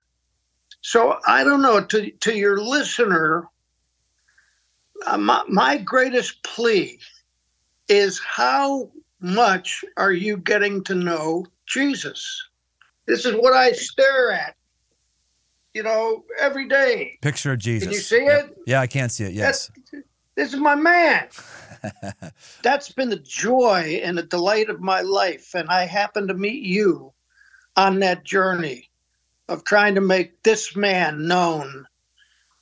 So 0.83 1.19
I 1.27 1.45
don't 1.45 1.63
know 1.63 1.85
to 1.85 2.11
to 2.11 2.35
your 2.35 2.59
listener. 2.59 3.47
Uh, 5.07 5.19
my, 5.19 5.45
my 5.49 5.79
greatest 5.79 6.43
plea 6.43 6.99
is 7.89 8.19
how 8.19 8.91
much 9.21 9.85
are 9.97 10.13
you 10.13 10.37
getting 10.39 10.83
to 10.85 10.95
know 10.95 11.47
Jesus? 11.67 12.49
This 13.07 13.25
is 13.25 13.35
what 13.35 13.55
I 13.55 13.73
stare 13.73 14.31
at, 14.31 14.55
you 15.75 15.83
know, 15.83 16.25
every 16.39 16.69
day. 16.69 17.19
Picture 17.23 17.53
of 17.53 17.59
Jesus. 17.59 17.87
Can 17.87 17.95
you 17.95 18.01
see 18.01 18.17
it? 18.17 18.57
Yeah, 18.67 18.81
I 18.81 18.87
can't 18.87 19.11
see 19.11 19.25
it. 19.25 19.33
Yes. 19.33 19.69
That's, 19.69 19.80
this 20.41 20.55
is 20.55 20.61
my 20.61 20.75
man. 20.75 21.29
That's 22.63 22.91
been 22.93 23.11
the 23.11 23.17
joy 23.17 24.01
and 24.03 24.17
the 24.17 24.23
delight 24.23 24.71
of 24.71 24.81
my 24.81 25.03
life. 25.03 25.55
And 25.55 25.69
I 25.69 25.85
happen 25.85 26.27
to 26.29 26.35
meet 26.35 26.63
you 26.63 27.13
on 27.77 27.99
that 27.99 28.25
journey 28.25 28.89
of 29.51 29.65
trying 29.65 29.95
to 29.97 30.01
make 30.01 30.43
this 30.43 30.75
man 30.75 31.29
known 31.29 31.87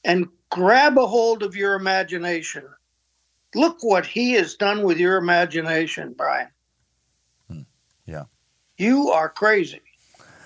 and 0.02 0.26
grab 0.50 0.98
a 0.98 1.06
hold 1.06 1.44
of 1.44 1.54
your 1.54 1.74
imagination. 1.74 2.64
Look 3.54 3.84
what 3.84 4.04
he 4.04 4.32
has 4.32 4.56
done 4.56 4.82
with 4.82 4.98
your 4.98 5.16
imagination, 5.16 6.14
Brian. 6.18 6.48
Hmm. 7.48 7.60
Yeah. 8.06 8.24
You 8.76 9.10
are 9.10 9.28
crazy. 9.28 9.82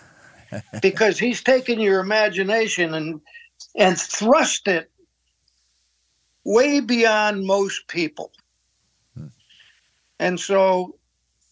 because 0.82 1.18
he's 1.18 1.42
taken 1.42 1.80
your 1.80 2.00
imagination 2.00 2.92
and 2.92 3.22
and 3.76 3.98
thrust 3.98 4.68
it 4.68 4.91
way 6.44 6.80
beyond 6.80 7.46
most 7.46 7.86
people. 7.88 8.32
Hmm. 9.14 9.28
And 10.18 10.40
so 10.40 10.96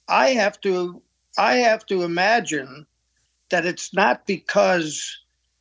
I 0.08 0.30
have 0.30 0.60
to 0.62 1.02
I 1.38 1.56
have 1.56 1.86
to 1.86 2.02
imagine 2.02 2.86
that 3.50 3.66
it's 3.66 3.94
not 3.94 4.26
because 4.26 5.18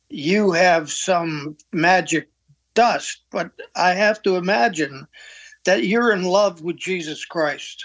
you 0.08 0.52
have 0.52 0.90
some 0.90 1.56
magic 1.72 2.28
dust, 2.74 3.22
but 3.30 3.50
I 3.76 3.94
have 3.94 4.22
to 4.22 4.36
imagine 4.36 5.06
that 5.64 5.84
you're 5.84 6.12
in 6.12 6.24
love 6.24 6.62
with 6.62 6.76
Jesus 6.76 7.24
Christ 7.24 7.84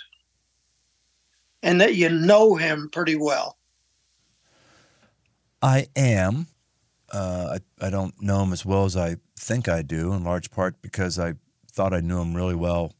and 1.61 1.79
that 1.81 1.95
you 1.95 2.09
know 2.09 2.55
him 2.55 2.89
pretty 2.91 3.15
well. 3.15 3.57
I 5.61 5.87
am. 5.95 6.47
Uh, 7.11 7.57
I, 7.81 7.87
I 7.87 7.89
don't 7.89 8.19
know 8.21 8.43
him 8.43 8.53
as 8.53 8.65
well 8.65 8.85
as 8.85 8.97
I 8.97 9.17
think 9.37 9.69
I 9.69 9.81
do, 9.81 10.13
in 10.13 10.23
large 10.23 10.51
part 10.51 10.81
because 10.81 11.19
I 11.19 11.35
thought 11.71 11.93
I 11.93 11.99
knew 12.01 12.19
him 12.19 12.35
really 12.35 12.55
well 12.55 12.93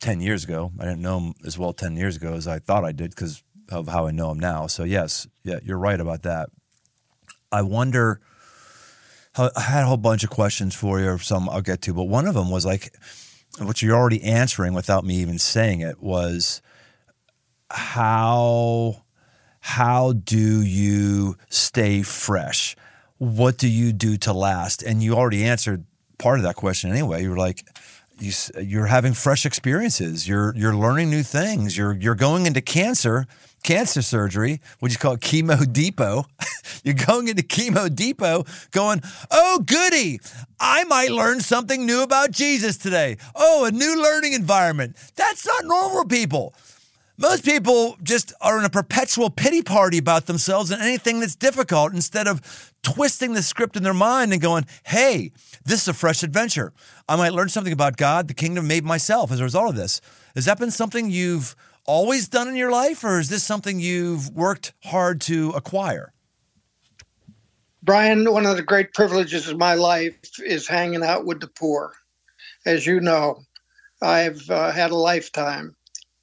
10 0.00 0.20
years 0.20 0.44
ago. 0.44 0.72
I 0.78 0.84
didn't 0.84 1.02
know 1.02 1.18
him 1.18 1.34
as 1.46 1.58
well 1.58 1.72
10 1.72 1.96
years 1.96 2.16
ago 2.16 2.34
as 2.34 2.46
I 2.46 2.58
thought 2.58 2.84
I 2.84 2.92
did 2.92 3.10
because 3.10 3.42
of 3.70 3.88
how 3.88 4.06
I 4.06 4.10
know 4.10 4.30
him 4.30 4.38
now. 4.38 4.66
So, 4.66 4.84
yes, 4.84 5.26
yeah, 5.42 5.58
you're 5.62 5.78
right 5.78 6.00
about 6.00 6.22
that. 6.22 6.50
I 7.50 7.62
wonder, 7.62 8.20
I 9.36 9.50
had 9.60 9.84
a 9.84 9.86
whole 9.86 9.96
bunch 9.96 10.24
of 10.24 10.30
questions 10.30 10.74
for 10.74 11.00
you, 11.00 11.08
or 11.08 11.18
some 11.18 11.48
I'll 11.48 11.62
get 11.62 11.82
to, 11.82 11.94
but 11.94 12.04
one 12.04 12.26
of 12.26 12.34
them 12.34 12.50
was 12.50 12.66
like, 12.66 12.94
which 13.60 13.82
you're 13.82 13.96
already 13.96 14.22
answering 14.22 14.74
without 14.74 15.04
me 15.04 15.16
even 15.16 15.38
saying 15.38 15.80
it, 15.80 16.02
was 16.02 16.60
how 17.70 19.04
how 19.60 20.12
do 20.12 20.62
you 20.62 21.36
stay 21.48 22.02
fresh? 22.02 22.76
What 23.24 23.58
do 23.58 23.68
you 23.68 23.92
do 23.92 24.16
to 24.18 24.32
last? 24.32 24.82
And 24.82 25.02
you 25.02 25.14
already 25.14 25.44
answered 25.44 25.84
part 26.18 26.38
of 26.38 26.44
that 26.44 26.56
question 26.56 26.90
anyway. 26.90 27.22
You 27.22 27.30
were 27.30 27.36
like, 27.36 27.66
you, 28.18 28.32
you're 28.62 28.86
having 28.86 29.14
fresh 29.14 29.44
experiences. 29.44 30.28
You're 30.28 30.54
you're 30.56 30.76
learning 30.76 31.10
new 31.10 31.22
things. 31.22 31.76
You're 31.76 31.94
you're 31.94 32.14
going 32.14 32.46
into 32.46 32.60
cancer 32.60 33.26
cancer 33.64 34.02
surgery, 34.02 34.60
what 34.78 34.92
you 34.92 34.98
call 34.98 35.16
chemo 35.16 35.70
depot. 35.72 36.26
you're 36.84 36.94
going 36.94 37.26
into 37.26 37.42
chemo 37.42 37.92
depot, 37.92 38.44
going, 38.70 39.00
oh 39.30 39.64
goody, 39.66 40.20
I 40.60 40.84
might 40.84 41.10
learn 41.10 41.40
something 41.40 41.84
new 41.84 42.02
about 42.02 42.30
Jesus 42.30 42.76
today. 42.76 43.16
Oh, 43.34 43.64
a 43.64 43.72
new 43.72 44.00
learning 44.00 44.34
environment. 44.34 44.96
That's 45.16 45.44
not 45.44 45.64
normal 45.64 46.04
people. 46.04 46.54
Most 47.16 47.44
people 47.44 47.96
just 48.02 48.32
are 48.40 48.58
in 48.58 48.64
a 48.64 48.70
perpetual 48.70 49.30
pity 49.30 49.62
party 49.62 49.98
about 49.98 50.26
themselves 50.26 50.72
and 50.72 50.82
anything 50.82 51.20
that's 51.20 51.36
difficult 51.36 51.92
instead 51.92 52.26
of 52.26 52.72
twisting 52.82 53.34
the 53.34 53.42
script 53.42 53.76
in 53.76 53.84
their 53.84 53.94
mind 53.94 54.32
and 54.32 54.42
going, 54.42 54.66
hey, 54.84 55.30
this 55.64 55.82
is 55.82 55.88
a 55.88 55.94
fresh 55.94 56.24
adventure. 56.24 56.72
I 57.08 57.14
might 57.14 57.32
learn 57.32 57.48
something 57.50 57.72
about 57.72 57.96
God, 57.96 58.26
the 58.26 58.34
kingdom, 58.34 58.66
maybe 58.66 58.86
myself 58.86 59.30
as 59.30 59.38
a 59.38 59.44
result 59.44 59.70
of 59.70 59.76
this. 59.76 60.00
Has 60.34 60.46
that 60.46 60.58
been 60.58 60.72
something 60.72 61.08
you've 61.08 61.54
always 61.86 62.26
done 62.26 62.48
in 62.48 62.56
your 62.56 62.72
life, 62.72 63.04
or 63.04 63.20
is 63.20 63.28
this 63.28 63.44
something 63.44 63.78
you've 63.78 64.30
worked 64.30 64.72
hard 64.82 65.20
to 65.22 65.50
acquire? 65.50 66.12
Brian, 67.84 68.30
one 68.32 68.46
of 68.46 68.56
the 68.56 68.62
great 68.62 68.92
privileges 68.92 69.46
of 69.48 69.56
my 69.56 69.74
life 69.74 70.16
is 70.44 70.66
hanging 70.66 71.04
out 71.04 71.26
with 71.26 71.40
the 71.40 71.46
poor. 71.46 71.92
As 72.66 72.86
you 72.86 72.98
know, 72.98 73.42
I've 74.02 74.50
uh, 74.50 74.72
had 74.72 74.90
a 74.90 74.96
lifetime 74.96 75.76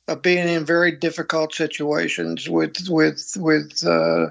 of 0.07 0.21
being 0.21 0.47
in 0.47 0.65
very 0.65 0.91
difficult 0.91 1.53
situations 1.53 2.49
with 2.49 2.75
with 2.89 3.33
with 3.37 3.85
uh, 3.85 4.27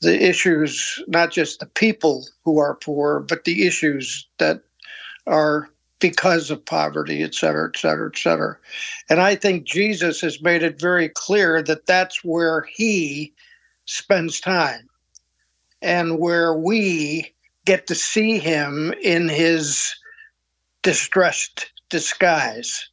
the 0.00 0.22
issues, 0.22 1.02
not 1.08 1.30
just 1.30 1.60
the 1.60 1.66
people 1.66 2.26
who 2.44 2.58
are 2.58 2.74
poor, 2.76 3.20
but 3.20 3.44
the 3.44 3.66
issues 3.66 4.26
that 4.38 4.62
are 5.26 5.68
because 6.00 6.50
of 6.50 6.64
poverty, 6.64 7.22
et 7.22 7.34
cetera, 7.34 7.68
et 7.68 7.76
cetera, 7.76 8.08
et 8.12 8.18
cetera. 8.18 8.56
And 9.10 9.20
I 9.20 9.34
think 9.34 9.64
Jesus 9.64 10.20
has 10.20 10.40
made 10.40 10.62
it 10.62 10.80
very 10.80 11.08
clear 11.08 11.62
that 11.62 11.86
that's 11.86 12.22
where 12.22 12.62
he 12.62 13.32
spends 13.86 14.40
time 14.40 14.88
and 15.82 16.18
where 16.20 16.54
we 16.54 17.34
get 17.64 17.86
to 17.88 17.94
see 17.94 18.38
him 18.38 18.94
in 19.02 19.28
his 19.28 19.94
distressed 20.82 21.70
disguise. 21.88 22.88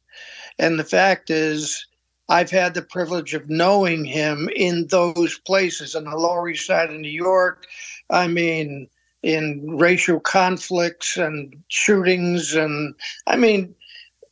And 0.58 0.78
the 0.78 0.84
fact 0.84 1.30
is, 1.30 1.86
I've 2.28 2.50
had 2.50 2.74
the 2.74 2.82
privilege 2.82 3.34
of 3.34 3.48
knowing 3.48 4.04
him 4.04 4.48
in 4.56 4.88
those 4.88 5.38
places 5.38 5.94
on 5.94 6.04
the 6.04 6.16
Lower 6.16 6.48
East 6.48 6.66
Side 6.66 6.90
of 6.90 7.00
New 7.00 7.08
York. 7.08 7.66
I 8.10 8.26
mean, 8.26 8.88
in 9.22 9.76
racial 9.76 10.20
conflicts 10.20 11.16
and 11.16 11.54
shootings, 11.68 12.54
and 12.54 12.94
I 13.26 13.36
mean, 13.36 13.74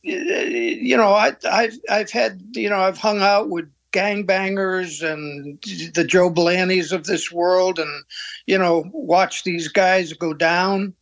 you 0.03 0.95
know, 0.97 1.13
I, 1.13 1.35
I've 1.49 1.77
I've 1.89 2.11
had 2.11 2.41
you 2.53 2.69
know 2.69 2.79
I've 2.79 2.97
hung 2.97 3.21
out 3.21 3.49
with 3.49 3.69
gangbangers 3.91 5.01
and 5.01 5.57
the 5.93 6.03
Joe 6.03 6.29
Blannies 6.29 6.91
of 6.91 7.05
this 7.05 7.31
world, 7.31 7.79
and 7.79 8.03
you 8.45 8.57
know, 8.57 8.89
watch 8.91 9.43
these 9.43 9.69
guys 9.69 10.11
go 10.13 10.33
down. 10.33 10.93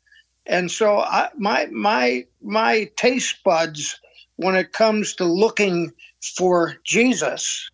And 0.46 0.72
so 0.72 1.00
I, 1.00 1.30
my 1.38 1.68
my 1.68 2.26
my 2.42 2.90
taste 2.96 3.44
buds 3.44 4.00
when 4.36 4.56
it 4.56 4.74
comes 4.74 5.14
to 5.16 5.26
looking 5.26 5.92
for 6.24 6.76
Jesus, 6.84 7.70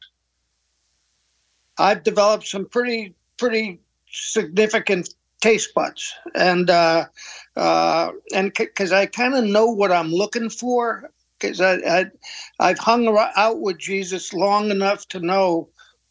I've 1.78 2.04
developed 2.04 2.48
some 2.48 2.66
pretty 2.66 3.14
pretty 3.38 3.80
significant 4.12 5.14
taste 5.42 5.74
buds, 5.74 6.14
and 6.36 6.70
uh, 6.70 7.06
uh, 7.56 8.12
and 8.34 8.54
because 8.54 8.90
c- 8.90 8.96
I 8.96 9.06
kind 9.06 9.36
of 9.36 9.46
know 9.46 9.68
what 9.68 9.92
I'm 9.92 10.12
looking 10.12 10.50
for, 10.50 11.12
because 11.40 11.62
I, 11.62 11.76
I 11.76 12.06
I've 12.60 12.80
hung 12.80 13.08
out 13.36 13.62
with 13.62 13.78
Jesus 13.78 14.34
long 14.34 14.72
enough 14.72 15.08
to 15.10 15.20
know 15.20 15.70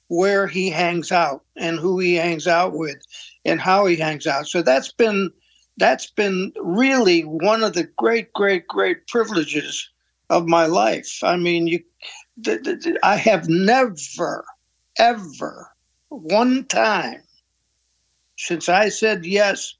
where 0.09 0.47
he 0.47 0.71
hangs 0.71 1.13
out 1.13 1.45
and 1.57 1.79
who 1.79 1.99
he 1.99 2.15
hangs 2.15 2.47
out 2.47 2.73
with 2.73 2.97
and 3.45 3.61
how 3.61 3.85
he 3.87 3.97
hangs 3.97 4.27
out. 4.27 4.47
So 4.47 4.63
that's 4.63 4.93
been 4.93 5.31
that's 5.77 6.11
been 6.11 6.53
really 6.61 7.23
one 7.23 7.63
of 7.63 7.75
the 7.75 7.85
great 7.97 8.33
great 8.33 8.67
great 8.67 9.07
privileges 9.07 9.89
of 10.31 10.47
my 10.47 10.67
life. 10.67 11.21
I 11.23 11.37
mean, 11.37 11.67
you 11.67 11.81
th- 12.45 12.63
th- 12.63 12.97
I 13.03 13.17
have 13.17 13.49
never 13.49 14.45
ever 14.99 15.71
one 16.09 16.65
time 16.65 17.23
since 18.37 18.69
I 18.69 18.89
said 18.89 19.27
yes 19.27 19.75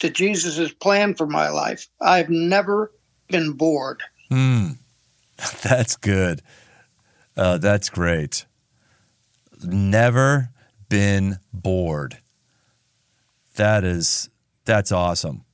to 0.00 0.10
Jesus' 0.10 0.72
plan 0.72 1.14
for 1.14 1.26
my 1.26 1.48
life, 1.48 1.88
I've 2.00 2.28
never 2.28 2.92
been 3.28 3.52
bored. 3.52 4.02
Mm, 4.30 4.78
that's 5.62 5.96
good. 5.96 6.42
Uh, 7.36 7.58
that's 7.58 7.88
great. 7.88 8.46
Never 9.62 10.50
been 10.88 11.38
bored. 11.52 12.18
That 13.56 13.84
is 13.84 14.30
that's 14.64 14.92
awesome. 14.92 15.44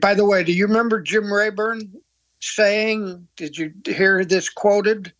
By 0.00 0.14
the 0.14 0.24
way, 0.24 0.44
do 0.44 0.52
you 0.52 0.66
remember 0.66 1.00
Jim 1.00 1.32
Rayburn 1.32 1.92
saying? 2.40 3.26
Did 3.36 3.58
you 3.58 3.72
hear 3.84 4.24
this 4.24 4.48
quoted? 4.48 5.12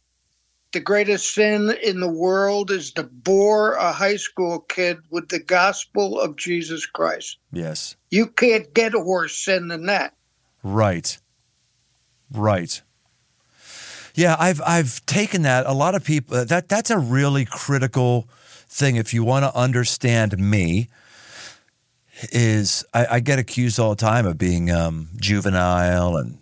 The 0.77 0.83
greatest 0.83 1.33
sin 1.33 1.75
in 1.83 2.01
the 2.01 2.11
world 2.11 2.71
is 2.71 2.93
to 2.93 3.05
bore 3.05 3.73
a 3.77 3.93
high 3.93 4.17
school 4.17 4.61
kid 4.61 4.99
with 5.09 5.31
the 5.31 5.39
gospel 5.39 6.21
of 6.21 6.37
Jesus 6.37 6.85
Christ. 6.85 7.39
Yes. 7.51 7.97
You 8.11 8.27
can't 8.27 8.75
get 8.75 8.93
a 8.93 9.01
worse 9.01 9.39
sin 9.39 9.69
than 9.69 9.87
that. 9.87 10.13
Right. 10.63 11.17
Right. 12.31 12.83
Yeah, 14.15 14.37
I've 14.39 14.61
I've 14.67 15.07
taken 15.07 15.41
that. 15.43 15.65
A 15.65 15.73
lot 15.73 15.95
of 15.95 16.05
people 16.05 16.45
that 16.45 16.69
that's 16.69 16.91
a 16.91 16.99
really 16.99 17.47
critical 17.47 18.29
thing 18.69 18.97
if 18.97 19.15
you 19.15 19.25
want 19.25 19.47
to 19.47 19.59
understand 19.59 20.37
me. 20.37 20.91
Is 22.33 22.85
I, 22.93 23.07
I, 23.13 23.21
get 23.21 23.39
accused 23.39 23.81
all 23.81 23.91
the 23.91 23.97
time 23.97 24.27
of 24.27 24.37
being 24.37 24.71
um, 24.71 25.09
juvenile 25.17 26.19
and 26.19 26.37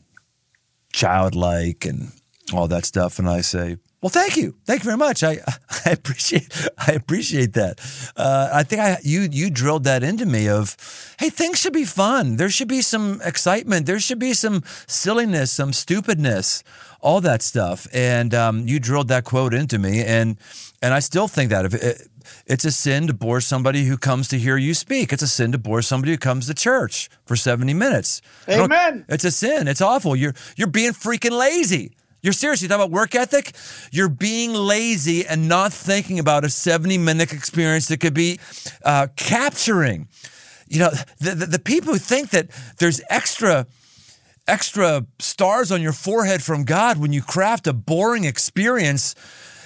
childlike 0.93 1.85
and 1.85 2.11
all 2.53 2.67
that 2.67 2.85
stuff, 2.85 3.21
and 3.21 3.29
I 3.29 3.41
say, 3.41 3.79
well, 4.05 4.11
thank 4.11 4.37
you, 4.37 4.55
thank 4.67 4.83
you 4.83 4.85
very 4.85 4.99
much. 4.99 5.25
I 5.25 5.39
I 5.87 5.93
appreciate 5.93 6.69
I 6.77 6.93
appreciate 6.93 7.55
that. 7.55 7.81
Uh, 8.15 8.51
I 8.53 8.63
think 8.63 8.83
I 8.83 8.99
you 9.03 9.27
you 9.33 9.49
drilled 9.49 9.85
that 9.85 10.03
into 10.03 10.27
me 10.27 10.47
of, 10.47 10.77
hey, 11.19 11.31
things 11.31 11.59
should 11.59 11.73
be 11.73 11.87
fun. 11.87 12.37
There 12.37 12.51
should 12.51 12.69
be 12.69 12.83
some 12.83 13.23
excitement. 13.25 13.87
There 13.87 13.99
should 13.99 14.19
be 14.19 14.35
some 14.35 14.63
silliness, 14.87 15.53
some 15.53 15.73
stupidness, 15.73 16.63
all 17.01 17.23
that 17.23 17.41
stuff. 17.41 17.87
And 17.95 18.35
um, 18.35 18.69
you 18.69 18.79
drilled 18.79 19.09
that 19.09 19.25
quote 19.25 19.55
into 19.55 19.79
me, 19.79 20.05
and 20.05 20.37
and 20.83 20.93
I 20.93 20.99
still 20.99 21.27
think 21.27 21.49
that 21.49 21.65
if 21.65 21.73
it, 21.73 22.07
it's 22.47 22.67
a 22.67 22.73
sin 22.73 23.07
to 23.07 23.15
bore 23.15 23.41
somebody 23.41 23.85
who 23.85 23.97
comes 23.97 24.29
to 24.29 24.39
hear 24.39 24.59
you 24.59 24.75
speak. 24.75 25.15
It's 25.15 25.23
a 25.23 25.29
sin 25.29 25.51
to 25.53 25.59
bore 25.59 25.81
somebody 25.81 26.13
who 26.13 26.19
comes 26.19 26.47
to 26.49 26.53
church 26.53 27.09
for 27.25 27.37
70 27.37 27.73
minutes. 27.73 28.21
Amen. 28.51 29.07
It's 29.09 29.25
a 29.25 29.31
sin. 29.31 29.67
It's 29.67 29.81
awful. 29.81 30.15
You're 30.15 30.35
you're 30.57 30.69
being 30.69 30.93
freaking 30.93 31.33
lazy. 31.33 31.93
You're 32.25 32.33
seriously 32.33 32.69
talking 32.69 32.81
about 32.81 32.91
work 32.91 33.15
ethic? 33.15 33.53
You're 33.93 34.09
being 34.09 34.55
lazy 34.55 35.27
and 35.27 35.47
not 35.47 35.75
thinking 35.75 36.19
about 36.19 36.43
a 36.43 36.49
70 36.49 36.97
minute 36.97 37.35
experience 37.35 37.89
that 37.89 38.01
could 38.01 38.15
be 38.15 38.41
uh, 38.83 39.09
capturing. 39.15 40.09
You 40.67 40.79
know, 40.79 40.91
the, 41.21 41.35
the, 41.35 41.47
the 41.47 41.59
people 41.59 41.93
who 41.93 41.99
think 41.99 42.31
that 42.31 42.49
there's 42.79 43.03
extra 43.11 43.67
extra 44.49 45.07
stars 45.19 45.71
on 45.71 45.83
your 45.83 45.93
forehead 45.93 46.43
from 46.43 46.65
God 46.65 46.99
when 46.99 47.13
you 47.13 47.23
craft 47.23 47.67
a 47.67 47.73
boring 47.75 48.25
experience 48.25 49.15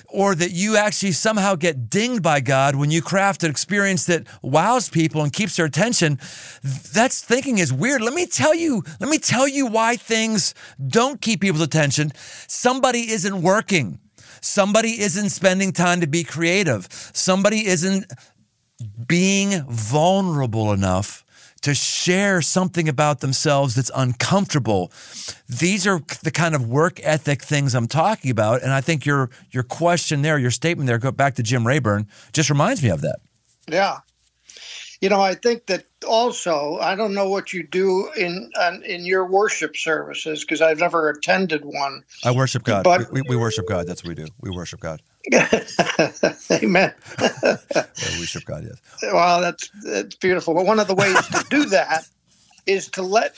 or 0.09 0.35
that 0.35 0.53
you 0.53 0.77
actually 0.77 1.12
somehow 1.12 1.55
get 1.55 1.90
dinged 1.90 2.23
by 2.23 2.40
God 2.40 2.75
when 2.75 2.90
you 2.90 3.03
craft 3.03 3.44
an 3.44 3.51
experience 3.51 4.07
that 4.07 4.27
wows 4.42 4.88
people 4.88 5.23
and 5.23 5.33
keeps 5.33 5.57
their 5.57 5.66
attention, 5.66 6.18
that's 6.92 7.23
thinking 7.23 7.59
is 7.59 7.73
weird. 7.73 8.01
Let 8.01 8.14
me 8.14 8.27
tell 8.27 8.55
you, 8.55 8.83
let 9.01 9.11
me 9.11 9.18
tell 9.18 9.47
you 9.47 9.66
why 9.66 9.97
things 9.97 10.55
don't 10.87 11.21
keep 11.21 11.40
people's 11.40 11.62
attention. 11.62 12.12
Somebody 12.47 13.11
isn't 13.11 13.42
working. 13.42 14.01
Somebody 14.40 15.01
isn't 15.01 15.31
spending 15.31 15.73
time 15.73 16.01
to 16.01 16.07
be 16.07 16.25
creative. 16.25 16.88
Somebody 16.90 17.66
isn't 17.66 18.11
being 19.07 19.64
vulnerable 19.68 20.73
enough 20.73 21.25
to 21.62 21.75
share 21.75 22.40
something 22.40 22.88
about 22.88 23.21
themselves 23.21 23.75
that's 23.75 23.90
uncomfortable. 23.94 24.92
These 25.49 25.87
are 25.87 26.01
the 26.23 26.31
kind 26.31 26.55
of 26.55 26.68
work 26.68 27.01
ethic 27.03 27.42
things 27.42 27.75
I'm 27.75 27.88
talking 27.88 28.31
about. 28.31 28.62
And 28.62 28.73
I 28.73 28.81
think 28.81 29.05
your 29.05 29.31
your 29.51 29.62
question 29.62 30.23
there, 30.23 30.38
your 30.38 30.51
statement 30.51 30.87
there, 30.87 30.99
go 30.99 31.11
back 31.11 31.35
to 31.37 31.42
Jim 31.42 31.66
Rayburn, 31.66 32.07
just 32.33 32.51
reminds 32.51 32.83
me 32.83 32.90
of 32.90 33.01
that. 33.03 33.18
Yeah. 33.66 33.99
You 35.01 35.09
know, 35.09 35.21
I 35.21 35.35
think 35.35 35.66
that 35.66 35.85
also, 36.07 36.79
I 36.79 36.97
don't 36.97 37.14
know 37.14 37.29
what 37.29 37.53
you 37.53 37.64
do 37.64 38.11
in 38.16 38.51
in 38.85 39.05
your 39.05 39.27
worship 39.27 39.77
services 39.77 40.44
because 40.44 40.61
I've 40.61 40.81
never 40.81 41.09
attended 41.11 41.64
one. 41.64 42.03
I 42.25 42.33
worship 42.33 42.64
God. 42.64 42.83
But, 42.85 43.12
we, 43.12 43.23
we 43.29 43.37
worship 43.37 43.66
God. 43.68 43.87
That's 43.87 44.03
what 44.03 44.09
we 44.09 44.14
do. 44.16 44.27
We 44.40 44.51
worship 44.51 44.81
God. 44.81 45.01
Amen. 46.52 46.94
we 47.20 48.20
worship 48.20 48.44
God. 48.44 48.64
Yes. 48.64 48.81
Well, 49.02 49.40
that's 49.40 49.70
that's 49.85 50.16
beautiful. 50.16 50.54
But 50.54 50.66
one 50.66 50.78
of 50.78 50.88
the 50.88 50.94
ways 50.94 51.26
to 51.28 51.44
do 51.50 51.64
that 51.66 52.07
is 52.66 52.88
to 52.88 53.02
let 53.02 53.37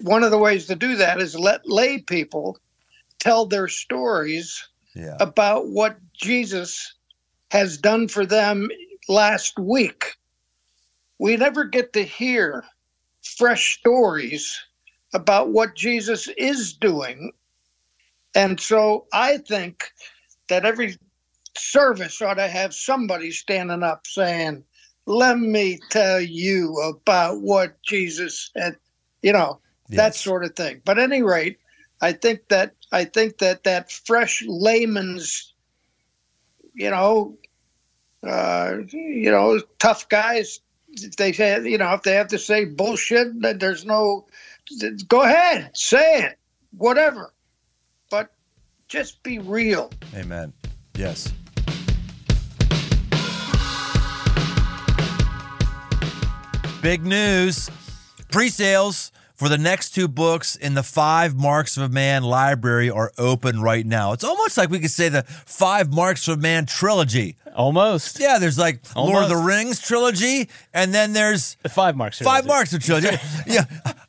one 0.00 0.22
of 0.22 0.30
the 0.30 0.38
ways 0.38 0.66
to 0.66 0.76
do 0.76 0.96
that 0.96 1.20
is 1.20 1.38
let 1.38 1.66
lay 1.66 1.98
people 1.98 2.58
tell 3.18 3.46
their 3.46 3.68
stories 3.68 4.68
yeah. 4.94 5.16
about 5.20 5.68
what 5.68 5.98
Jesus 6.12 6.94
has 7.50 7.78
done 7.78 8.08
for 8.08 8.26
them 8.26 8.68
last 9.08 9.58
week. 9.58 10.16
We 11.18 11.36
never 11.36 11.64
get 11.64 11.92
to 11.94 12.02
hear 12.04 12.64
fresh 13.36 13.78
stories 13.78 14.58
about 15.14 15.50
what 15.50 15.74
Jesus 15.74 16.28
is 16.36 16.72
doing. 16.72 17.32
And 18.34 18.60
so 18.60 19.06
I 19.12 19.38
think 19.38 19.90
that 20.48 20.64
every 20.64 20.96
service 21.56 22.20
ought 22.22 22.34
to 22.34 22.48
have 22.48 22.74
somebody 22.74 23.30
standing 23.30 23.82
up 23.82 24.06
saying, 24.06 24.64
Let 25.06 25.38
me 25.38 25.78
tell 25.90 26.20
you 26.20 26.76
about 26.76 27.40
what 27.40 27.80
Jesus 27.82 28.50
had, 28.56 28.76
you 29.22 29.32
know, 29.32 29.60
yes. 29.88 29.96
that 29.96 30.14
sort 30.14 30.44
of 30.44 30.54
thing. 30.54 30.80
But 30.84 30.98
at 30.98 31.04
any 31.04 31.22
rate, 31.22 31.58
I 32.00 32.12
think 32.12 32.48
that 32.48 32.74
I 32.92 33.04
think 33.04 33.38
that 33.38 33.64
that 33.64 33.90
fresh 33.90 34.42
layman's, 34.46 35.54
you 36.74 36.90
know, 36.90 37.36
uh, 38.26 38.78
you 38.92 39.30
know, 39.30 39.60
tough 39.78 40.08
guys. 40.08 40.60
They 41.18 41.32
say, 41.32 41.68
you 41.68 41.78
know, 41.78 41.92
if 41.92 42.02
they 42.02 42.14
have 42.14 42.28
to 42.28 42.38
say 42.38 42.64
bullshit, 42.64 43.40
that 43.42 43.60
there's 43.60 43.84
no. 43.84 44.26
Go 45.08 45.22
ahead, 45.22 45.70
say 45.74 46.24
it, 46.24 46.38
whatever, 46.76 47.32
just 48.88 49.22
be 49.22 49.38
real. 49.38 49.90
Amen. 50.14 50.52
Yes. 50.94 51.32
Big 56.82 57.04
news. 57.04 57.70
Pre-sales 58.30 59.12
for 59.34 59.48
the 59.48 59.58
next 59.58 59.90
two 59.90 60.08
books 60.08 60.56
in 60.56 60.74
the 60.74 60.82
Five 60.82 61.36
Marks 61.36 61.76
of 61.76 61.82
a 61.84 61.88
Man 61.88 62.22
library 62.24 62.90
are 62.90 63.12
open 63.18 63.60
right 63.60 63.86
now. 63.86 64.12
It's 64.12 64.24
almost 64.24 64.56
like 64.56 64.70
we 64.70 64.80
could 64.80 64.90
say 64.90 65.08
the 65.08 65.22
Five 65.22 65.92
Marks 65.92 66.26
of 66.28 66.38
a 66.38 66.40
Man 66.40 66.66
trilogy. 66.66 67.36
Almost. 67.54 68.20
Yeah, 68.20 68.38
there's 68.38 68.58
like 68.58 68.80
Almost. 68.94 69.12
Lord 69.12 69.24
of 69.24 69.30
the 69.30 69.36
Rings 69.36 69.80
trilogy, 69.80 70.48
and 70.72 70.94
then 70.94 71.12
there's 71.12 71.56
the 71.62 71.68
Five 71.68 71.96
Marks. 71.96 72.18
Trilogy. 72.18 72.36
Five 72.36 72.46
Marks 72.46 72.72
of 72.72 72.82
trilogy. 72.82 73.08
yeah, 73.46 73.64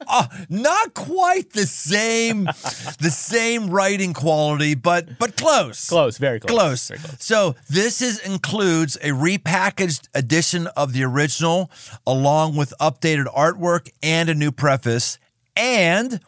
uh, 0.10 0.28
not 0.50 0.94
quite 0.94 1.52
the 1.52 1.66
same, 1.66 2.44
the 3.00 3.12
same 3.12 3.70
writing 3.70 4.14
quality, 4.14 4.76
but 4.76 5.20
but 5.20 5.38
close. 5.38 5.88
Close, 5.88 6.18
very 6.18 6.40
close. 6.40 6.52
Close. 6.52 6.88
Very 6.90 7.00
close. 7.00 7.24
So 7.24 7.56
this 7.70 8.02
is 8.02 8.20
includes 8.20 8.96
a 8.98 9.10
repackaged 9.10 10.08
edition 10.14 10.68
of 10.76 10.94
the 10.94 11.04
original, 11.04 11.72
along 12.06 12.56
with 12.56 12.74
updated 12.82 13.26
artwork 13.34 13.90
and 14.04 14.30
a 14.30 14.36
new 14.36 14.52
preface, 14.52 15.20
and 15.56 16.20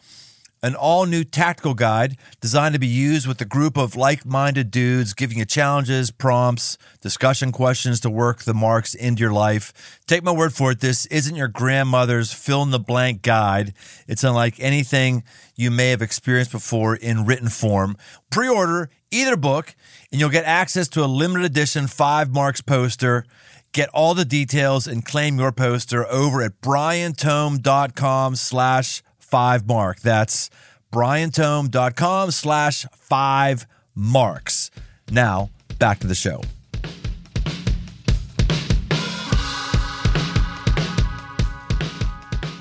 an 0.62 0.74
all 0.76 1.06
new 1.06 1.24
tactical 1.24 1.74
guide 1.74 2.16
designed 2.40 2.72
to 2.74 2.78
be 2.78 2.86
used 2.86 3.26
with 3.26 3.40
a 3.40 3.44
group 3.44 3.76
of 3.76 3.96
like 3.96 4.24
minded 4.24 4.70
dudes, 4.70 5.12
giving 5.12 5.38
you 5.38 5.44
challenges, 5.44 6.10
prompts, 6.10 6.78
discussion 7.00 7.50
questions 7.50 7.98
to 8.00 8.10
work 8.10 8.42
the 8.42 8.54
marks 8.54 8.94
into 8.94 9.20
your 9.20 9.32
life. 9.32 10.00
Take 10.06 10.22
my 10.22 10.30
word 10.30 10.52
for 10.52 10.72
it, 10.72 10.80
this 10.80 11.06
isn't 11.06 11.34
your 11.34 11.48
grandmother's 11.48 12.32
fill 12.32 12.62
in 12.62 12.70
the 12.70 12.78
blank 12.78 13.22
guide. 13.22 13.74
It's 14.06 14.22
unlike 14.22 14.60
anything 14.60 15.24
you 15.56 15.70
may 15.70 15.90
have 15.90 16.02
experienced 16.02 16.52
before 16.52 16.94
in 16.94 17.26
written 17.26 17.48
form. 17.48 17.96
Pre 18.30 18.48
order 18.48 18.90
either 19.10 19.36
book, 19.36 19.74
and 20.10 20.20
you'll 20.20 20.30
get 20.30 20.44
access 20.44 20.88
to 20.88 21.04
a 21.04 21.06
limited 21.06 21.44
edition 21.44 21.86
five 21.86 22.30
marks 22.30 22.60
poster. 22.60 23.24
Get 23.72 23.88
all 23.90 24.14
the 24.14 24.24
details 24.24 24.86
and 24.86 25.04
claim 25.04 25.38
your 25.38 25.52
poster 25.52 26.06
over 26.06 26.42
at 26.42 26.60
briantome.com 26.60 28.36
slash 28.36 29.02
five 29.32 29.66
mark. 29.66 29.98
That's 30.00 30.50
briantome.com 30.92 32.30
slash 32.32 32.84
five 32.92 33.66
marks. 33.94 34.70
Now, 35.10 35.48
back 35.78 36.00
to 36.00 36.06
the 36.06 36.14
show. 36.14 36.42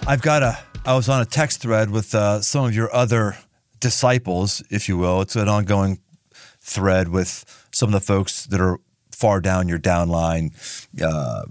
I've 0.07 0.21
got 0.21 0.43
a, 0.43 0.57
I 0.85 0.95
was 0.95 1.09
on 1.09 1.21
a 1.21 1.25
text 1.25 1.61
thread 1.61 1.91
with 1.91 2.15
uh, 2.15 2.39
some 2.39 2.63
of 2.63 2.73
your 2.73 2.93
other 2.95 3.37
disciples, 3.81 4.63
if 4.69 4.87
you 4.87 4.97
will. 4.97 5.19
It's 5.19 5.35
an 5.35 5.49
ongoing 5.49 5.99
thread 6.61 7.09
with 7.09 7.67
some 7.73 7.89
of 7.89 7.93
the 7.93 7.99
folks 7.99 8.45
that 8.45 8.61
are 8.61 8.79
far 9.11 9.41
down 9.41 9.67
your 9.67 9.77
downline. 9.77 10.53
Uh, 11.01 11.43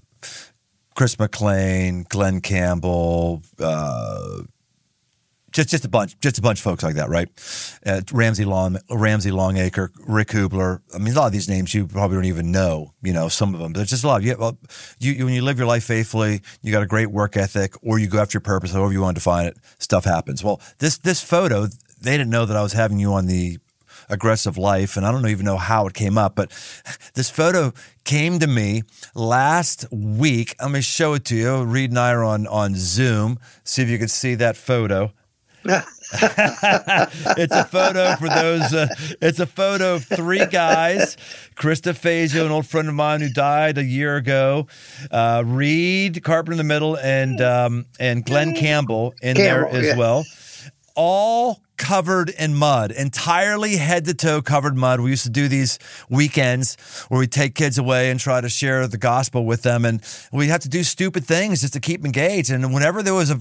Chris 0.95 1.19
McLean, 1.19 2.07
Glenn 2.09 2.41
Campbell, 2.41 3.43
uh, 3.59 4.45
just 5.53 5.69
just 5.69 5.85
a 5.85 5.89
bunch, 5.89 6.19
just 6.21 6.39
a 6.39 6.43
bunch 6.43 6.59
of 6.59 6.65
folks 6.65 6.83
like 6.83 6.95
that, 6.97 7.09
right? 7.09 7.29
Uh, 7.85 8.01
Ramsey 8.13 8.45
Long, 8.45 8.79
Ramsey 8.91 9.31
Longacre, 9.31 9.91
Rick 10.07 10.29
Hubler. 10.29 10.83
I 10.95 10.99
mean, 10.99 11.15
a 11.15 11.17
lot 11.17 11.27
of 11.27 11.33
these 11.33 11.49
names 11.49 11.75
you 11.75 11.87
probably 11.87 12.17
don't 12.17 12.25
even 12.27 12.53
know. 12.53 12.93
You 13.03 13.13
know, 13.13 13.29
some 13.29 13.55
of 13.55 13.61
them. 13.61 13.73
but 13.73 13.79
There's 13.79 13.91
just 13.91 14.05
a 14.05 14.07
lot. 14.07 14.23
Yeah, 14.23 14.35
well, 14.39 14.59
you, 14.99 15.13
you 15.13 15.25
when 15.25 15.35
you 15.35 15.43
live 15.43 15.59
your 15.59 15.67
life 15.67 15.85
faithfully, 15.85 16.43
you 16.63 16.73
got 16.73 16.83
a 16.83 16.87
great 16.87 17.11
work 17.11 17.37
ethic, 17.37 17.75
or 17.83 17.99
you 17.99 18.07
go 18.07 18.19
after 18.19 18.37
your 18.37 18.43
purpose, 18.43 18.73
however 18.73 18.93
you 18.93 19.01
want 19.01 19.17
to 19.17 19.21
define 19.21 19.47
it. 19.47 19.57
Stuff 19.79 20.05
happens. 20.05 20.45
Well, 20.45 20.61
this 20.79 20.99
this 20.99 21.23
photo, 21.23 21.67
they 22.01 22.13
didn't 22.13 22.31
know 22.31 22.47
that 22.47 22.57
I 22.57 22.63
was 22.63 22.73
having 22.73 22.99
you 22.99 23.13
on 23.13 23.27
the 23.27 23.59
aggressive 24.09 24.59
life, 24.59 24.97
and 24.97 25.07
I 25.07 25.13
don't 25.13 25.27
even 25.27 25.47
know 25.47 25.57
how 25.57 25.87
it 25.87 25.95
came 25.95 26.19
up, 26.19 26.35
but 26.35 26.51
this 27.15 27.31
photo 27.31 27.73
came 28.05 28.39
to 28.41 28.47
me 28.47 28.83
last 29.15 29.87
week. 29.91 30.55
Let 30.61 30.71
me 30.71 30.81
show 30.81 31.15
it 31.15 31.25
to 31.27 31.37
you. 31.37 31.65
Reid 31.65 31.91
and 31.91 31.99
I 31.99 32.13
are 32.13 32.25
on 32.25 32.47
on 32.47 32.75
Zoom. 32.75 33.39
See 33.65 33.83
if 33.83 33.89
you 33.89 33.99
can 33.99 34.09
see 34.09 34.35
that 34.35 34.57
photo. 34.57 35.13
it's 36.12 37.55
a 37.55 37.64
photo 37.64 38.16
for 38.16 38.29
those. 38.29 38.73
Uh, 38.73 38.88
it's 39.20 39.40
a 39.40 39.46
photo 39.46 39.96
of 39.96 40.05
three 40.05 40.46
guys: 40.46 41.16
Krista 41.55 41.94
Fazio, 41.94 42.46
an 42.46 42.53
old 42.53 42.66
friend 42.66 42.88
of 42.88 42.94
mine 42.94 43.20
who 43.20 43.29
died 43.29 43.77
a 43.77 43.85
year 43.85 44.16
ago, 44.16 44.66
uh, 45.11 45.42
Reid 45.44 46.23
Carpenter 46.25 46.53
in 46.53 46.59
the 46.59 46.64
middle, 46.64 46.96
and 46.96 47.40
um, 47.42 47.85
and 47.99 48.25
Glenn 48.25 48.55
Campbell 48.55 49.14
in 49.20 49.37
Campbell, 49.37 49.70
there 49.70 49.81
as 49.81 49.87
yeah. 49.88 49.96
well. 49.96 50.25
All 50.96 51.61
covered 51.77 52.29
in 52.31 52.55
mud, 52.55 52.90
entirely 52.90 53.77
head 53.77 54.05
to 54.05 54.14
toe 54.14 54.42
covered 54.42 54.77
mud. 54.77 55.01
We 55.01 55.11
used 55.11 55.25
to 55.25 55.31
do 55.31 55.49
these 55.49 55.79
weekends 56.09 56.77
where 57.09 57.18
we 57.18 57.27
take 57.27 57.55
kids 57.55 57.79
away 57.79 58.11
and 58.11 58.18
try 58.18 58.40
to 58.40 58.49
share 58.49 58.87
the 58.87 58.99
gospel 58.99 59.44
with 59.44 59.62
them, 59.62 59.85
and 59.85 60.03
we 60.33 60.49
have 60.49 60.61
to 60.61 60.68
do 60.68 60.83
stupid 60.85 61.25
things 61.25 61.61
just 61.61 61.75
to 61.75 61.81
keep 61.81 62.05
engaged. 62.05 62.51
And 62.51 62.73
whenever 62.73 63.03
there 63.03 63.14
was 63.14 63.31
a 63.31 63.40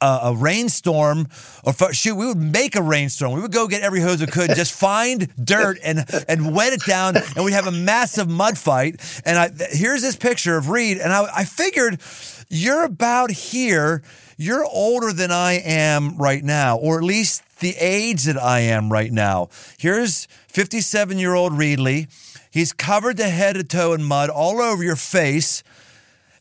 a, 0.00 0.20
a 0.24 0.34
rainstorm, 0.34 1.28
or 1.64 1.92
shoot, 1.92 2.14
we 2.14 2.26
would 2.26 2.38
make 2.38 2.76
a 2.76 2.82
rainstorm. 2.82 3.32
We 3.32 3.40
would 3.40 3.52
go 3.52 3.68
get 3.68 3.82
every 3.82 4.00
hose 4.00 4.20
we 4.20 4.26
could, 4.26 4.54
just 4.54 4.72
find 4.72 5.28
dirt 5.42 5.78
and 5.82 6.04
and 6.28 6.54
wet 6.54 6.72
it 6.72 6.84
down, 6.84 7.16
and 7.36 7.44
we'd 7.44 7.52
have 7.52 7.66
a 7.66 7.72
massive 7.72 8.28
mud 8.28 8.58
fight. 8.58 9.00
And 9.24 9.38
I 9.38 9.50
here's 9.70 10.02
this 10.02 10.16
picture 10.16 10.56
of 10.56 10.68
Reid, 10.68 10.98
and 10.98 11.12
I, 11.12 11.26
I 11.38 11.44
figured 11.44 12.00
you're 12.48 12.84
about 12.84 13.30
here. 13.30 14.02
You're 14.36 14.64
older 14.64 15.12
than 15.12 15.30
I 15.30 15.60
am 15.64 16.16
right 16.16 16.42
now, 16.42 16.78
or 16.78 16.96
at 16.96 17.04
least 17.04 17.42
the 17.60 17.76
age 17.78 18.24
that 18.24 18.42
I 18.42 18.60
am 18.60 18.90
right 18.90 19.12
now. 19.12 19.50
Here's 19.78 20.26
57 20.48 21.18
year 21.18 21.34
old 21.34 21.52
Reedley. 21.52 22.08
He's 22.50 22.72
covered 22.72 23.16
the 23.16 23.28
head 23.28 23.54
to 23.54 23.64
toe 23.64 23.92
in 23.92 24.02
mud 24.02 24.28
all 24.30 24.60
over 24.60 24.82
your 24.82 24.96
face. 24.96 25.62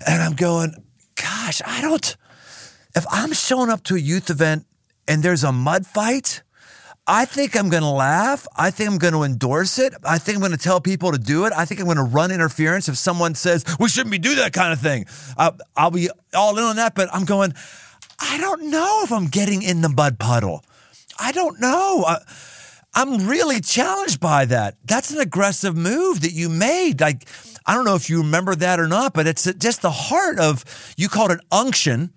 And 0.05 0.21
I'm 0.21 0.33
going, 0.33 0.73
gosh, 1.15 1.61
I 1.65 1.81
don't. 1.81 2.15
If 2.95 3.05
I'm 3.11 3.33
showing 3.33 3.69
up 3.69 3.83
to 3.85 3.95
a 3.95 3.99
youth 3.99 4.29
event 4.29 4.65
and 5.07 5.21
there's 5.21 5.43
a 5.43 5.51
mud 5.51 5.85
fight, 5.85 6.41
I 7.05 7.25
think 7.25 7.55
I'm 7.55 7.69
going 7.69 7.83
to 7.83 7.89
laugh. 7.89 8.47
I 8.55 8.71
think 8.71 8.89
I'm 8.89 8.97
going 8.97 9.13
to 9.13 9.23
endorse 9.23 9.79
it. 9.79 9.93
I 10.03 10.19
think 10.19 10.35
I'm 10.35 10.41
going 10.41 10.51
to 10.51 10.57
tell 10.57 10.79
people 10.79 11.11
to 11.11 11.17
do 11.17 11.45
it. 11.45 11.53
I 11.55 11.65
think 11.65 11.79
I'm 11.79 11.85
going 11.85 11.97
to 11.97 12.03
run 12.03 12.31
interference 12.31 12.87
if 12.87 12.97
someone 12.97 13.35
says 13.35 13.63
we 13.79 13.89
shouldn't 13.89 14.11
be 14.11 14.19
do 14.19 14.35
that 14.35 14.53
kind 14.53 14.73
of 14.73 14.79
thing. 14.79 15.05
I'll, 15.37 15.57
I'll 15.75 15.91
be 15.91 16.09
all 16.33 16.57
in 16.57 16.63
on 16.63 16.75
that, 16.75 16.95
but 16.95 17.09
I'm 17.13 17.25
going. 17.25 17.53
I 18.19 18.37
don't 18.37 18.69
know 18.69 19.01
if 19.03 19.11
I'm 19.11 19.27
getting 19.27 19.61
in 19.61 19.81
the 19.81 19.89
mud 19.89 20.19
puddle. 20.19 20.63
I 21.17 21.31
don't 21.31 21.59
know. 21.59 22.03
I, 22.05 22.19
I'm 22.93 23.27
really 23.27 23.61
challenged 23.61 24.19
by 24.19 24.45
that. 24.45 24.77
That's 24.83 25.11
an 25.11 25.19
aggressive 25.19 25.75
move 25.77 26.21
that 26.21 26.33
you 26.33 26.49
made. 26.49 26.99
Like, 26.99 27.27
I 27.65 27.75
don't 27.75 27.85
know 27.85 27.95
if 27.95 28.09
you 28.09 28.19
remember 28.19 28.55
that 28.55 28.79
or 28.79 28.87
not, 28.87 29.13
but 29.13 29.25
it's 29.25 29.51
just 29.53 29.81
the 29.81 29.91
heart 29.91 30.39
of, 30.39 30.65
you 30.97 31.07
called 31.07 31.31
it 31.31 31.39
unction. 31.51 32.13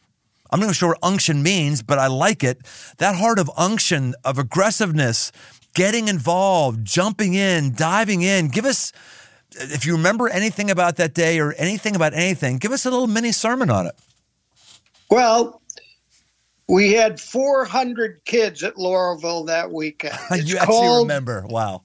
I'm 0.52 0.60
not 0.60 0.66
even 0.66 0.74
sure 0.74 0.90
what 0.90 0.98
unction 1.02 1.42
means, 1.42 1.82
but 1.82 1.98
I 1.98 2.06
like 2.08 2.44
it. 2.44 2.58
That 2.98 3.16
heart 3.16 3.38
of 3.38 3.50
unction, 3.56 4.14
of 4.24 4.38
aggressiveness, 4.38 5.32
getting 5.74 6.08
involved, 6.08 6.84
jumping 6.84 7.32
in, 7.34 7.74
diving 7.74 8.20
in. 8.22 8.48
Give 8.48 8.66
us, 8.66 8.92
if 9.52 9.86
you 9.86 9.94
remember 9.96 10.28
anything 10.28 10.70
about 10.70 10.96
that 10.96 11.14
day 11.14 11.40
or 11.40 11.54
anything 11.54 11.96
about 11.96 12.12
anything, 12.12 12.58
give 12.58 12.70
us 12.70 12.84
a 12.84 12.90
little 12.90 13.06
mini 13.06 13.32
sermon 13.32 13.70
on 13.70 13.86
it. 13.86 13.94
Well, 15.10 15.62
we 16.68 16.92
had 16.92 17.18
400 17.18 18.24
kids 18.26 18.62
at 18.62 18.74
Laurelville 18.74 19.46
that 19.46 19.70
weekend. 19.72 20.16
You 20.44 20.58
actually 20.58 20.66
called- 20.66 21.08
remember. 21.08 21.44
Wow. 21.48 21.82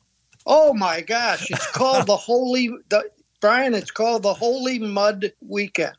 Oh 0.49 0.73
my 0.73 1.01
gosh! 1.01 1.51
It's 1.51 1.71
called 1.71 2.05
the 2.07 2.15
Holy. 2.15 2.69
The, 2.87 3.03
Brian, 3.39 3.75
it's 3.75 3.91
called 3.91 4.23
the 4.23 4.33
Holy 4.33 4.79
Mud 4.79 5.31
Weekend. 5.41 5.95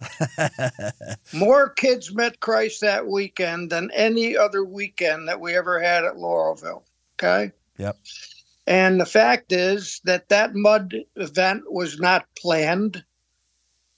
More 1.33 1.71
kids 1.71 2.13
met 2.13 2.41
Christ 2.41 2.81
that 2.81 3.07
weekend 3.07 3.71
than 3.71 3.91
any 3.93 4.37
other 4.37 4.65
weekend 4.65 5.29
that 5.29 5.41
we 5.41 5.55
ever 5.57 5.81
had 5.81 6.05
at 6.05 6.17
Laurelville. 6.17 6.83
Okay. 7.15 7.53
Yep. 7.77 7.97
And 8.67 9.01
the 9.01 9.07
fact 9.07 9.53
is 9.53 10.01
that 10.05 10.29
that 10.29 10.55
mud 10.55 10.95
event 11.17 11.63
was 11.73 11.99
not 12.01 12.27
planned. 12.37 13.05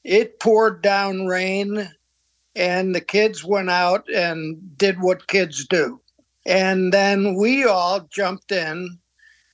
It 0.05 0.39
poured 0.39 0.83
down 0.83 1.27
rain, 1.27 1.91
and 2.55 2.95
the 2.95 3.01
kids 3.01 3.43
went 3.43 3.71
out 3.71 4.09
and 4.09 4.77
did 4.77 5.01
what 5.01 5.27
kids 5.27 5.67
do. 5.67 6.01
And 6.47 6.93
then 6.93 7.35
we 7.35 7.65
all 7.65 8.01
jumped 8.11 8.53
in 8.53 8.99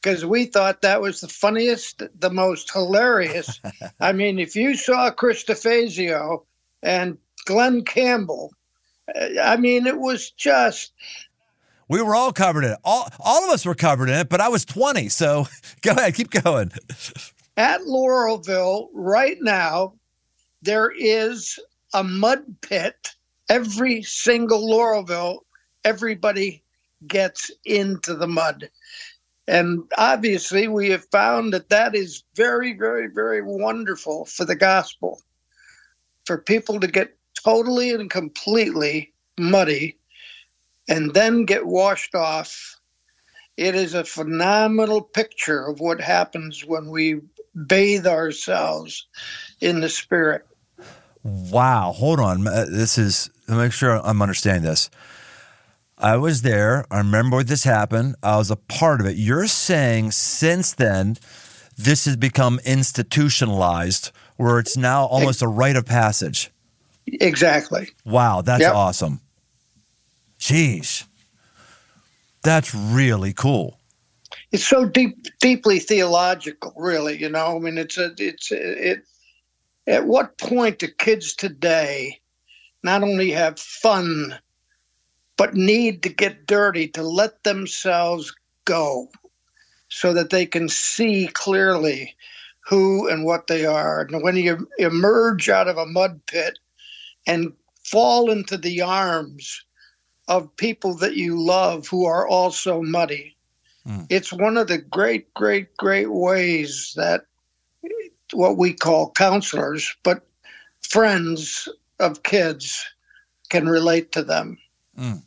because 0.02 0.24
we 0.24 0.44
thought 0.44 0.82
that 0.82 1.00
was 1.00 1.20
the 1.20 1.28
funniest, 1.28 2.02
the 2.20 2.30
most 2.30 2.72
hilarious. 2.72 3.61
I 4.00 4.12
mean, 4.12 4.38
if 4.38 4.54
you 4.54 4.76
saw 4.76 5.11
Krista 5.11 5.61
Fazio 5.61 6.44
and 6.82 7.18
Glenn 7.46 7.85
Campbell, 7.85 8.52
uh, 9.14 9.40
I 9.42 9.56
mean, 9.56 9.87
it 9.87 9.98
was 9.98 10.30
just 10.30 10.92
We 11.88 12.02
were 12.02 12.14
all 12.14 12.32
covered 12.32 12.64
in 12.64 12.72
it. 12.72 12.78
All, 12.85 13.09
all 13.20 13.44
of 13.44 13.50
us 13.50 13.64
were 13.64 13.74
covered 13.74 14.09
in 14.09 14.16
it, 14.16 14.28
but 14.28 14.40
I 14.40 14.48
was 14.48 14.64
20. 14.64 15.09
So 15.09 15.46
go 15.82 15.92
ahead, 15.92 16.14
keep 16.14 16.30
going. 16.30 16.70
at 17.56 17.80
Laurelville 17.82 18.88
right 18.92 19.38
now, 19.40 19.94
there 20.62 20.92
is 20.96 21.59
a 21.94 22.04
mud 22.04 22.44
pit. 22.61 23.14
Every 23.48 24.02
single 24.02 24.68
Laurelville, 24.68 25.38
everybody 25.85 26.62
gets 27.06 27.51
into 27.64 28.14
the 28.14 28.26
mud. 28.26 28.68
And 29.49 29.84
obviously, 29.97 30.66
we 30.66 30.90
have 30.90 31.05
found 31.07 31.53
that 31.53 31.68
that 31.68 31.94
is 31.94 32.24
very, 32.34 32.72
very, 32.72 33.07
very 33.07 33.42
wonderful 33.42 34.24
for 34.24 34.44
the 34.44 34.57
gospel, 34.57 35.22
for 36.24 36.38
people 36.38 36.80
to 36.80 36.88
get 36.88 37.16
totally 37.44 37.92
and 37.92 38.11
completely 38.11 39.12
muddy 39.38 39.97
and 40.88 41.14
then 41.14 41.44
get 41.44 41.66
washed 41.66 42.14
off. 42.14 42.80
It 43.57 43.74
is 43.74 43.94
a 43.94 44.05
phenomenal 44.05 45.01
picture 45.01 45.66
of 45.66 45.80
what 45.80 46.01
happens 46.01 46.64
when 46.64 46.90
we 46.90 47.20
bathe 47.66 48.07
ourselves 48.07 49.07
in 49.61 49.80
the 49.80 49.88
Spirit. 49.88 50.47
Wow. 51.22 51.92
Hold 51.92 52.20
on. 52.20 52.47
Uh, 52.47 52.66
This 52.68 52.99
is, 52.99 53.30
make 53.49 53.72
sure 53.72 54.01
I'm 54.05 54.20
understanding 54.20 54.64
this. 54.64 54.90
I 55.99 56.16
was 56.16 56.42
there. 56.42 56.84
I 56.90 56.99
remember 56.99 57.38
when 57.38 57.47
this 57.47 57.64
happened. 57.64 58.16
I 58.22 58.36
was 58.36 58.51
a 58.51 58.57
part 58.57 59.01
of 59.01 59.07
it. 59.07 59.16
You're 59.16 59.47
saying 59.47 60.11
since 60.11 60.74
then, 60.74 61.16
this 61.76 62.05
has 62.05 62.16
become 62.16 62.61
institutionalized 62.64 64.11
where 64.36 64.59
it's 64.59 64.76
now 64.76 65.05
almost 65.07 65.42
a 65.42 65.49
rite 65.49 65.76
of 65.76 65.86
passage. 65.86 66.51
Exactly. 67.07 67.88
Wow. 68.05 68.42
That's 68.42 68.62
Yep. 68.62 68.74
awesome. 68.74 69.20
Jeez. 70.38 71.05
That's 72.42 72.74
really 72.74 73.32
cool. 73.32 73.80
It's 74.53 74.66
so 74.66 74.84
deep, 74.84 75.16
deeply 75.40 75.78
theological, 75.78 76.72
really. 76.76 77.16
You 77.16 77.28
know, 77.30 77.57
I 77.57 77.59
mean, 77.59 77.78
it's 77.78 77.99
a, 77.99 78.12
it's 78.18 78.53
a, 78.53 78.90
it. 78.92 79.03
At 79.86 80.07
what 80.07 80.36
point 80.38 80.80
do 80.80 80.88
kids 80.99 81.34
today 81.34 82.20
not 82.82 83.03
only 83.03 83.30
have 83.30 83.59
fun, 83.59 84.36
but 85.37 85.55
need 85.55 86.03
to 86.03 86.09
get 86.09 86.47
dirty 86.47 86.89
to 86.89 87.03
let 87.03 87.45
themselves 87.45 88.34
go, 88.64 89.09
so 89.89 90.12
that 90.12 90.30
they 90.30 90.47
can 90.47 90.68
see 90.68 91.28
clearly 91.28 92.14
who 92.61 93.09
and 93.09 93.24
what 93.24 93.47
they 93.47 93.64
are. 93.64 94.01
And 94.01 94.22
when 94.22 94.37
you 94.37 94.68
emerge 94.78 95.49
out 95.49 95.68
of 95.68 95.78
a 95.78 95.87
mud 95.87 96.20
pit 96.26 96.59
and 97.26 97.53
fall 97.84 98.30
into 98.30 98.57
the 98.57 98.80
arms 98.82 99.62
of 100.28 100.55
people 100.57 100.95
that 100.97 101.16
you 101.16 101.41
love 101.41 101.87
who 101.87 102.05
are 102.05 102.26
also 102.26 102.82
muddy. 102.82 103.37
Mm. 103.87 104.07
It's 104.11 104.32
one 104.32 104.57
of 104.57 104.66
the 104.66 104.78
great, 104.78 105.32
great, 105.34 105.76
great 105.76 106.11
ways 106.11 106.93
that 106.97 107.26
what 108.32 108.57
we 108.57 108.72
call 108.72 109.12
counselors, 109.12 109.95
but 110.03 110.26
friends 110.82 111.68
of 112.01 112.24
kids 112.24 112.84
can 113.51 113.68
relate 113.68 114.11
to 114.12 114.24
them. 114.24 114.59
Mm. 114.99 115.22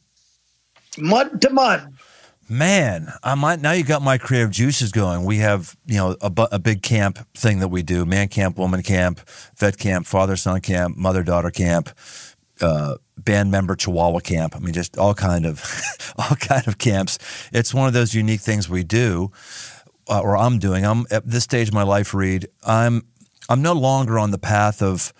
Mud 0.98 1.42
to 1.42 1.50
mud. 1.50 1.94
Man, 2.52 3.14
I 3.24 3.36
might 3.36 3.62
now 3.62 3.74
you 3.74 3.84
got 3.84 4.02
my 4.02 4.18
creative 4.18 4.50
juices 4.50 4.92
going. 4.92 5.24
We 5.24 5.38
have 5.38 5.78
you 5.86 5.98
know 5.98 6.16
a, 6.20 6.32
a 6.52 6.58
big 6.60 6.82
camp 6.82 7.20
thing 7.36 7.60
that 7.60 7.68
we 7.68 7.84
do: 7.84 8.06
man 8.06 8.28
camp, 8.28 8.58
woman 8.58 8.82
camp, 8.82 9.22
vet 9.56 9.78
camp, 9.78 10.08
father 10.08 10.36
son 10.36 10.60
camp, 10.62 10.98
mother 10.98 11.22
daughter 11.22 11.52
camp, 11.52 11.92
uh, 12.60 12.96
band 13.18 13.52
member 13.52 13.76
Chihuahua 13.76 14.20
camp. 14.22 14.56
I 14.56 14.60
mean, 14.60 14.74
just 14.74 14.98
all 14.98 15.14
kind 15.14 15.46
of 15.46 15.64
all 16.18 16.36
kind 16.38 16.68
of 16.68 16.80
camps. 16.80 17.20
It's 17.54 17.72
one 17.72 17.88
of 17.88 17.94
those 17.94 18.16
unique 18.16 18.42
things 18.42 18.68
we 18.68 18.84
do, 18.84 19.32
uh, 20.10 20.20
or 20.20 20.36
I'm 20.36 20.58
doing. 20.58 20.86
I'm 20.86 21.06
at 21.12 21.28
this 21.30 21.44
stage 21.44 21.68
of 21.68 21.74
my 21.76 21.84
life, 21.84 22.16
Reid. 22.16 22.48
I'm 22.66 23.04
I'm 23.48 23.62
no 23.62 23.74
longer 23.74 24.18
on 24.18 24.32
the 24.32 24.40
path 24.40 24.82
of 24.82 25.14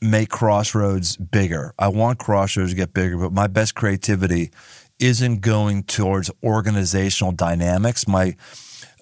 make 0.00 0.28
Crossroads 0.28 1.16
bigger. 1.16 1.72
I 1.78 1.88
want 1.88 2.18
Crossroads 2.18 2.70
to 2.70 2.76
get 2.76 2.92
bigger, 2.92 3.18
but 3.18 3.32
my 3.32 3.46
best 3.46 3.74
creativity 3.74 4.50
isn't 4.98 5.40
going 5.40 5.82
towards 5.84 6.30
organizational 6.42 7.32
dynamics. 7.32 8.06
My 8.06 8.36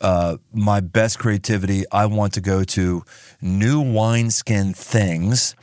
uh, 0.00 0.36
my 0.52 0.80
best 0.80 1.20
creativity, 1.20 1.84
I 1.92 2.06
want 2.06 2.32
to 2.34 2.40
go 2.40 2.64
to 2.64 3.04
new 3.40 3.80
wineskin 3.80 4.74
things 4.74 5.54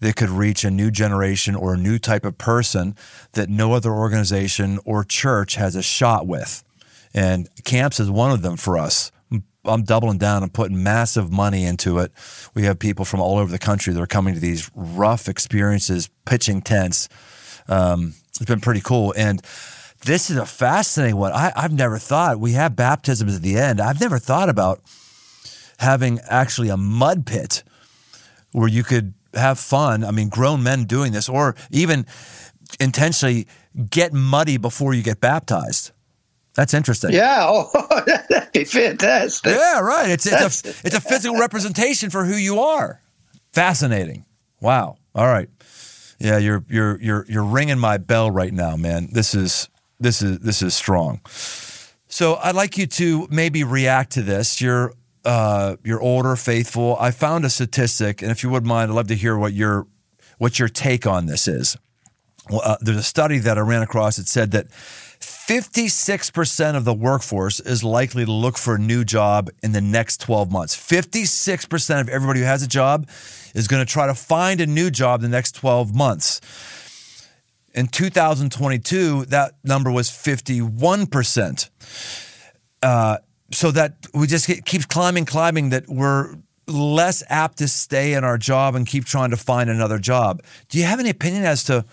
that 0.00 0.16
could 0.16 0.30
reach 0.30 0.64
a 0.64 0.70
new 0.70 0.90
generation 0.90 1.54
or 1.54 1.74
a 1.74 1.78
new 1.78 1.98
type 1.98 2.24
of 2.24 2.36
person 2.36 2.96
that 3.32 3.48
no 3.48 3.72
other 3.72 3.92
organization 3.92 4.80
or 4.84 5.04
church 5.04 5.54
has 5.54 5.76
a 5.76 5.82
shot 5.82 6.26
with. 6.26 6.64
And 7.14 7.48
camps 7.64 8.00
is 8.00 8.10
one 8.10 8.32
of 8.32 8.42
them 8.42 8.56
for 8.56 8.76
us. 8.76 9.12
I'm 9.64 9.82
doubling 9.82 10.18
down 10.18 10.42
and 10.42 10.52
putting 10.52 10.82
massive 10.82 11.32
money 11.32 11.64
into 11.64 11.98
it. 11.98 12.12
We 12.54 12.64
have 12.64 12.78
people 12.78 13.04
from 13.04 13.20
all 13.20 13.38
over 13.38 13.50
the 13.50 13.58
country 13.58 13.92
that 13.92 14.00
are 14.00 14.06
coming 14.06 14.34
to 14.34 14.40
these 14.40 14.70
rough 14.74 15.28
experiences, 15.28 16.10
pitching 16.24 16.62
tents. 16.62 17.08
Um, 17.68 18.14
it's 18.28 18.44
been 18.44 18.60
pretty 18.60 18.80
cool. 18.80 19.14
And 19.16 19.40
this 20.04 20.30
is 20.30 20.36
a 20.36 20.46
fascinating 20.46 21.16
one. 21.16 21.32
I, 21.32 21.52
I've 21.56 21.72
never 21.72 21.98
thought 21.98 22.38
we 22.38 22.52
have 22.52 22.76
baptisms 22.76 23.36
at 23.36 23.42
the 23.42 23.56
end. 23.56 23.80
I've 23.80 24.00
never 24.00 24.18
thought 24.18 24.48
about 24.48 24.82
having 25.78 26.20
actually 26.28 26.68
a 26.68 26.76
mud 26.76 27.26
pit 27.26 27.64
where 28.52 28.68
you 28.68 28.84
could 28.84 29.14
have 29.34 29.58
fun. 29.58 30.04
I 30.04 30.10
mean, 30.10 30.28
grown 30.28 30.62
men 30.62 30.84
doing 30.84 31.12
this, 31.12 31.28
or 31.28 31.56
even 31.70 32.06
intentionally 32.78 33.46
get 33.90 34.12
muddy 34.12 34.56
before 34.56 34.94
you 34.94 35.02
get 35.02 35.20
baptized. 35.20 35.90
That's 36.54 36.74
interesting. 36.74 37.12
Yeah, 37.12 37.38
oh, 37.48 38.02
that'd 38.06 38.52
be 38.52 38.64
fantastic. 38.64 39.52
Yeah, 39.52 39.80
right. 39.80 40.10
It's 40.10 40.26
it's 40.26 40.64
a 40.64 40.68
it's 40.86 40.94
a 40.94 41.00
physical 41.00 41.38
representation 41.38 42.10
for 42.10 42.24
who 42.24 42.36
you 42.36 42.60
are. 42.60 43.00
Fascinating. 43.52 44.24
Wow. 44.60 44.96
All 45.14 45.26
right. 45.26 45.48
Yeah, 46.18 46.38
you're 46.38 46.64
you're 46.68 47.00
you're 47.00 47.26
you're 47.28 47.44
ringing 47.44 47.78
my 47.78 47.98
bell 47.98 48.30
right 48.30 48.52
now, 48.52 48.76
man. 48.76 49.08
This 49.12 49.34
is 49.34 49.68
this 50.00 50.22
is 50.22 50.38
this 50.40 50.62
is 50.62 50.74
strong. 50.74 51.20
So 52.08 52.36
I'd 52.36 52.54
like 52.54 52.78
you 52.78 52.86
to 52.86 53.26
maybe 53.30 53.64
react 53.64 54.12
to 54.12 54.22
this. 54.22 54.60
You're 54.60 54.94
uh, 55.24 55.76
you're 55.82 56.00
older, 56.00 56.36
faithful. 56.36 56.96
I 57.00 57.10
found 57.10 57.44
a 57.44 57.50
statistic, 57.50 58.22
and 58.22 58.30
if 58.30 58.42
you 58.42 58.50
wouldn't 58.50 58.68
mind, 58.68 58.90
I'd 58.90 58.94
love 58.94 59.08
to 59.08 59.16
hear 59.16 59.36
what 59.36 59.52
your 59.52 59.86
what 60.38 60.58
your 60.58 60.68
take 60.68 61.06
on 61.06 61.26
this 61.26 61.48
is. 61.48 61.76
Well, 62.50 62.60
uh, 62.62 62.76
there's 62.80 62.98
a 62.98 63.02
study 63.02 63.38
that 63.38 63.56
I 63.56 63.62
ran 63.62 63.82
across 63.82 64.16
that 64.16 64.28
said 64.28 64.50
that 64.52 64.66
56% 65.46 66.74
of 66.74 66.86
the 66.86 66.94
workforce 66.94 67.60
is 67.60 67.84
likely 67.84 68.24
to 68.24 68.32
look 68.32 68.56
for 68.56 68.76
a 68.76 68.78
new 68.78 69.04
job 69.04 69.50
in 69.62 69.72
the 69.72 69.80
next 69.82 70.22
12 70.22 70.50
months. 70.50 70.74
56% 70.74 72.00
of 72.00 72.08
everybody 72.08 72.40
who 72.40 72.46
has 72.46 72.62
a 72.62 72.66
job 72.66 73.06
is 73.54 73.68
going 73.68 73.84
to 73.84 73.90
try 73.90 74.06
to 74.06 74.14
find 74.14 74.62
a 74.62 74.66
new 74.66 74.90
job 74.90 75.22
in 75.22 75.30
the 75.30 75.36
next 75.36 75.52
12 75.56 75.94
months. 75.94 76.40
In 77.74 77.88
2022, 77.88 79.26
that 79.26 79.52
number 79.62 79.90
was 79.90 80.08
51%. 80.08 81.68
Uh, 82.82 83.18
so 83.52 83.70
that 83.70 83.96
we 84.14 84.26
just 84.26 84.46
keep 84.46 84.64
keeps 84.64 84.86
climbing, 84.86 85.26
climbing, 85.26 85.70
that 85.70 85.88
we're 85.88 86.36
less 86.66 87.22
apt 87.28 87.58
to 87.58 87.68
stay 87.68 88.14
in 88.14 88.24
our 88.24 88.38
job 88.38 88.74
and 88.74 88.86
keep 88.86 89.04
trying 89.04 89.30
to 89.30 89.36
find 89.36 89.68
another 89.68 89.98
job. 89.98 90.42
Do 90.70 90.78
you 90.78 90.84
have 90.84 91.00
any 91.00 91.10
opinion 91.10 91.44
as 91.44 91.64
to 91.64 91.84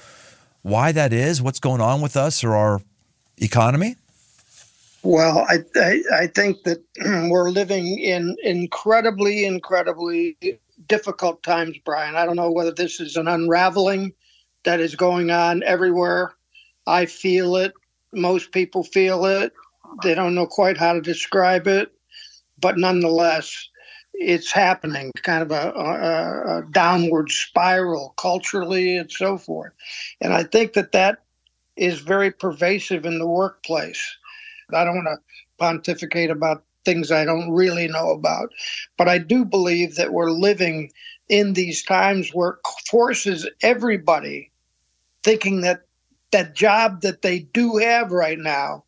why 0.62 0.94
that 0.94 1.12
is? 1.12 1.42
What's 1.42 1.60
going 1.60 1.82
on 1.82 2.00
with 2.00 2.16
us 2.16 2.46
or 2.46 2.56
our 2.56 2.82
economy? 3.42 3.96
Well, 5.04 5.46
I, 5.50 5.60
I, 5.76 6.04
I 6.14 6.28
think 6.28 6.64
that 6.64 6.84
we're 7.30 7.50
living 7.50 8.00
in 8.00 8.36
incredibly, 8.44 9.46
incredibly 9.46 10.38
difficult 10.88 11.42
times, 11.44 11.78
Brian. 11.84 12.16
I 12.16 12.26
don't 12.26 12.36
know 12.36 12.52
whether 12.52 12.72
this 12.72 13.00
is 13.00 13.18
an 13.18 13.28
unraveling 13.28 14.14
that 14.64 14.80
is 14.80 14.96
going 14.96 15.32
on 15.32 15.64
everywhere. 15.64 16.34
I 16.86 17.06
feel 17.06 17.56
it. 17.56 17.74
Most 18.14 18.52
people 18.52 18.84
feel 18.84 19.26
it. 19.26 19.54
They 20.04 20.16
don't 20.16 20.36
know 20.36 20.48
quite 20.48 20.78
how 20.78 20.94
to 20.94 21.02
describe 21.02 21.68
it, 21.68 21.92
but 22.60 22.78
nonetheless, 22.78 23.70
it's 24.14 24.52
happening. 24.52 25.12
Kind 25.24 25.42
of 25.42 25.52
a, 25.52 25.72
a, 25.72 26.60
a 26.60 26.64
downward 26.72 27.32
spiral 27.32 28.14
culturally 28.18 28.98
and 28.98 29.12
so 29.12 29.38
forth. 29.38 29.74
And 30.22 30.34
I 30.34 30.44
think 30.44 30.74
that 30.74 30.92
that 30.92 31.24
is 31.76 32.00
very 32.00 32.32
pervasive 32.32 33.06
in 33.06 33.20
the 33.20 33.28
workplace. 33.28 34.02
I 34.74 34.84
don't 34.84 34.96
want 34.96 35.08
to 35.08 35.18
pontificate 35.58 36.30
about 36.30 36.64
things 36.86 37.12
I 37.12 37.26
don't 37.26 37.52
really 37.52 37.88
know 37.88 38.12
about, 38.12 38.50
but 38.98 39.08
I 39.08 39.18
do 39.18 39.46
believe 39.46 39.96
that 39.96 40.14
we're 40.14 40.32
living 40.32 40.92
in 41.30 41.54
these 41.54 41.84
times 41.84 42.32
where 42.34 42.60
forces 42.90 43.48
everybody 43.62 44.52
thinking 45.24 45.62
that 45.62 45.82
that 46.32 46.56
job 46.56 47.02
that 47.02 47.22
they 47.22 47.40
do 47.40 47.78
have 47.78 48.12
right 48.12 48.40
now 48.40 48.84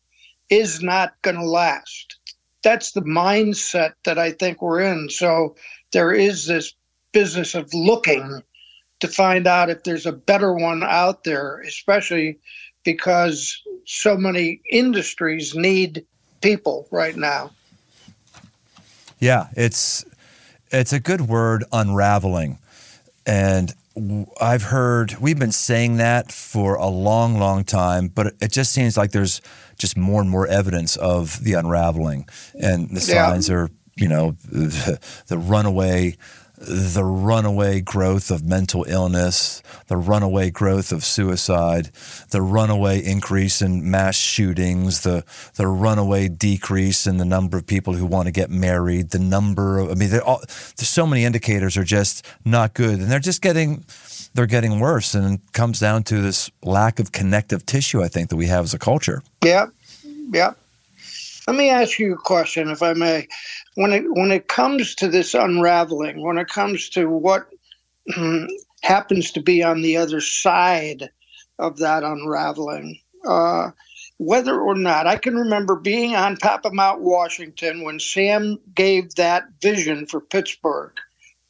is 0.50 0.82
not 0.82 1.20
going 1.22 1.36
to 1.36 1.44
last. 1.44 2.16
That's 2.62 2.92
the 2.92 3.02
mindset 3.02 3.92
that 4.04 4.18
I 4.18 4.32
think 4.32 4.62
we're 4.62 4.80
in. 4.80 5.10
So 5.10 5.54
there 5.92 6.12
is 6.12 6.46
this 6.46 6.74
business 7.12 7.54
of 7.54 7.72
looking 7.74 8.42
to 9.00 9.08
find 9.08 9.46
out 9.46 9.70
if 9.70 9.84
there's 9.84 10.06
a 10.06 10.12
better 10.12 10.54
one 10.54 10.82
out 10.82 11.24
there, 11.24 11.60
especially 11.60 12.38
because 12.84 13.62
so 13.86 14.16
many 14.16 14.60
industries 14.70 15.54
need 15.54 16.04
people 16.40 16.86
right 16.90 17.16
now. 17.16 17.50
Yeah, 19.18 19.48
it's 19.56 20.04
it's 20.70 20.92
a 20.92 21.00
good 21.00 21.22
word 21.22 21.64
unraveling. 21.72 22.58
And 23.26 23.72
I've 24.40 24.64
heard 24.64 25.16
we've 25.20 25.38
been 25.38 25.52
saying 25.52 25.98
that 25.98 26.32
for 26.32 26.74
a 26.74 26.88
long, 26.88 27.38
long 27.38 27.64
time, 27.64 28.08
but 28.08 28.34
it 28.40 28.50
just 28.50 28.72
seems 28.72 28.96
like 28.96 29.12
there's 29.12 29.40
just 29.78 29.96
more 29.96 30.20
and 30.20 30.28
more 30.28 30.46
evidence 30.46 30.96
of 30.96 31.42
the 31.42 31.54
unraveling, 31.54 32.28
and 32.60 32.90
the 32.90 33.00
signs 33.00 33.48
yeah. 33.48 33.54
are, 33.54 33.70
you 33.96 34.08
know, 34.08 34.32
the, 34.44 34.98
the 35.28 35.38
runaway 35.38 36.16
the 36.66 37.04
runaway 37.04 37.80
growth 37.80 38.30
of 38.30 38.44
mental 38.44 38.84
illness, 38.88 39.62
the 39.88 39.96
runaway 39.96 40.50
growth 40.50 40.92
of 40.92 41.04
suicide, 41.04 41.90
the 42.30 42.42
runaway 42.42 42.98
increase 43.04 43.62
in 43.62 43.90
mass 43.90 44.16
shootings, 44.16 45.02
the 45.02 45.24
the 45.56 45.66
runaway 45.66 46.28
decrease 46.28 47.06
in 47.06 47.18
the 47.18 47.24
number 47.24 47.56
of 47.56 47.66
people 47.66 47.94
who 47.94 48.06
want 48.06 48.26
to 48.26 48.32
get 48.32 48.50
married, 48.50 49.10
the 49.10 49.18
number 49.18 49.78
of 49.78 49.90
I 49.90 49.94
mean, 49.94 50.18
all, 50.20 50.38
there's 50.38 50.88
so 50.88 51.06
many 51.06 51.24
indicators 51.24 51.76
are 51.76 51.84
just 51.84 52.26
not 52.44 52.74
good, 52.74 52.98
and 52.98 53.10
they're 53.10 53.18
just 53.18 53.42
getting 53.42 53.84
they're 54.34 54.46
getting 54.46 54.80
worse, 54.80 55.14
and 55.14 55.34
it 55.34 55.52
comes 55.52 55.78
down 55.78 56.02
to 56.04 56.20
this 56.20 56.50
lack 56.62 56.98
of 56.98 57.12
connective 57.12 57.64
tissue. 57.66 58.02
I 58.02 58.08
think 58.08 58.30
that 58.30 58.36
we 58.36 58.46
have 58.46 58.64
as 58.64 58.74
a 58.74 58.78
culture. 58.78 59.22
Yeah, 59.44 59.66
yeah. 60.32 60.54
Let 61.46 61.56
me 61.56 61.68
ask 61.68 61.98
you 61.98 62.14
a 62.14 62.16
question, 62.16 62.70
if 62.70 62.82
I 62.82 62.94
may. 62.94 63.28
When 63.74 63.92
it 63.92 64.04
when 64.08 64.30
it 64.30 64.48
comes 64.48 64.94
to 64.96 65.08
this 65.08 65.34
unraveling, 65.34 66.22
when 66.22 66.38
it 66.38 66.48
comes 66.48 66.88
to 66.90 67.08
what 67.08 67.48
happens 68.82 69.30
to 69.32 69.40
be 69.40 69.62
on 69.62 69.82
the 69.82 69.96
other 69.96 70.20
side 70.20 71.10
of 71.58 71.78
that 71.78 72.04
unraveling, 72.04 73.00
uh, 73.26 73.70
whether 74.18 74.60
or 74.60 74.74
not 74.74 75.06
I 75.06 75.16
can 75.16 75.34
remember 75.34 75.76
being 75.76 76.14
on 76.14 76.36
top 76.36 76.64
of 76.64 76.72
Mount 76.72 77.00
Washington 77.00 77.82
when 77.82 77.98
Sam 77.98 78.58
gave 78.74 79.14
that 79.16 79.44
vision 79.60 80.06
for 80.06 80.20
Pittsburgh. 80.20 80.92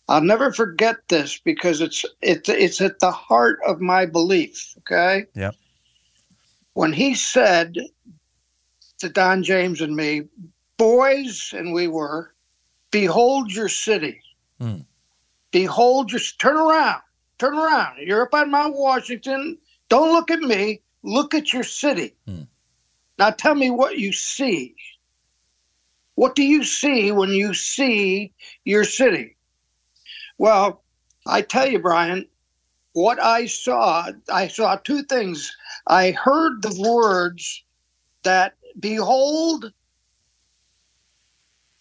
I'll 0.09 0.21
never 0.21 0.53
forget 0.53 0.97
this 1.09 1.39
because 1.39 1.81
it's 1.81 2.05
it's 2.21 2.49
it's 2.49 2.81
at 2.81 3.01
the 3.01 3.11
heart 3.11 3.59
of 3.67 3.81
my 3.81 4.07
belief. 4.07 4.75
Okay. 4.79 5.27
Yep. 5.35 5.55
When 6.75 6.93
he 6.93 7.15
said 7.15 7.77
to 8.99 9.09
Don 9.09 9.43
James 9.43 9.81
and 9.81 9.97
me, 9.97 10.23
boys, 10.77 11.53
and 11.57 11.73
we 11.73 11.89
were, 11.89 12.35
behold 12.91 13.53
your 13.53 13.69
city. 13.69 14.21
Hmm. 14.61 14.81
Behold 15.51 16.13
your 16.13 16.21
turn 16.39 16.57
around. 16.57 17.03
Turn 17.39 17.55
around. 17.55 17.99
You're 17.99 18.23
up 18.23 18.35
on 18.35 18.51
Mount 18.51 18.77
Washington. 18.77 19.59
Don't 19.89 20.13
look 20.13 20.31
at 20.31 20.41
me. 20.41 20.81
Look 21.03 21.35
at 21.35 21.53
your 21.53 21.65
city. 21.65 22.15
Hmm. 22.27 22.43
Now 23.19 23.31
tell 23.31 23.55
me 23.55 23.71
what 23.71 23.99
you 23.99 24.13
see. 24.13 24.75
What 26.17 26.35
do 26.35 26.45
you 26.45 26.63
see 26.63 27.11
when 27.13 27.31
you 27.31 27.55
see 27.55 28.33
your 28.65 28.85
city? 28.85 29.37
Well, 30.39 30.83
I 31.27 31.43
tell 31.43 31.67
you, 31.67 31.79
Brian, 31.79 32.27
what 32.93 33.21
I 33.21 33.47
saw, 33.47 34.11
I 34.33 34.49
saw 34.49 34.77
two 34.77 35.03
things. 35.03 35.57
I 35.87 36.13
heard 36.13 36.63
the 36.63 36.81
words 36.81 37.65
that, 38.23 38.55
behold, 38.79 39.73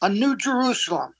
a 0.03 0.09
new 0.09 0.35
Jerusalem. 0.35 1.13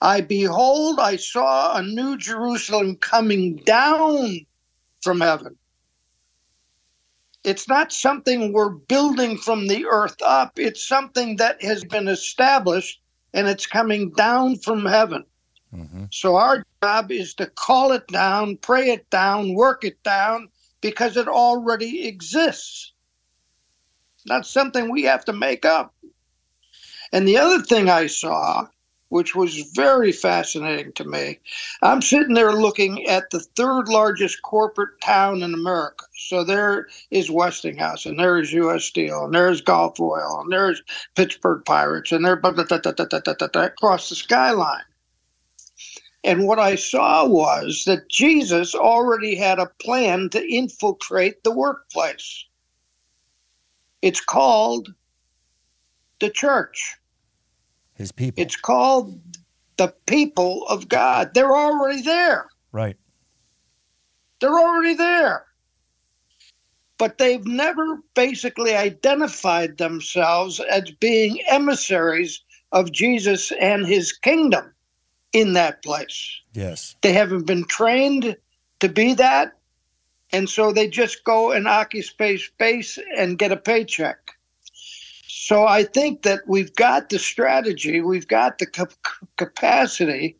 I 0.00 0.20
behold, 0.20 0.98
I 0.98 1.16
saw 1.16 1.76
a 1.76 1.82
new 1.82 2.18
Jerusalem 2.18 2.96
coming 2.96 3.56
down 3.64 4.44
from 5.02 5.20
heaven. 5.20 5.56
It's 7.44 7.68
not 7.68 7.92
something 7.92 8.52
we're 8.52 8.70
building 8.70 9.38
from 9.38 9.68
the 9.68 9.86
earth 9.86 10.20
up, 10.24 10.58
it's 10.58 10.86
something 10.86 11.36
that 11.36 11.62
has 11.62 11.84
been 11.84 12.08
established 12.08 13.00
and 13.34 13.48
it's 13.48 13.66
coming 13.66 14.10
down 14.10 14.56
from 14.56 14.84
heaven. 14.84 15.24
Mm-hmm. 15.74 16.04
So 16.10 16.36
our 16.36 16.64
job 16.82 17.12
is 17.12 17.34
to 17.34 17.46
call 17.46 17.92
it 17.92 18.06
down, 18.08 18.56
pray 18.58 18.90
it 18.90 19.08
down, 19.10 19.54
work 19.54 19.84
it 19.84 20.02
down 20.02 20.48
because 20.80 21.16
it 21.16 21.28
already 21.28 22.06
exists. 22.06 22.92
Not 24.26 24.46
something 24.46 24.90
we 24.90 25.04
have 25.04 25.24
to 25.24 25.32
make 25.32 25.64
up. 25.64 25.94
And 27.12 27.28
the 27.28 27.36
other 27.36 27.62
thing 27.62 27.90
I 27.90 28.06
saw, 28.06 28.66
which 29.10 29.34
was 29.34 29.70
very 29.74 30.12
fascinating 30.12 30.92
to 30.94 31.04
me, 31.04 31.38
I'm 31.82 32.00
sitting 32.00 32.32
there 32.32 32.54
looking 32.54 33.06
at 33.06 33.28
the 33.30 33.40
third 33.40 33.88
largest 33.88 34.40
corporate 34.40 34.98
town 35.02 35.42
in 35.42 35.52
America. 35.52 36.06
So 36.16 36.42
there 36.42 36.88
is 37.10 37.30
Westinghouse, 37.30 38.06
and 38.06 38.18
there 38.18 38.38
is 38.38 38.54
U.S. 38.54 38.84
Steel, 38.84 39.26
and 39.26 39.34
there's 39.34 39.60
Gulf 39.60 40.00
Oil, 40.00 40.40
and 40.40 40.50
there's 40.50 40.82
Pittsburgh 41.14 41.62
Pirates, 41.66 42.12
and 42.12 42.24
they're 42.24 42.32
across 42.32 44.08
the 44.08 44.14
skyline. 44.14 44.84
And 46.24 46.46
what 46.46 46.58
I 46.60 46.76
saw 46.76 47.26
was 47.26 47.82
that 47.86 48.08
Jesus 48.08 48.74
already 48.74 49.34
had 49.34 49.58
a 49.58 49.70
plan 49.80 50.30
to 50.30 50.54
infiltrate 50.54 51.42
the 51.42 51.50
workplace. 51.50 52.46
It's 54.00 54.20
called 54.20 54.94
the 56.20 56.30
church. 56.30 56.96
His 57.94 58.12
people. 58.12 58.42
It's 58.42 58.56
called 58.56 59.20
the 59.76 59.94
people 60.06 60.66
of 60.68 60.88
God. 60.88 61.34
They're 61.34 61.56
already 61.56 62.02
there. 62.02 62.48
right. 62.72 62.96
They're 64.40 64.58
already 64.58 64.94
there. 64.94 65.46
But 66.98 67.18
they've 67.18 67.46
never 67.46 68.00
basically 68.14 68.74
identified 68.74 69.78
themselves 69.78 70.58
as 70.58 70.90
being 70.98 71.40
emissaries 71.48 72.42
of 72.72 72.90
Jesus 72.90 73.52
and 73.60 73.86
his 73.86 74.12
kingdom 74.12 74.74
in 75.32 75.52
that 75.52 75.82
place. 75.84 76.40
Yes. 76.54 76.96
They 77.02 77.12
haven't 77.12 77.46
been 77.46 77.64
trained 77.66 78.36
to 78.80 78.88
be 78.88 79.14
that. 79.14 79.52
And 80.32 80.48
so 80.48 80.72
they 80.72 80.88
just 80.88 81.24
go 81.24 81.52
and 81.52 81.68
occupy 81.68 82.36
space 82.36 82.98
and 83.16 83.38
get 83.38 83.52
a 83.52 83.56
paycheck. 83.56 84.31
So 85.44 85.66
I 85.66 85.82
think 85.82 86.22
that 86.22 86.42
we've 86.46 86.72
got 86.76 87.08
the 87.08 87.18
strategy, 87.18 88.00
we've 88.00 88.28
got 88.28 88.58
the 88.58 88.66
cap- 88.66 88.92
capacity, 89.38 90.36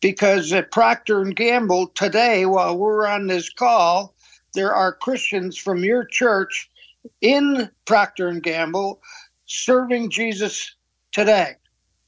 because 0.00 0.50
at 0.50 0.70
Procter 0.70 1.20
and 1.20 1.36
Gamble 1.36 1.88
today, 1.88 2.46
while 2.46 2.74
we're 2.74 3.06
on 3.06 3.26
this 3.26 3.50
call, 3.50 4.14
there 4.54 4.74
are 4.74 4.94
Christians 4.94 5.58
from 5.58 5.84
your 5.84 6.04
church 6.04 6.70
in 7.20 7.70
Procter 7.84 8.28
and 8.28 8.42
Gamble 8.42 9.02
serving 9.44 10.08
Jesus 10.08 10.74
today, 11.12 11.56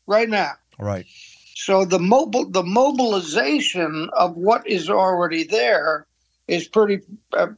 right 0.06 0.30
now. 0.30 0.52
Right. 0.78 1.04
So 1.54 1.84
the 1.84 1.98
mobile, 1.98 2.48
the 2.48 2.62
mobilization 2.62 4.08
of 4.14 4.38
what 4.38 4.66
is 4.66 4.88
already 4.88 5.44
there 5.44 6.06
is 6.46 6.66
pretty, 6.66 7.00
uh, 7.34 7.48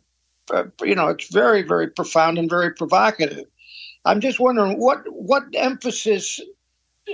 uh, 0.52 0.64
you 0.82 0.96
know, 0.96 1.06
it's 1.06 1.32
very, 1.32 1.62
very 1.62 1.86
profound 1.86 2.38
and 2.38 2.50
very 2.50 2.74
provocative. 2.74 3.46
I'm 4.04 4.20
just 4.20 4.40
wondering 4.40 4.78
what 4.78 5.04
what 5.08 5.44
emphasis 5.54 6.40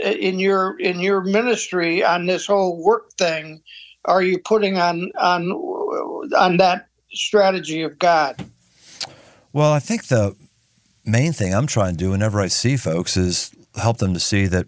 uh, 0.05 0.09
in 0.09 0.39
your 0.39 0.79
in 0.81 1.01
your 1.01 1.23
ministry 1.23 2.05
on 2.05 2.27
this 2.27 2.47
whole 2.47 2.83
work 2.83 3.13
thing 3.13 3.63
are 4.07 4.23
you 4.23 4.39
putting 4.39 4.79
on 4.79 5.11
on 5.19 5.51
on 6.37 6.57
that 6.57 6.89
strategy 7.13 7.83
of 7.83 7.99
God? 7.99 8.45
Well, 9.53 9.73
I 9.73 9.81
think 9.81 10.07
the 10.07 10.37
main 11.05 11.33
thing 11.33 11.55
I'm 11.55 11.67
trying 11.67 11.93
to 11.93 11.99
do 11.99 12.11
whenever 12.11 12.41
I 12.41 12.49
see 12.49 12.77
folks 12.77 13.17
is 13.17 13.51
help 13.75 13.99
them 13.99 14.15
to 14.15 14.21
see 14.21 14.47
that 14.47 14.67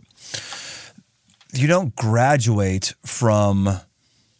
you 1.53 1.67
don't 1.67 1.95
graduate 1.97 2.95
from 3.05 3.81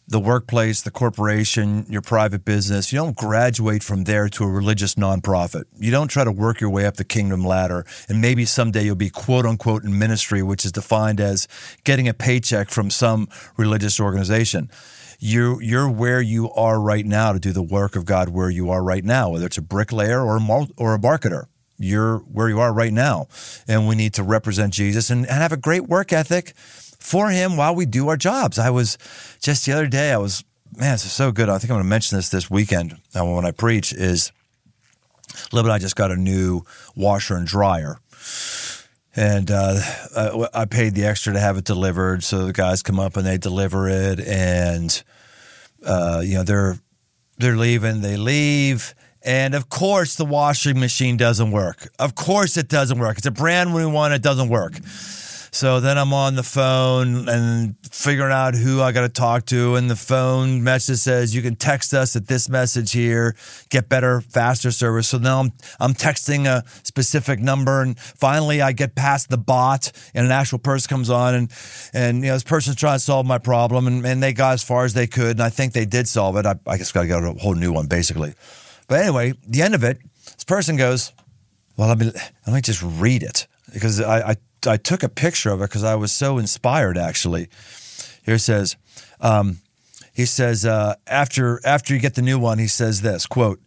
the 0.09 0.19
workplace, 0.19 0.81
the 0.81 0.89
corporation, 0.89 1.85
your 1.87 2.01
private 2.01 2.43
business. 2.43 2.91
You 2.91 2.97
don't 2.97 3.15
graduate 3.15 3.83
from 3.83 4.05
there 4.05 4.27
to 4.29 4.43
a 4.43 4.47
religious 4.47 4.95
nonprofit. 4.95 5.65
You 5.77 5.91
don't 5.91 6.07
try 6.07 6.23
to 6.23 6.31
work 6.31 6.59
your 6.59 6.71
way 6.71 6.87
up 6.87 6.97
the 6.97 7.03
kingdom 7.03 7.45
ladder 7.45 7.85
and 8.09 8.19
maybe 8.19 8.43
someday 8.45 8.85
you'll 8.85 8.95
be 8.95 9.11
quote 9.11 9.45
unquote 9.45 9.83
in 9.83 9.97
ministry, 9.97 10.41
which 10.41 10.65
is 10.65 10.71
defined 10.71 11.21
as 11.21 11.47
getting 11.83 12.07
a 12.07 12.13
paycheck 12.15 12.71
from 12.71 12.89
some 12.89 13.29
religious 13.55 13.99
organization. 13.99 14.71
You, 15.19 15.59
you're 15.61 15.89
where 15.89 16.21
you 16.21 16.49
are 16.51 16.81
right 16.81 17.05
now 17.05 17.31
to 17.33 17.39
do 17.39 17.51
the 17.51 17.61
work 17.61 17.95
of 17.95 18.05
God 18.05 18.29
where 18.29 18.49
you 18.49 18.71
are 18.71 18.81
right 18.81 19.03
now, 19.03 19.29
whether 19.29 19.45
it's 19.45 19.57
a 19.57 19.61
bricklayer 19.61 20.21
or 20.25 20.37
a, 20.37 20.39
mar- 20.39 20.67
or 20.75 20.95
a 20.95 20.99
marketer. 20.99 21.45
You're 21.77 22.17
where 22.19 22.49
you 22.49 22.59
are 22.59 22.73
right 22.73 22.91
now. 22.91 23.27
And 23.67 23.87
we 23.87 23.95
need 23.95 24.15
to 24.15 24.23
represent 24.23 24.73
Jesus 24.73 25.11
and, 25.11 25.25
and 25.27 25.35
have 25.35 25.51
a 25.51 25.57
great 25.57 25.83
work 25.83 26.11
ethic 26.11 26.53
for 26.99 27.29
him 27.29 27.57
while 27.57 27.73
we 27.73 27.85
do 27.85 28.09
our 28.09 28.17
jobs. 28.17 28.59
I 28.59 28.69
was 28.69 28.97
just 29.41 29.65
the 29.65 29.71
other 29.71 29.87
day, 29.87 30.11
I 30.11 30.17
was, 30.17 30.43
man, 30.77 30.91
this 30.93 31.05
is 31.05 31.11
so 31.11 31.31
good. 31.31 31.49
I 31.49 31.57
think 31.57 31.71
I'm 31.71 31.75
going 31.75 31.85
to 31.85 31.89
mention 31.89 32.17
this 32.17 32.29
this 32.29 32.49
weekend 32.49 32.97
uh, 33.15 33.25
when 33.25 33.45
I 33.45 33.51
preach 33.51 33.93
is 33.93 34.31
Lib 35.51 35.65
and 35.65 35.73
I 35.73 35.79
just 35.79 35.95
got 35.95 36.11
a 36.11 36.15
new 36.15 36.63
washer 36.95 37.35
and 37.35 37.47
dryer. 37.47 37.97
And 39.15 39.49
uh, 39.51 39.79
I, 40.53 40.65
paid 40.65 40.93
the 40.93 41.05
extra 41.05 41.33
to 41.33 41.39
have 41.39 41.57
it 41.57 41.65
delivered. 41.65 42.23
So 42.23 42.45
the 42.45 42.53
guys 42.53 42.83
come 42.83 42.99
up 42.99 43.17
and 43.17 43.25
they 43.25 43.37
deliver 43.37 43.89
it. 43.89 44.19
And, 44.19 45.03
uh, 45.85 46.21
you 46.23 46.35
know, 46.35 46.43
they're, 46.43 46.77
they're 47.37 47.57
leaving, 47.57 48.01
they 48.01 48.17
leave. 48.17 48.93
And 49.23 49.55
of 49.55 49.67
course, 49.67 50.15
the 50.15 50.25
washing 50.25 50.79
machine 50.79 51.17
doesn't 51.17 51.51
work. 51.51 51.89
Of 51.97 52.15
course, 52.15 52.55
it 52.55 52.69
doesn't 52.69 52.99
work. 52.99 53.17
It's 53.17 53.27
a 53.27 53.31
brand 53.31 53.73
new 53.73 53.89
one, 53.89 54.13
it 54.13 54.21
doesn't 54.21 54.47
work. 54.47 54.79
So 55.51 55.79
then 55.79 55.97
I'm 55.97 56.13
on 56.13 56.35
the 56.35 56.43
phone 56.43 57.27
and 57.27 57.75
figuring 57.91 58.31
out 58.31 58.55
who 58.55 58.81
I 58.81 58.91
got 58.91 59.01
to 59.01 59.09
talk 59.09 59.45
to. 59.47 59.75
And 59.75 59.89
the 59.89 59.95
phone 59.95 60.63
message 60.63 60.99
says, 60.99 61.33
you 61.33 61.41
can 61.41 61.55
text 61.55 61.93
us 61.93 62.15
at 62.15 62.27
this 62.27 62.49
message 62.49 62.91
here, 62.91 63.35
get 63.69 63.89
better, 63.89 64.21
faster 64.21 64.71
service. 64.71 65.09
So 65.09 65.17
now 65.17 65.39
I'm, 65.41 65.51
I'm 65.79 65.93
texting 65.93 66.45
a 66.45 66.63
specific 66.83 67.39
number. 67.39 67.81
And 67.81 67.99
finally 67.99 68.61
I 68.61 68.71
get 68.71 68.95
past 68.95 69.29
the 69.29 69.37
bot 69.37 69.91
and 70.13 70.25
an 70.25 70.31
actual 70.31 70.59
person 70.59 70.89
comes 70.89 71.09
on 71.09 71.33
and, 71.33 71.51
and, 71.93 72.17
you 72.17 72.27
know, 72.27 72.33
this 72.33 72.43
person's 72.43 72.75
trying 72.75 72.97
to 72.97 73.03
solve 73.03 73.25
my 73.25 73.37
problem 73.37 73.87
and, 73.87 74.05
and 74.05 74.21
they 74.21 74.33
got 74.33 74.53
as 74.53 74.63
far 74.63 74.85
as 74.85 74.93
they 74.93 75.07
could. 75.07 75.31
And 75.31 75.41
I 75.41 75.49
think 75.49 75.73
they 75.73 75.85
did 75.85 76.07
solve 76.07 76.35
it. 76.37 76.45
I, 76.45 76.55
I 76.67 76.77
guess 76.77 76.91
got 76.91 77.01
to 77.01 77.07
get 77.07 77.23
a 77.23 77.33
whole 77.33 77.55
new 77.55 77.73
one 77.73 77.87
basically. 77.87 78.33
But 78.87 79.01
anyway, 79.01 79.33
the 79.47 79.61
end 79.61 79.75
of 79.75 79.83
it, 79.83 79.99
this 80.25 80.43
person 80.43 80.77
goes, 80.77 81.11
well, 81.77 81.87
let 81.87 81.97
me, 81.97 82.11
let 82.45 82.53
me 82.53 82.61
just 82.61 82.83
read 82.83 83.23
it 83.23 83.47
because 83.73 84.01
I, 84.01 84.31
I 84.31 84.35
I 84.65 84.77
took 84.77 85.03
a 85.03 85.09
picture 85.09 85.51
of 85.51 85.61
it 85.61 85.69
because 85.69 85.83
I 85.83 85.95
was 85.95 86.11
so 86.11 86.37
inspired. 86.37 86.97
Actually, 86.97 87.49
here 88.23 88.35
it 88.35 88.39
says, 88.39 88.75
um, 89.21 89.59
he 90.13 90.25
says 90.25 90.65
uh, 90.65 90.95
after 91.07 91.61
after 91.65 91.93
you 91.93 91.99
get 91.99 92.15
the 92.15 92.21
new 92.21 92.39
one, 92.39 92.59
he 92.59 92.67
says 92.67 93.01
this 93.01 93.25
quote: 93.25 93.61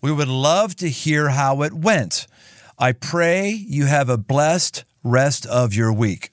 "We 0.00 0.12
would 0.12 0.28
love 0.28 0.76
to 0.76 0.88
hear 0.88 1.30
how 1.30 1.62
it 1.62 1.72
went. 1.72 2.26
I 2.78 2.92
pray 2.92 3.50
you 3.50 3.86
have 3.86 4.08
a 4.08 4.16
blessed 4.16 4.84
rest 5.02 5.46
of 5.46 5.74
your 5.74 5.92
week." 5.92 6.30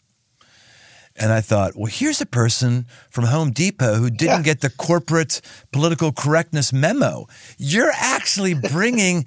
And 1.19 1.31
I 1.31 1.41
thought, 1.41 1.75
well, 1.75 1.91
here's 1.91 2.21
a 2.21 2.25
person 2.27 2.85
from 3.09 3.25
Home 3.25 3.51
Depot 3.51 3.95
who 3.95 4.09
didn't 4.09 4.37
Yeah. 4.37 4.41
get 4.43 4.61
the 4.61 4.69
corporate 4.69 5.41
political 5.71 6.11
correctness 6.11 6.71
memo. 6.71 7.25
You're 7.57 7.91
actually 7.95 8.53
bringing 8.71 9.25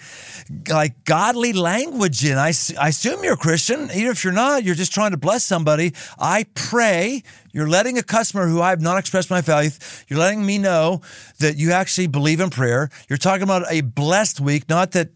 like 0.69 1.05
godly 1.05 1.53
language 1.53 2.25
in. 2.25 2.39
I 2.39 2.51
assume 2.51 3.25
you're 3.25 3.35
a 3.35 3.37
Christian. 3.37 3.91
Even 3.93 4.13
if 4.13 4.23
you're 4.23 4.33
not, 4.33 4.63
you're 4.65 4.75
just 4.77 4.93
trying 4.95 5.11
to 5.11 5.17
bless 5.17 5.43
somebody. 5.45 5.93
I 6.19 6.47
pray 6.55 7.23
you're 7.53 7.69
letting 7.69 7.99
a 7.99 8.03
customer 8.03 8.47
who 8.47 8.61
I 8.61 8.71
have 8.71 8.81
not 8.81 8.99
expressed 8.99 9.29
my 9.29 9.43
faith, 9.43 10.05
you're 10.09 10.21
letting 10.21 10.47
me 10.47 10.57
know 10.59 11.01
that 11.41 11.57
you 11.57 11.73
actually 11.73 12.07
believe 12.07 12.39
in 12.39 12.49
prayer. 12.51 12.89
You're 13.09 13.17
talking 13.17 13.43
about 13.43 13.65
a 13.69 13.81
blessed 13.81 14.39
week, 14.41 14.69
not 14.69 14.93
that 14.93 15.09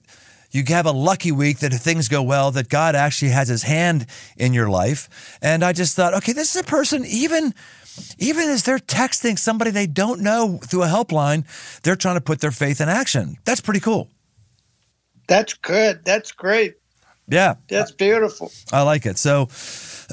you 0.55 0.63
have 0.69 0.87
a 0.87 0.93
lucky 0.93 1.33
week 1.33 1.59
that 1.59 1.73
if 1.73 1.81
things 1.81 2.09
go 2.09 2.23
well, 2.23 2.53
that 2.53 2.69
God 2.69 2.95
actually 2.95 3.33
has 3.33 3.49
his 3.49 3.65
hand 3.65 4.07
in 4.37 4.55
your 4.55 4.69
life. 4.69 5.39
And 5.43 5.65
I 5.65 5.73
just 5.73 5.97
thought, 5.97 6.15
okay, 6.15 6.33
this 6.33 6.55
is 6.55 6.61
a 6.63 6.65
person, 6.65 7.05
even 7.05 7.53
even 8.19 8.49
as 8.49 8.63
they're 8.63 8.79
texting 8.79 9.39
somebody 9.39 9.71
they 9.71 9.87
don't 9.87 10.21
know 10.21 10.59
through 10.65 10.83
a 10.83 10.89
helpline, 10.89 11.45
they're 11.83 11.97
trying 11.97 12.17
to 12.17 12.21
put 12.21 12.41
their 12.41 12.51
faith 12.51 12.81
in 12.81 12.89
action. 12.89 13.37
That's 13.45 13.61
pretty 13.61 13.81
cool. 13.81 14.09
That's 15.27 15.55
good. 15.55 16.05
That's 16.05 16.33
great. 16.33 16.77
Yeah, 17.27 17.55
That's 17.69 17.91
beautiful. 17.91 18.53
I 18.71 18.83
like 18.83 19.07
it. 19.07 19.17
So 19.19 19.49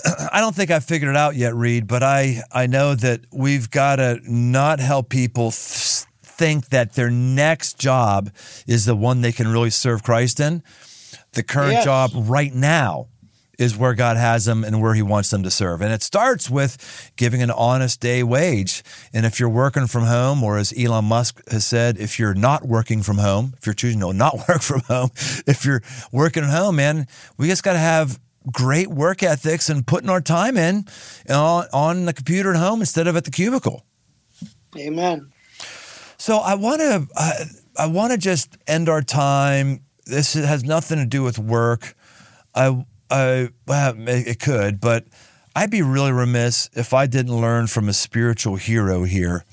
I 0.32 0.40
don't 0.40 0.56
think 0.56 0.72
I've 0.72 0.86
figured 0.86 1.10
it 1.10 1.18
out 1.18 1.36
yet, 1.36 1.54
Reid, 1.54 1.86
but 1.86 2.04
I, 2.04 2.42
I 2.52 2.68
know 2.68 2.96
that 2.96 3.22
we've 3.34 3.70
got 3.70 3.98
to 3.98 4.20
not 4.24 4.80
help 4.80 5.10
people 5.10 5.52
th- 5.52 6.01
think 6.42 6.70
that 6.70 6.94
their 6.94 7.12
next 7.12 7.78
job 7.78 8.32
is 8.66 8.86
the 8.86 8.96
one 8.96 9.22
they 9.22 9.32
can 9.32 9.48
really 9.48 9.70
serve 9.70 10.02
Christ 10.02 10.40
in. 10.40 10.64
The 11.34 11.44
current 11.44 11.74
Yes. 11.74 11.84
job 11.86 12.12
right 12.16 12.52
now 12.54 13.10
is 13.60 13.78
where 13.78 13.94
God 13.94 14.18
has 14.18 14.46
them 14.46 14.64
and 14.64 14.82
where 14.82 14.96
He 14.96 15.04
wants 15.04 15.30
them 15.30 15.44
to 15.44 15.52
serve. 15.52 15.82
And 15.82 15.94
it 15.94 16.02
starts 16.02 16.50
with 16.50 17.12
giving 17.16 17.44
an 17.44 17.52
honest 17.52 18.00
day 18.00 18.24
wage. 18.24 18.82
And 19.14 19.24
if 19.24 19.40
you're 19.40 19.50
working 19.50 19.86
from 19.86 20.06
home, 20.06 20.44
or 20.44 20.58
as 20.58 20.74
Elon 20.76 21.06
Musk 21.06 21.40
has 21.52 21.64
said, 21.64 22.00
if 22.00 22.18
you're 22.18 22.34
not 22.34 22.66
working 22.68 23.04
from 23.04 23.20
home, 23.20 23.54
if 23.60 23.68
you're 23.68 23.76
choosing 23.76 24.00
to 24.00 24.14
not 24.14 24.36
work 24.50 24.64
from 24.64 24.82
home, 24.82 25.12
if 25.46 25.64
you're 25.64 25.84
working 26.12 26.44
at 26.44 26.50
home, 26.50 26.78
man, 26.78 27.06
we 27.38 27.48
just 27.48 27.62
got 27.64 27.74
to 27.74 27.80
have 27.80 28.20
great 28.52 28.88
work 28.88 29.22
ethics 29.22 29.70
and 29.70 29.86
putting 29.86 30.10
our 30.10 30.22
time 30.22 30.58
in 30.58 30.88
on, 31.30 31.66
on 31.72 32.06
the 32.06 32.14
computer 32.14 32.50
at 32.56 32.60
home 32.60 32.80
instead 32.80 33.06
of 33.08 33.16
at 33.16 33.26
the 33.26 33.32
cubicle. 33.32 33.86
Amen. 34.76 35.31
So 36.22 36.38
I 36.38 36.54
want 36.54 36.82
to 36.82 37.08
I, 37.16 37.46
I 37.76 37.88
want 37.88 38.12
to 38.12 38.18
just 38.20 38.56
end 38.68 38.90
our 38.90 39.02
time. 39.02 39.82
This 40.06 40.36
has 40.36 40.64
nothing 40.64 41.00
to 41.00 41.06
do 41.08 41.24
with 41.24 41.40
work. 41.40 41.96
I 42.54 42.86
I 43.10 43.50
well, 43.66 43.96
it 43.98 44.40
could, 44.40 44.80
but 44.80 45.06
I'd 45.56 45.72
be 45.72 45.82
really 45.82 46.12
remiss 46.12 46.70
if 46.74 46.94
I 46.94 47.08
didn't 47.08 47.42
learn 47.42 47.66
from 47.66 47.90
a 47.90 47.94
spiritual 47.94 48.58
hero 48.58 49.04
here 49.04 49.46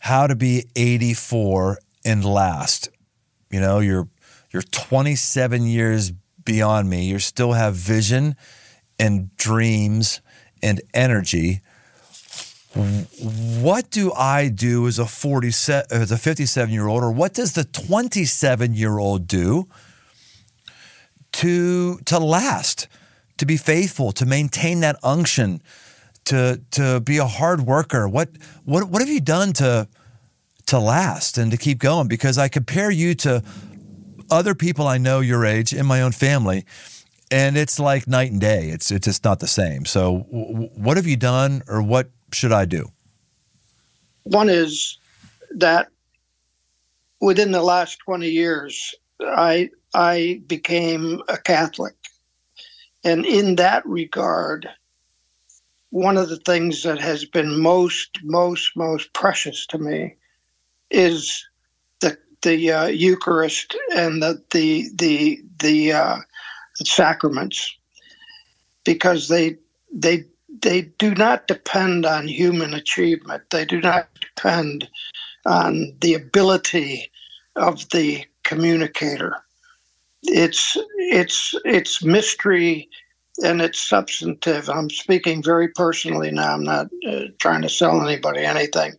how 0.00 0.26
to 0.26 0.36
be 0.36 0.66
84 0.76 1.78
and 2.04 2.22
last. 2.22 2.90
You 3.50 3.60
know, 3.60 3.78
you're 3.78 4.08
you're 4.52 4.60
27 4.60 5.66
years 5.66 6.12
beyond 6.44 6.90
me. 6.90 7.08
You 7.08 7.18
still 7.18 7.52
have 7.52 7.74
vision 7.76 8.36
and 8.98 9.34
dreams 9.36 10.20
and 10.62 10.82
energy 10.92 11.62
what 12.74 13.90
do 13.90 14.12
I 14.12 14.48
do 14.48 14.86
as 14.86 14.98
a 14.98 15.06
47 15.06 15.86
as 15.90 16.12
a 16.12 16.18
57 16.18 16.72
year 16.72 16.86
old 16.86 17.02
or 17.02 17.10
what 17.10 17.34
does 17.34 17.54
the 17.54 17.64
27 17.64 18.74
year 18.74 18.98
old 18.98 19.26
do 19.26 19.66
to 21.32 21.98
to 21.98 22.18
last 22.18 22.86
to 23.38 23.46
be 23.46 23.56
faithful 23.56 24.12
to 24.12 24.24
maintain 24.24 24.80
that 24.80 24.96
unction 25.02 25.60
to 26.26 26.60
to 26.70 27.00
be 27.00 27.18
a 27.18 27.26
hard 27.26 27.62
worker? 27.62 28.08
What 28.08 28.30
what 28.64 28.88
what 28.88 29.02
have 29.02 29.08
you 29.08 29.20
done 29.20 29.52
to 29.54 29.88
to 30.66 30.78
last 30.78 31.38
and 31.38 31.50
to 31.50 31.56
keep 31.56 31.78
going? 31.78 32.06
Because 32.06 32.38
I 32.38 32.46
compare 32.46 32.90
you 32.92 33.16
to 33.16 33.42
other 34.30 34.54
people 34.54 34.86
I 34.86 34.98
know 34.98 35.18
your 35.18 35.44
age 35.44 35.72
in 35.72 35.86
my 35.86 36.02
own 36.02 36.12
family 36.12 36.64
and 37.32 37.56
it's 37.56 37.80
like 37.80 38.06
night 38.06 38.30
and 38.30 38.40
day. 38.40 38.68
It's 38.68 38.92
it's 38.92 39.06
just 39.06 39.24
not 39.24 39.40
the 39.40 39.48
same. 39.48 39.84
So 39.86 40.20
what 40.30 40.96
have 40.96 41.06
you 41.06 41.16
done 41.16 41.62
or 41.66 41.82
what 41.82 42.10
should 42.32 42.52
I 42.52 42.64
do 42.64 42.86
One 44.24 44.48
is 44.48 44.98
that 45.56 45.88
within 47.20 47.52
the 47.52 47.62
last 47.62 47.98
20 48.04 48.28
years, 48.28 48.94
I 49.20 49.70
I 49.94 50.40
became 50.46 51.20
a 51.28 51.36
Catholic. 51.36 51.94
And 53.02 53.26
in 53.26 53.56
that 53.56 53.84
regard, 53.86 54.68
one 55.90 56.16
of 56.16 56.28
the 56.28 56.36
things 56.38 56.82
that 56.84 57.00
has 57.00 57.24
been 57.24 57.60
most, 57.60 58.18
most, 58.22 58.76
most 58.76 59.12
precious 59.12 59.66
to 59.66 59.78
me 59.78 60.16
is 60.90 61.44
the 62.00 62.16
the 62.42 62.72
uh, 62.72 62.86
Eucharist 62.86 63.76
and 63.94 64.22
the 64.22 64.42
the 64.52 64.88
the 64.94 65.42
the, 65.58 65.92
uh, 65.92 66.16
the 66.78 66.84
sacraments, 66.84 67.76
because 68.84 69.28
they 69.28 69.56
they 69.92 70.24
they 70.62 70.82
do 70.82 71.14
not 71.14 71.46
depend 71.46 72.04
on 72.06 72.28
human 72.28 72.74
achievement. 72.74 73.42
They 73.50 73.64
do 73.64 73.80
not 73.80 74.08
depend 74.20 74.88
on 75.46 75.94
the 76.00 76.14
ability 76.14 77.10
of 77.56 77.88
the 77.90 78.24
communicator. 78.44 79.36
It's 80.24 80.76
it's 80.96 81.54
it's 81.64 82.04
mystery 82.04 82.88
and 83.42 83.62
it's 83.62 83.88
substantive. 83.88 84.68
I'm 84.68 84.90
speaking 84.90 85.42
very 85.42 85.68
personally 85.68 86.30
now. 86.30 86.54
I'm 86.54 86.64
not 86.64 86.88
uh, 87.08 87.24
trying 87.38 87.62
to 87.62 87.68
sell 87.68 88.06
anybody 88.06 88.44
anything, 88.44 88.92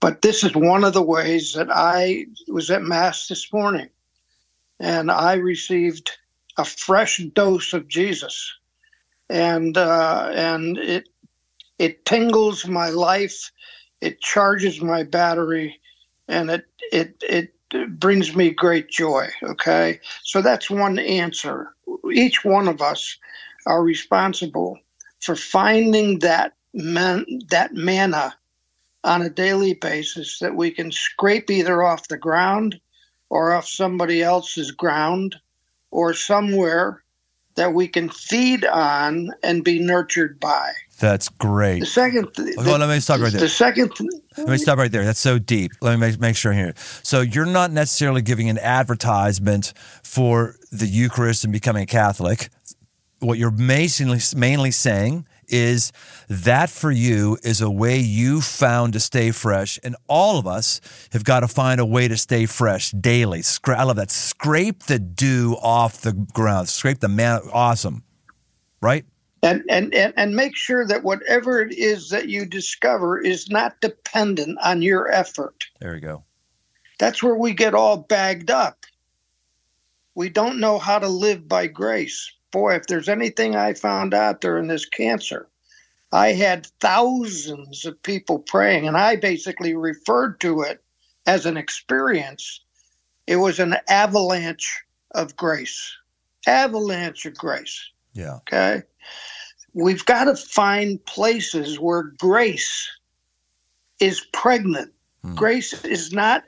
but 0.00 0.20
this 0.22 0.44
is 0.44 0.54
one 0.54 0.84
of 0.84 0.92
the 0.92 1.02
ways 1.02 1.54
that 1.54 1.68
I 1.70 2.26
was 2.48 2.70
at 2.70 2.82
mass 2.82 3.28
this 3.28 3.50
morning, 3.52 3.88
and 4.78 5.10
I 5.10 5.34
received 5.34 6.10
a 6.58 6.64
fresh 6.64 7.18
dose 7.34 7.72
of 7.72 7.88
Jesus, 7.88 8.52
and 9.30 9.76
uh, 9.76 10.30
and 10.34 10.78
it 10.78 11.08
it 11.78 12.04
tingles 12.04 12.66
my 12.66 12.88
life, 12.88 13.50
it 14.00 14.20
charges 14.20 14.80
my 14.80 15.02
battery, 15.02 15.80
and 16.28 16.50
it 16.50 16.66
it 16.92 17.22
it 17.28 17.54
brings 18.00 18.34
me 18.34 18.50
great 18.50 18.88
joy. 18.88 19.28
Okay, 19.42 20.00
so 20.22 20.40
that's 20.42 20.70
one 20.70 20.98
answer. 20.98 21.74
Each 22.12 22.44
one 22.44 22.68
of 22.68 22.80
us 22.80 23.16
are 23.66 23.82
responsible 23.82 24.78
for 25.20 25.36
finding 25.36 26.20
that 26.20 26.54
man 26.72 27.24
that 27.50 27.74
manna 27.74 28.34
on 29.04 29.22
a 29.22 29.30
daily 29.30 29.74
basis 29.74 30.38
that 30.38 30.54
we 30.54 30.70
can 30.70 30.90
scrape 30.90 31.50
either 31.50 31.82
off 31.82 32.08
the 32.08 32.18
ground 32.18 32.80
or 33.30 33.52
off 33.52 33.66
somebody 33.68 34.22
else's 34.22 34.70
ground 34.70 35.36
or 35.90 36.12
somewhere 36.12 37.02
that 37.58 37.74
we 37.74 37.86
can 37.88 38.08
feed 38.08 38.64
on 38.64 39.30
and 39.42 39.62
be 39.62 39.78
nurtured 39.78 40.40
by. 40.40 40.70
That's 41.00 41.28
great. 41.28 41.80
The 41.80 41.86
second, 41.86 42.28
Hold 42.36 42.68
on, 42.68 42.80
let 42.80 42.88
me 42.88 43.00
stop 43.00 43.20
right 43.20 43.30
there. 43.30 43.40
The 43.40 43.48
second, 43.48 43.92
Let 44.36 44.48
me 44.48 44.58
stop 44.58 44.78
right 44.78 44.90
there. 44.90 45.04
That's 45.04 45.20
so 45.20 45.38
deep. 45.38 45.72
Let 45.80 45.98
me 45.98 46.06
make, 46.06 46.18
make 46.18 46.36
sure 46.36 46.52
I 46.52 46.56
hear 46.56 46.68
it. 46.68 46.78
So 47.02 47.20
you're 47.20 47.46
not 47.46 47.70
necessarily 47.70 48.22
giving 48.22 48.48
an 48.48 48.58
advertisement 48.58 49.74
for 50.02 50.56
the 50.72 50.86
Eucharist 50.86 51.44
and 51.44 51.52
becoming 51.52 51.82
a 51.82 51.86
Catholic. 51.86 52.48
What 53.20 53.38
you're 53.38 53.50
mainly, 53.50 54.20
mainly 54.36 54.70
saying 54.70 55.26
is 55.48 55.92
that 56.28 56.70
for 56.70 56.90
you 56.90 57.38
is 57.42 57.60
a 57.60 57.70
way 57.70 57.98
you 57.98 58.40
found 58.40 58.92
to 58.92 59.00
stay 59.00 59.30
fresh. 59.30 59.78
And 59.82 59.96
all 60.08 60.38
of 60.38 60.46
us 60.46 60.80
have 61.12 61.24
got 61.24 61.40
to 61.40 61.48
find 61.48 61.80
a 61.80 61.86
way 61.86 62.08
to 62.08 62.16
stay 62.16 62.46
fresh 62.46 62.90
daily. 62.92 63.42
I 63.66 63.82
love 63.82 63.96
that. 63.96 64.10
Scrape 64.10 64.84
the 64.84 64.98
dew 64.98 65.56
off 65.60 66.00
the 66.00 66.12
ground. 66.12 66.68
Scrape 66.68 67.00
the 67.00 67.08
man. 67.08 67.40
Awesome. 67.52 68.02
Right? 68.80 69.04
and, 69.42 69.62
and, 69.68 69.94
and, 69.94 70.12
and 70.16 70.34
make 70.34 70.56
sure 70.56 70.86
that 70.86 71.04
whatever 71.04 71.60
it 71.60 71.72
is 71.72 72.08
that 72.10 72.28
you 72.28 72.44
discover 72.44 73.20
is 73.20 73.50
not 73.50 73.80
dependent 73.80 74.58
on 74.62 74.82
your 74.82 75.10
effort. 75.10 75.66
There 75.80 75.94
you 75.94 76.00
go. 76.00 76.24
That's 76.98 77.22
where 77.22 77.36
we 77.36 77.52
get 77.52 77.74
all 77.74 77.98
bagged 77.98 78.50
up. 78.50 78.84
We 80.14 80.28
don't 80.28 80.58
know 80.58 80.78
how 80.78 80.98
to 80.98 81.08
live 81.08 81.46
by 81.46 81.68
grace. 81.68 82.32
Boy, 82.50 82.74
if 82.74 82.86
there's 82.86 83.08
anything 83.08 83.56
I 83.56 83.74
found 83.74 84.14
out 84.14 84.40
during 84.40 84.68
this 84.68 84.86
cancer, 84.86 85.48
I 86.12 86.32
had 86.32 86.66
thousands 86.80 87.84
of 87.84 88.02
people 88.02 88.38
praying, 88.38 88.86
and 88.88 88.96
I 88.96 89.16
basically 89.16 89.74
referred 89.74 90.40
to 90.40 90.62
it 90.62 90.82
as 91.26 91.44
an 91.44 91.56
experience. 91.56 92.60
It 93.26 93.36
was 93.36 93.58
an 93.58 93.76
avalanche 93.88 94.82
of 95.14 95.36
grace. 95.36 95.94
Avalanche 96.46 97.26
of 97.26 97.36
grace. 97.36 97.90
Yeah. 98.14 98.36
Okay. 98.36 98.82
We've 99.74 100.04
got 100.06 100.24
to 100.24 100.36
find 100.36 101.04
places 101.04 101.78
where 101.78 102.14
grace 102.18 102.88
is 104.00 104.26
pregnant. 104.32 104.92
Hmm. 105.22 105.34
Grace 105.34 105.84
is 105.84 106.12
not 106.12 106.44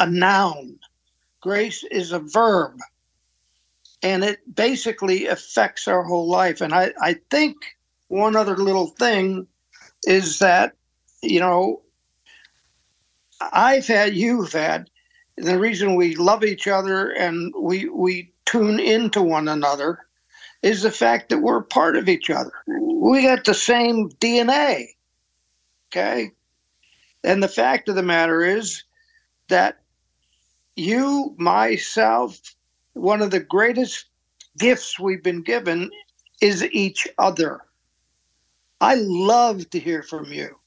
a 0.00 0.10
noun, 0.10 0.78
grace 1.40 1.84
is 1.90 2.12
a 2.12 2.18
verb. 2.18 2.78
And 4.04 4.22
it 4.22 4.54
basically 4.54 5.26
affects 5.26 5.88
our 5.88 6.04
whole 6.04 6.28
life. 6.28 6.60
And 6.60 6.74
I, 6.74 6.92
I 7.00 7.16
think 7.30 7.56
one 8.08 8.36
other 8.36 8.56
little 8.56 8.88
thing 8.88 9.46
is 10.04 10.38
that, 10.38 10.76
you 11.22 11.40
know, 11.40 11.80
I've 13.40 13.86
had, 13.86 14.14
you've 14.14 14.52
had, 14.52 14.90
the 15.36 15.58
reason 15.58 15.96
we 15.96 16.14
love 16.14 16.44
each 16.44 16.68
other 16.68 17.10
and 17.10 17.52
we 17.58 17.88
we 17.88 18.32
tune 18.44 18.78
into 18.78 19.20
one 19.22 19.48
another 19.48 19.98
is 20.62 20.82
the 20.82 20.90
fact 20.90 21.28
that 21.28 21.38
we're 21.38 21.62
part 21.62 21.96
of 21.96 22.08
each 22.08 22.30
other. 22.30 22.52
We 22.68 23.22
got 23.22 23.44
the 23.44 23.54
same 23.54 24.10
DNA. 24.20 24.86
Okay. 25.88 26.30
And 27.24 27.42
the 27.42 27.48
fact 27.48 27.88
of 27.88 27.96
the 27.96 28.02
matter 28.02 28.42
is 28.42 28.84
that 29.48 29.80
you, 30.76 31.34
myself, 31.38 32.40
one 32.94 33.20
of 33.20 33.30
the 33.30 33.40
greatest 33.40 34.06
gifts 34.58 34.98
we've 34.98 35.22
been 35.22 35.42
given 35.42 35.90
is 36.40 36.64
each 36.72 37.06
other. 37.18 37.60
I 38.80 38.96
love 38.96 39.68
to 39.70 39.78
hear 39.78 40.02
from 40.02 40.32
you. 40.32 40.58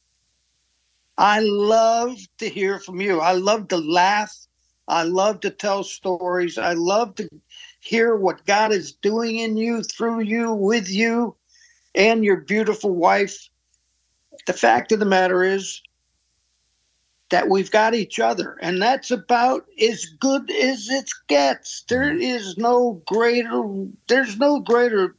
I 1.17 1.39
love 1.39 2.17
to 2.38 2.47
hear 2.47 2.80
from 2.80 3.01
you. 3.01 3.19
I 3.19 3.34
love 3.34 3.67
to 3.69 3.78
laugh. 3.78 4.36
I 4.88 5.03
love 5.03 5.39
to 5.41 5.49
tell 5.49 5.84
stories. 5.84 6.57
I 6.57 6.73
love 6.73 7.15
to 7.15 7.28
hear 7.80 8.15
what 8.15 8.45
God 8.45 8.71
is 8.71 8.93
doing 8.93 9.39
in 9.39 9.57
you, 9.57 9.84
through 9.84 10.21
you, 10.21 10.53
with 10.53 10.89
you, 10.89 11.36
and 11.95 12.23
your 12.23 12.38
beautiful 12.38 12.91
wife. 12.91 13.49
The 14.45 14.53
fact 14.53 14.91
of 14.91 14.99
the 14.99 15.05
matter 15.05 15.43
is 15.43 15.82
that 17.30 17.49
we've 17.49 17.71
got 17.71 17.93
each 17.93 18.19
other, 18.19 18.57
and 18.61 18.82
that's 18.82 19.11
about 19.11 19.65
as 19.82 20.05
good 20.05 20.49
as 20.51 20.89
it 20.89 21.09
gets. 21.28 21.84
There 21.89 22.15
is 22.17 22.57
no 22.57 23.01
greater, 23.05 23.63
there's 24.07 24.38
no 24.38 24.59
greater 24.59 25.15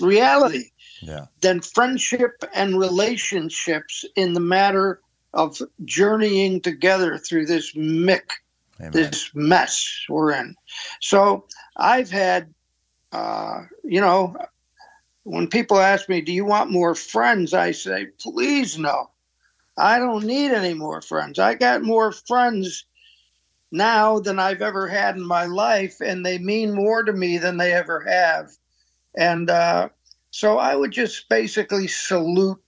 reality 0.00 0.70
Yeah. 1.00 1.26
than 1.40 1.60
friendship 1.60 2.44
and 2.54 2.78
relationships 2.78 4.04
in 4.16 4.34
the 4.34 4.40
matter 4.40 5.00
of 5.32 5.60
journeying 5.84 6.60
together 6.60 7.16
through 7.18 7.46
this 7.46 7.72
mick 7.74 8.30
Amen. 8.80 8.92
this 8.92 9.30
mess 9.34 10.04
we're 10.08 10.32
in. 10.32 10.54
So 11.00 11.46
I've 11.76 12.10
had, 12.10 12.52
uh, 13.12 13.64
you 13.84 14.00
know, 14.00 14.36
when 15.24 15.48
people 15.48 15.78
ask 15.78 16.08
me, 16.08 16.20
"Do 16.20 16.32
you 16.32 16.44
want 16.44 16.70
more 16.70 16.94
friends?" 16.94 17.52
I 17.52 17.72
say, 17.72 18.06
"Please 18.18 18.78
no. 18.78 19.10
I 19.80 19.98
don't 19.98 20.24
need 20.24 20.52
any 20.52 20.74
more 20.74 21.00
friends. 21.00 21.38
I 21.38 21.54
got 21.54 21.82
more 21.82 22.12
friends 22.12 22.84
now 23.72 24.20
than 24.20 24.38
I've 24.38 24.62
ever 24.62 24.86
had 24.86 25.16
in 25.16 25.26
my 25.26 25.46
life, 25.46 25.96
and 26.00 26.24
they 26.24 26.38
mean 26.38 26.72
more 26.72 27.02
to 27.02 27.12
me 27.12 27.38
than 27.38 27.56
they 27.56 27.72
ever 27.72 28.00
have." 28.00 28.50
And 29.16 29.50
uh, 29.50 29.88
so 30.30 30.58
I 30.58 30.76
would 30.76 30.92
just 30.92 31.28
basically 31.28 31.88
salute 31.88 32.62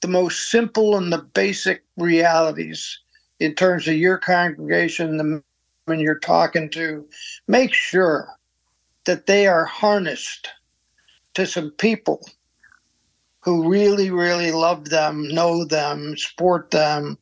the 0.00 0.08
most 0.08 0.50
simple 0.50 0.96
and 0.96 1.12
the 1.12 1.18
basic 1.18 1.82
realities 1.96 3.00
in 3.38 3.54
terms 3.54 3.88
of 3.88 3.94
your 3.94 4.18
congregation, 4.18 5.16
the 5.16 5.42
when 5.86 5.98
you're 5.98 6.18
talking 6.18 6.70
to, 6.70 7.08
make 7.48 7.74
sure 7.74 8.28
that 9.06 9.26
they 9.26 9.46
are 9.46 9.64
harnessed 9.64 10.48
to 11.34 11.46
some 11.46 11.70
people 11.72 12.24
who 13.40 13.68
really, 13.68 14.10
really 14.10 14.52
love 14.52 14.86
them, 14.86 15.28
know 15.28 15.64
them, 15.64 16.16
support 16.16 16.70
them, 16.70 17.18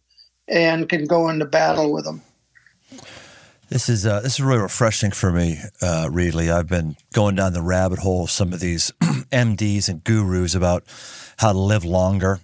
and 0.48 0.88
can 0.88 1.06
go 1.06 1.28
into 1.28 1.44
battle 1.44 1.92
with 1.92 2.04
them. 2.04 2.22
This 3.68 3.90
is 3.90 4.06
uh, 4.06 4.20
this 4.20 4.34
is 4.34 4.40
really 4.40 4.62
refreshing 4.62 5.10
for 5.10 5.30
me, 5.30 5.58
uh, 5.82 6.08
Reedley. 6.10 6.50
I've 6.50 6.68
been 6.68 6.96
going 7.12 7.34
down 7.34 7.52
the 7.52 7.62
rabbit 7.62 7.98
hole 7.98 8.24
of 8.24 8.30
some 8.30 8.54
of 8.54 8.60
these 8.60 8.90
MDs 9.00 9.90
and 9.90 10.02
gurus 10.02 10.54
about 10.54 10.84
how 11.36 11.52
to 11.52 11.58
live 11.58 11.84
longer 11.84 12.40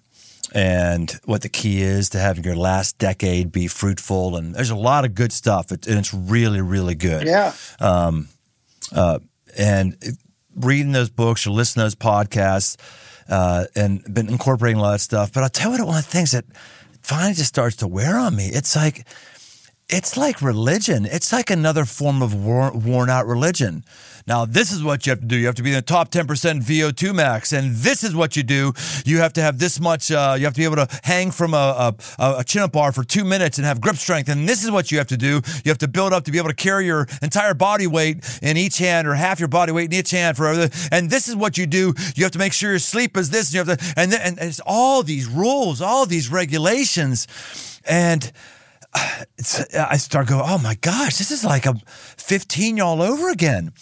and 0.55 1.11
what 1.25 1.41
the 1.41 1.49
key 1.49 1.81
is 1.81 2.11
to 2.11 2.19
having 2.19 2.45
your 2.45 2.57
last 2.57 2.99
decade 2.99 3.51
be 3.51 3.69
fruitful. 3.69 4.37
And 4.37 4.55
there's 4.55 4.71
a 4.71 4.77
lot 4.77 5.07
of 5.07 5.15
good 5.15 5.33
stuff, 5.33 5.73
it, 5.73 5.87
and 5.87 5.99
it's 5.99 6.13
really, 6.13 6.61
really 6.61 6.95
good. 6.95 7.27
Yeah. 7.27 7.55
Um, 7.81 8.29
uh, 8.95 9.19
And 9.57 9.97
reading 10.55 10.93
those 10.93 11.11
books 11.11 11.47
or 11.47 11.51
listening 11.51 11.81
to 11.81 11.85
those 11.87 11.95
podcasts 11.95 12.77
uh, 13.29 13.67
and 13.75 14.03
been 14.13 14.29
incorporating 14.29 14.79
a 14.79 14.83
lot 14.83 14.95
of 14.95 15.01
stuff. 15.01 15.33
But 15.33 15.43
I'll 15.43 15.49
tell 15.49 15.73
you 15.73 15.79
what, 15.79 15.87
one 15.89 15.99
of 15.99 16.05
the 16.05 16.11
things 16.11 16.33
that 16.33 16.45
finally 17.03 17.35
just 17.35 17.49
starts 17.49 17.77
to 17.77 17.87
wear 17.87 18.17
on 18.19 18.37
me, 18.37 18.47
it's 18.47 18.77
like 18.77 19.07
it's 19.89 20.17
like 20.17 20.41
religion. 20.41 21.05
It's 21.05 21.33
like 21.33 21.51
another 21.51 21.85
form 21.85 22.23
of 22.23 22.35
wor- 22.35 22.73
worn 22.73 23.11
out 23.11 23.27
religion. 23.27 23.85
Now, 24.27 24.47
this 24.47 24.73
is 24.73 24.83
what 24.83 25.07
you 25.07 25.11
have 25.11 25.21
to 25.21 25.27
do. 25.27 25.37
You 25.37 25.47
have 25.47 25.55
to 25.57 25.63
be 25.63 25.71
in 25.71 25.77
the 25.77 25.83
top 25.83 26.11
10% 26.11 26.27
VO2 26.63 27.15
max. 27.15 27.53
And 27.53 27.75
this 27.75 28.03
is 28.03 28.15
what 28.15 28.37
you 28.37 28.43
do. 28.43 28.73
You 29.05 29.19
have 29.19 29.35
to 29.35 29.43
have 29.43 29.59
this 29.59 29.79
much, 29.79 30.11
uh, 30.11 30.35
you 30.39 30.45
have 30.47 30.55
to 30.55 30.61
be 30.61 30.65
able 30.65 30.77
to 30.77 30.89
hang 31.03 31.31
from 31.31 31.53
a, 31.53 31.95
a, 32.19 32.37
a 32.39 32.45
chin 32.45 32.63
up 32.63 32.73
bar 32.73 32.91
for 32.93 33.05
two 33.05 33.25
minutes 33.25 33.59
and 33.59 33.67
have 33.67 33.83
grip 33.83 33.97
strength. 33.97 34.31
And 34.31 34.49
this 34.49 34.65
is 34.65 34.71
what 34.71 34.91
you 34.91 34.97
have 34.97 35.09
to 35.09 35.19
do. 35.19 35.43
You 35.65 35.71
have 35.71 35.79
to 35.79 35.89
build 35.89 36.15
up 36.15 36.25
to 36.25 36.33
be 36.33 36.39
able 36.39 36.49
to 36.49 36.55
carry 36.55 36.87
your 36.87 37.07
entire 37.21 37.53
body 37.53 37.87
weight 37.87 38.39
in 38.43 38.57
each 38.57 38.79
hand 38.79 39.07
or 39.07 39.15
half 39.15 39.41
your 39.41 39.49
body 39.49 39.73
weight 39.73 39.93
in 39.93 39.99
each 39.99 40.11
hand 40.11 40.39
for 40.39 40.69
And 40.91 41.11
this 41.11 41.29
is 41.29 41.37
what 41.37 41.59
you 41.59 41.67
do. 41.67 41.93
You 42.17 42.25
have 42.25 42.33
to 42.33 42.39
make 42.39 42.55
sure 42.55 42.71
your 42.71 42.79
sleep 42.79 43.19
is 43.19 43.29
this. 43.29 43.49
And 43.49 43.55
you 43.55 43.65
have 43.65 43.79
to, 43.79 43.95
and, 44.01 44.11
then, 44.11 44.21
and 44.23 44.39
it's 44.39 44.61
all 44.65 45.03
these 45.03 45.27
rules, 45.27 45.83
all 45.83 46.07
these 46.07 46.31
regulations. 46.31 47.27
And, 47.85 48.33
Uh, 49.75 49.87
I 49.91 49.99
start 49.99 50.29
going, 50.29 50.43
oh 50.45 50.59
my 50.59 50.75
gosh, 50.77 51.19
this 51.19 51.31
is 51.31 51.45
like 51.45 51.67
a 51.67 51.75
15 52.17 52.81
all 52.81 53.03
over 53.03 53.29
again. 53.29 53.73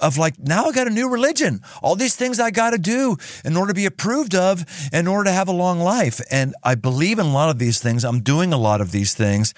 Of 0.00 0.16
like, 0.16 0.38
now 0.38 0.66
I 0.66 0.72
got 0.72 0.86
a 0.86 0.90
new 0.90 1.10
religion. 1.10 1.60
All 1.82 1.96
these 1.96 2.14
things 2.14 2.38
I 2.38 2.50
got 2.52 2.70
to 2.70 2.78
do 2.78 3.16
in 3.44 3.56
order 3.56 3.72
to 3.72 3.74
be 3.74 3.86
approved 3.86 4.34
of, 4.34 4.64
in 4.92 5.08
order 5.08 5.24
to 5.24 5.32
have 5.32 5.48
a 5.48 5.52
long 5.52 5.80
life. 5.80 6.20
And 6.30 6.54
I 6.62 6.76
believe 6.76 7.18
in 7.18 7.26
a 7.26 7.32
lot 7.32 7.50
of 7.50 7.58
these 7.58 7.80
things. 7.80 8.04
I'm 8.04 8.20
doing 8.20 8.52
a 8.52 8.58
lot 8.58 8.80
of 8.80 8.92
these 8.92 9.14
things. 9.14 9.54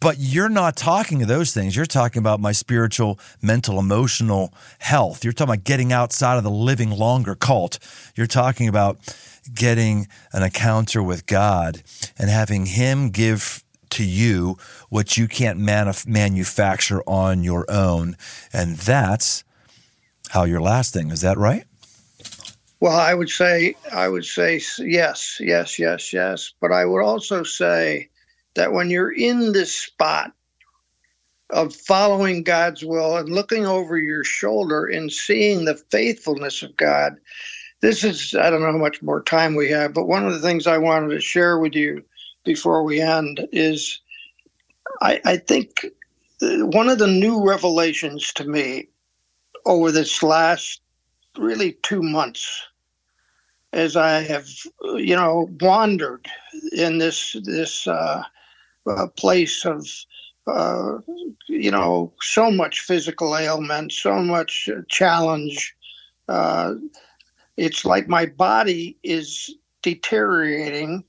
But 0.00 0.16
you're 0.18 0.50
not 0.50 0.76
talking 0.76 1.22
of 1.22 1.28
those 1.28 1.54
things. 1.54 1.74
You're 1.74 1.86
talking 1.86 2.20
about 2.20 2.38
my 2.38 2.52
spiritual, 2.52 3.18
mental, 3.40 3.78
emotional 3.78 4.52
health. 4.78 5.24
You're 5.24 5.32
talking 5.32 5.54
about 5.54 5.64
getting 5.64 5.92
outside 5.94 6.36
of 6.36 6.44
the 6.44 6.50
living 6.50 6.90
longer 6.90 7.34
cult. 7.34 7.78
You're 8.14 8.26
talking 8.26 8.68
about 8.68 8.98
getting 9.54 10.08
an 10.34 10.42
encounter 10.42 11.02
with 11.02 11.24
God 11.24 11.82
and 12.18 12.28
having 12.28 12.66
Him 12.66 13.08
give 13.08 13.63
to 13.90 14.04
you 14.04 14.56
what 14.88 15.16
you 15.16 15.28
can't 15.28 15.58
manuf- 15.58 16.06
manufacture 16.06 17.02
on 17.06 17.42
your 17.42 17.64
own. 17.70 18.16
And 18.52 18.76
that's 18.76 19.44
how 20.30 20.44
you're 20.44 20.60
lasting. 20.60 21.10
Is 21.10 21.20
that 21.20 21.38
right? 21.38 21.64
Well, 22.80 22.98
I 22.98 23.14
would 23.14 23.30
say, 23.30 23.76
I 23.92 24.08
would 24.08 24.24
say 24.24 24.60
yes, 24.78 25.38
yes, 25.40 25.78
yes, 25.78 26.12
yes. 26.12 26.52
But 26.60 26.72
I 26.72 26.84
would 26.84 27.02
also 27.02 27.42
say 27.42 28.08
that 28.54 28.72
when 28.72 28.90
you're 28.90 29.12
in 29.12 29.52
this 29.52 29.74
spot 29.74 30.32
of 31.50 31.74
following 31.74 32.42
God's 32.42 32.84
will 32.84 33.16
and 33.16 33.28
looking 33.28 33.64
over 33.64 33.96
your 33.96 34.24
shoulder 34.24 34.86
and 34.86 35.10
seeing 35.10 35.64
the 35.64 35.76
faithfulness 35.90 36.62
of 36.62 36.76
God, 36.76 37.16
this 37.80 38.02
is, 38.02 38.34
I 38.34 38.50
don't 38.50 38.60
know 38.60 38.72
how 38.72 38.78
much 38.78 39.02
more 39.02 39.22
time 39.22 39.54
we 39.54 39.68
have, 39.70 39.92
but 39.92 40.06
one 40.06 40.26
of 40.26 40.32
the 40.32 40.40
things 40.40 40.66
I 40.66 40.78
wanted 40.78 41.10
to 41.10 41.20
share 41.20 41.58
with 41.58 41.74
you 41.74 42.02
before 42.44 42.82
we 42.82 43.00
end 43.00 43.46
is 43.52 44.00
I, 45.00 45.20
I 45.24 45.36
think 45.38 45.86
one 46.40 46.88
of 46.88 46.98
the 46.98 47.06
new 47.06 47.46
revelations 47.46 48.32
to 48.34 48.44
me 48.44 48.88
over 49.66 49.90
this 49.90 50.22
last 50.22 50.80
really 51.38 51.72
two 51.82 52.02
months 52.02 52.62
as 53.72 53.96
I 53.96 54.20
have, 54.22 54.48
you 54.94 55.16
know, 55.16 55.50
wandered 55.60 56.28
in 56.72 56.98
this 56.98 57.36
this 57.42 57.86
uh, 57.88 58.22
uh, 58.86 59.06
place 59.16 59.64
of, 59.64 59.88
uh, 60.46 60.98
you 61.48 61.72
know, 61.72 62.12
so 62.20 62.50
much 62.50 62.80
physical 62.80 63.36
ailment, 63.36 63.92
so 63.92 64.20
much 64.20 64.68
challenge. 64.88 65.74
Uh, 66.28 66.74
it's 67.56 67.84
like 67.84 68.08
my 68.08 68.26
body 68.26 68.96
is 69.02 69.56
deteriorating, 69.82 71.04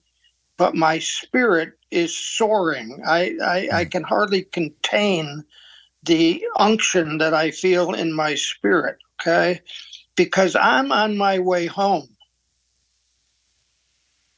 but 0.57 0.75
my 0.75 0.99
spirit 0.99 1.73
is 1.91 2.15
soaring. 2.15 3.01
I, 3.05 3.35
I, 3.43 3.69
I 3.71 3.83
hmm. 3.83 3.89
can 3.89 4.03
hardly 4.03 4.43
contain 4.43 5.43
the 6.03 6.45
unction 6.57 7.17
that 7.17 7.33
I 7.33 7.51
feel 7.51 7.93
in 7.93 8.13
my 8.13 8.35
spirit, 8.35 8.97
okay? 9.19 9.61
Because 10.15 10.55
I'm 10.55 10.91
on 10.91 11.17
my 11.17 11.39
way 11.39 11.65
home. 11.65 12.07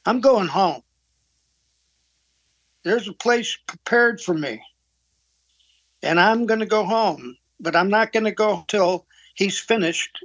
I'm 0.06 0.20
going 0.20 0.48
home. 0.48 0.82
There's 2.84 3.08
a 3.08 3.12
place 3.12 3.58
prepared 3.66 4.20
for 4.20 4.32
me. 4.32 4.62
And 6.02 6.18
I'm 6.18 6.46
going 6.46 6.60
to 6.60 6.66
go 6.66 6.84
home, 6.84 7.36
but 7.60 7.76
I'm 7.76 7.90
not 7.90 8.12
going 8.12 8.24
to 8.24 8.32
go 8.32 8.64
till 8.68 9.06
he's 9.34 9.58
finished 9.58 10.24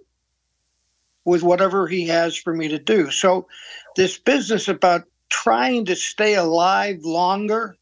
with 1.25 1.43
whatever 1.43 1.87
he 1.87 2.07
has 2.07 2.37
for 2.37 2.53
me 2.53 2.67
to 2.69 2.79
do. 2.79 3.11
So, 3.11 3.47
this 3.95 4.17
business 4.17 4.67
about 4.67 5.03
trying 5.33 5.83
to 5.83 5.95
stay 5.95 6.35
alive 6.35 6.99
longer. 7.03 7.75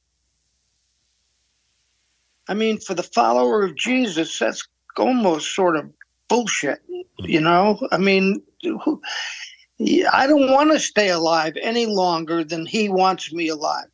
I 2.48 2.54
mean, 2.54 2.80
for 2.80 2.94
the 2.94 3.04
follower 3.04 3.64
of 3.64 3.76
Jesus, 3.76 4.40
that's 4.40 4.66
almost 4.98 5.54
sort 5.54 5.76
of 5.76 5.92
bullshit, 6.30 6.82
you 7.20 7.42
know? 7.42 7.86
I 7.92 7.98
mean, 7.98 8.42
who, 8.64 9.02
I 10.12 10.28
don't 10.28 10.50
want 10.50 10.72
to 10.72 10.80
stay 10.80 11.10
alive 11.10 11.58
any 11.62 11.86
longer 11.86 12.44
than 12.44 12.66
he 12.66 12.88
wants 12.88 13.34
me 13.34 13.50
alive. 13.50 13.92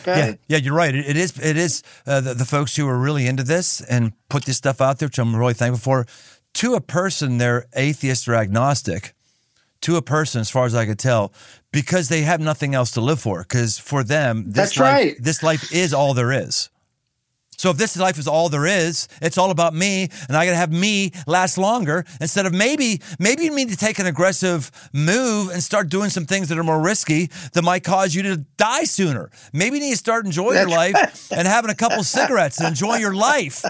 Okay. 0.00 0.18
Yeah, 0.18 0.34
yeah, 0.48 0.58
you're 0.58 0.74
right. 0.74 0.94
It, 0.94 1.08
it 1.08 1.16
is. 1.16 1.38
It 1.38 1.56
is 1.56 1.82
uh, 2.06 2.20
the, 2.20 2.34
the, 2.34 2.44
folks 2.44 2.74
who 2.76 2.86
are 2.88 2.98
really 2.98 3.26
into 3.26 3.42
this 3.42 3.80
and 3.80 4.12
put 4.28 4.44
this 4.44 4.56
stuff 4.56 4.80
out 4.80 4.98
there, 4.98 5.08
which 5.08 5.18
I'm 5.18 5.34
really 5.36 5.54
thankful 5.54 5.78
for. 5.78 6.06
To 6.54 6.74
a 6.74 6.80
person, 6.80 7.38
they're 7.38 7.66
atheist 7.74 8.26
or 8.26 8.34
agnostic. 8.34 9.14
To 9.84 9.96
a 9.96 10.02
person, 10.02 10.40
as 10.40 10.50
far 10.50 10.64
as 10.66 10.74
I 10.74 10.86
could 10.86 10.98
tell, 10.98 11.32
because 11.72 12.08
they 12.08 12.22
have 12.22 12.40
nothing 12.40 12.74
else 12.74 12.92
to 12.92 13.00
live 13.00 13.20
for. 13.20 13.42
Because 13.42 13.78
for 13.78 14.02
them, 14.02 14.44
this 14.46 14.54
That's 14.54 14.78
life, 14.78 14.92
right. 14.92 15.16
this 15.20 15.42
life 15.42 15.72
is 15.72 15.92
all 15.92 16.14
there 16.14 16.32
is. 16.32 16.70
So 17.56 17.70
if 17.70 17.76
this 17.76 17.96
life 17.96 18.18
is 18.18 18.26
all 18.26 18.48
there 18.48 18.66
is, 18.66 19.08
it's 19.22 19.38
all 19.38 19.50
about 19.50 19.74
me, 19.74 20.08
and 20.28 20.36
I 20.36 20.44
got 20.44 20.52
to 20.52 20.56
have 20.56 20.72
me 20.72 21.12
last 21.26 21.56
longer 21.58 22.04
instead 22.20 22.46
of 22.46 22.52
maybe 22.52 23.00
maybe 23.18 23.44
you 23.44 23.54
need 23.54 23.70
to 23.70 23.76
take 23.76 23.98
an 23.98 24.06
aggressive 24.06 24.70
move 24.92 25.50
and 25.50 25.62
start 25.62 25.88
doing 25.88 26.10
some 26.10 26.26
things 26.26 26.48
that 26.48 26.58
are 26.58 26.64
more 26.64 26.80
risky 26.80 27.30
that 27.52 27.62
might 27.62 27.84
cause 27.84 28.14
you 28.14 28.22
to 28.24 28.38
die 28.56 28.84
sooner. 28.84 29.30
Maybe 29.52 29.76
you 29.76 29.84
need 29.84 29.92
to 29.92 29.96
start 29.96 30.26
enjoying 30.26 30.58
your 30.58 30.68
life 30.68 31.28
and 31.32 31.46
having 31.46 31.70
a 31.70 31.74
couple 31.74 32.02
cigarettes 32.04 32.58
and 32.58 32.68
enjoying 32.68 33.00
your 33.00 33.14
life 33.14 33.62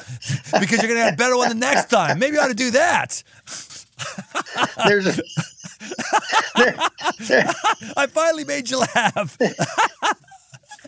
because 0.61 0.83
you're 0.83 0.95
to 0.95 1.05
have 1.05 1.15
a 1.15 1.17
better 1.17 1.37
one 1.37 1.49
the 1.51 1.55
next 1.55 1.91
time. 1.91 2.19
Maybe 2.19 2.37
you 2.37 2.41
ought 2.41 2.49
to 2.49 2.55
do 2.55 2.71
that. 2.73 3.23
There's 4.87 5.07
a. 5.07 5.23
I 7.97 8.07
finally 8.09 8.45
made 8.45 8.71
you 8.71 8.81
laugh. 8.81 9.39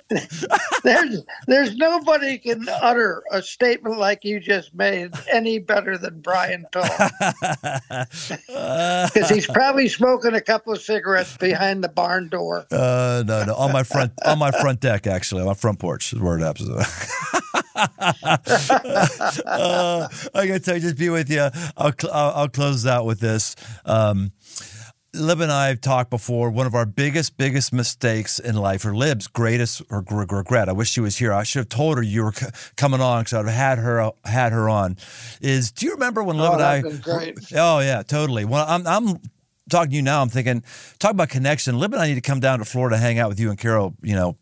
there's 0.85 1.23
there's 1.47 1.77
nobody 1.77 2.39
can 2.39 2.65
utter 2.69 3.25
a 3.33 3.43
statement 3.43 3.99
like 3.99 4.25
you 4.25 4.39
just 4.39 4.73
made 4.75 5.11
any 5.33 5.59
better 5.59 5.99
than 5.99 6.21
Brian 6.21 6.65
Tome. 6.71 6.85
Because 7.89 9.29
he's 9.31 9.47
probably 9.47 9.89
smoking 9.89 10.35
a 10.35 10.41
couple 10.41 10.73
of 10.73 10.81
cigarettes 10.81 11.37
behind 11.37 11.83
the 11.83 11.89
barn 11.89 12.29
door. 12.29 12.67
Uh, 12.71 13.25
no, 13.27 13.45
no, 13.45 13.55
on 13.57 13.73
my 13.73 13.83
front 13.83 14.13
on 14.25 14.39
my 14.39 14.53
front 14.53 14.81
deck 14.81 15.07
actually, 15.09 15.41
on 15.41 15.49
my 15.49 15.55
front 15.55 15.81
porch 15.81 16.13
is 16.13 16.21
where 16.21 16.39
it 16.39 16.43
happens. 16.43 16.71
uh, 19.45 20.09
I 20.35 20.47
gotta 20.47 20.61
tell 20.61 20.77
you, 20.77 20.81
just 20.81 20.99
be 20.99 21.09
with 21.09 21.31
you. 21.31 21.49
I'll 21.77 21.93
I'll, 22.13 22.33
I'll 22.33 22.49
close 22.49 22.87
out 22.87 23.07
with 23.07 23.19
this. 23.19 23.57
Um, 23.85 24.33
Lib 25.17 25.41
and 25.41 25.51
I 25.51 25.69
have 25.69 25.81
talked 25.81 26.11
before. 26.11 26.51
One 26.51 26.67
of 26.67 26.75
our 26.75 26.87
biggest, 26.87 27.37
biggest 27.37 27.73
mistakes 27.73 28.39
in 28.39 28.57
life, 28.57 28.85
or 28.85 28.95
Lib's 28.95 29.27
greatest 29.27 29.83
or 29.91 30.05
regret. 30.11 30.69
I 30.69 30.73
wish 30.73 30.91
she 30.91 31.01
was 31.01 31.17
here. 31.17 31.33
I 31.33 31.43
should 31.43 31.61
have 31.61 31.69
told 31.69 31.97
her 31.97 32.03
you 32.03 32.25
were 32.25 32.33
coming 32.77 33.01
on 33.01 33.23
because 33.23 33.35
I'd 33.35 33.47
have 33.47 33.55
had 33.55 33.79
her 33.79 34.13
had 34.25 34.53
her 34.53 34.69
on. 34.69 34.97
Is 35.41 35.73
do 35.73 35.87
you 35.87 35.93
remember 35.93 36.23
when 36.23 36.37
Lib 36.37 36.51
oh, 36.51 36.55
and 36.55 36.63
I? 36.63 36.81
Great. 36.81 37.39
Oh 37.55 37.81
yeah, 37.81 38.03
totally. 38.03 38.45
Well, 38.45 38.65
I'm 38.69 38.87
I'm 38.87 39.21
talking 39.71 39.91
to 39.91 39.97
you 39.97 40.03
now. 40.03 40.23
I'm 40.23 40.29
thinking, 40.29 40.63
talk 40.99 41.13
about 41.13 41.29
connection. 41.29 41.79
Lib 41.79 41.93
and 41.93 42.03
I 42.03 42.09
need 42.09 42.15
to 42.15 42.21
come 42.21 42.41
down 42.41 42.59
to 42.61 42.65
Florida, 42.65 42.97
hang 42.97 43.19
out 43.19 43.29
with 43.29 43.41
you 43.41 43.51
and 43.51 43.59
Carol. 43.59 43.95
You 44.03 44.15
know, 44.15 44.37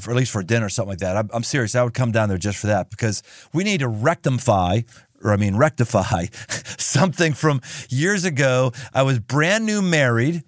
for 0.00 0.10
at 0.10 0.16
least 0.16 0.32
for 0.32 0.42
dinner 0.42 0.66
or 0.66 0.70
something 0.70 0.90
like 0.90 0.98
that. 0.98 1.16
I'm, 1.16 1.30
I'm, 1.32 1.42
serious. 1.42 1.74
I 1.74 1.82
would 1.82 1.94
come 1.94 2.12
down 2.12 2.28
there 2.28 2.38
just 2.38 2.58
for 2.58 2.68
that 2.68 2.90
because 2.90 3.22
we 3.52 3.64
need 3.64 3.80
to 3.80 3.88
rectify 3.88 4.80
or 5.24 5.32
I 5.32 5.36
mean, 5.36 5.56
rectify 5.56 6.26
something 6.78 7.32
from 7.32 7.60
years 7.88 8.24
ago. 8.24 8.72
I 8.92 9.02
was 9.02 9.18
brand 9.18 9.66
new 9.66 9.82
married. 9.82 10.44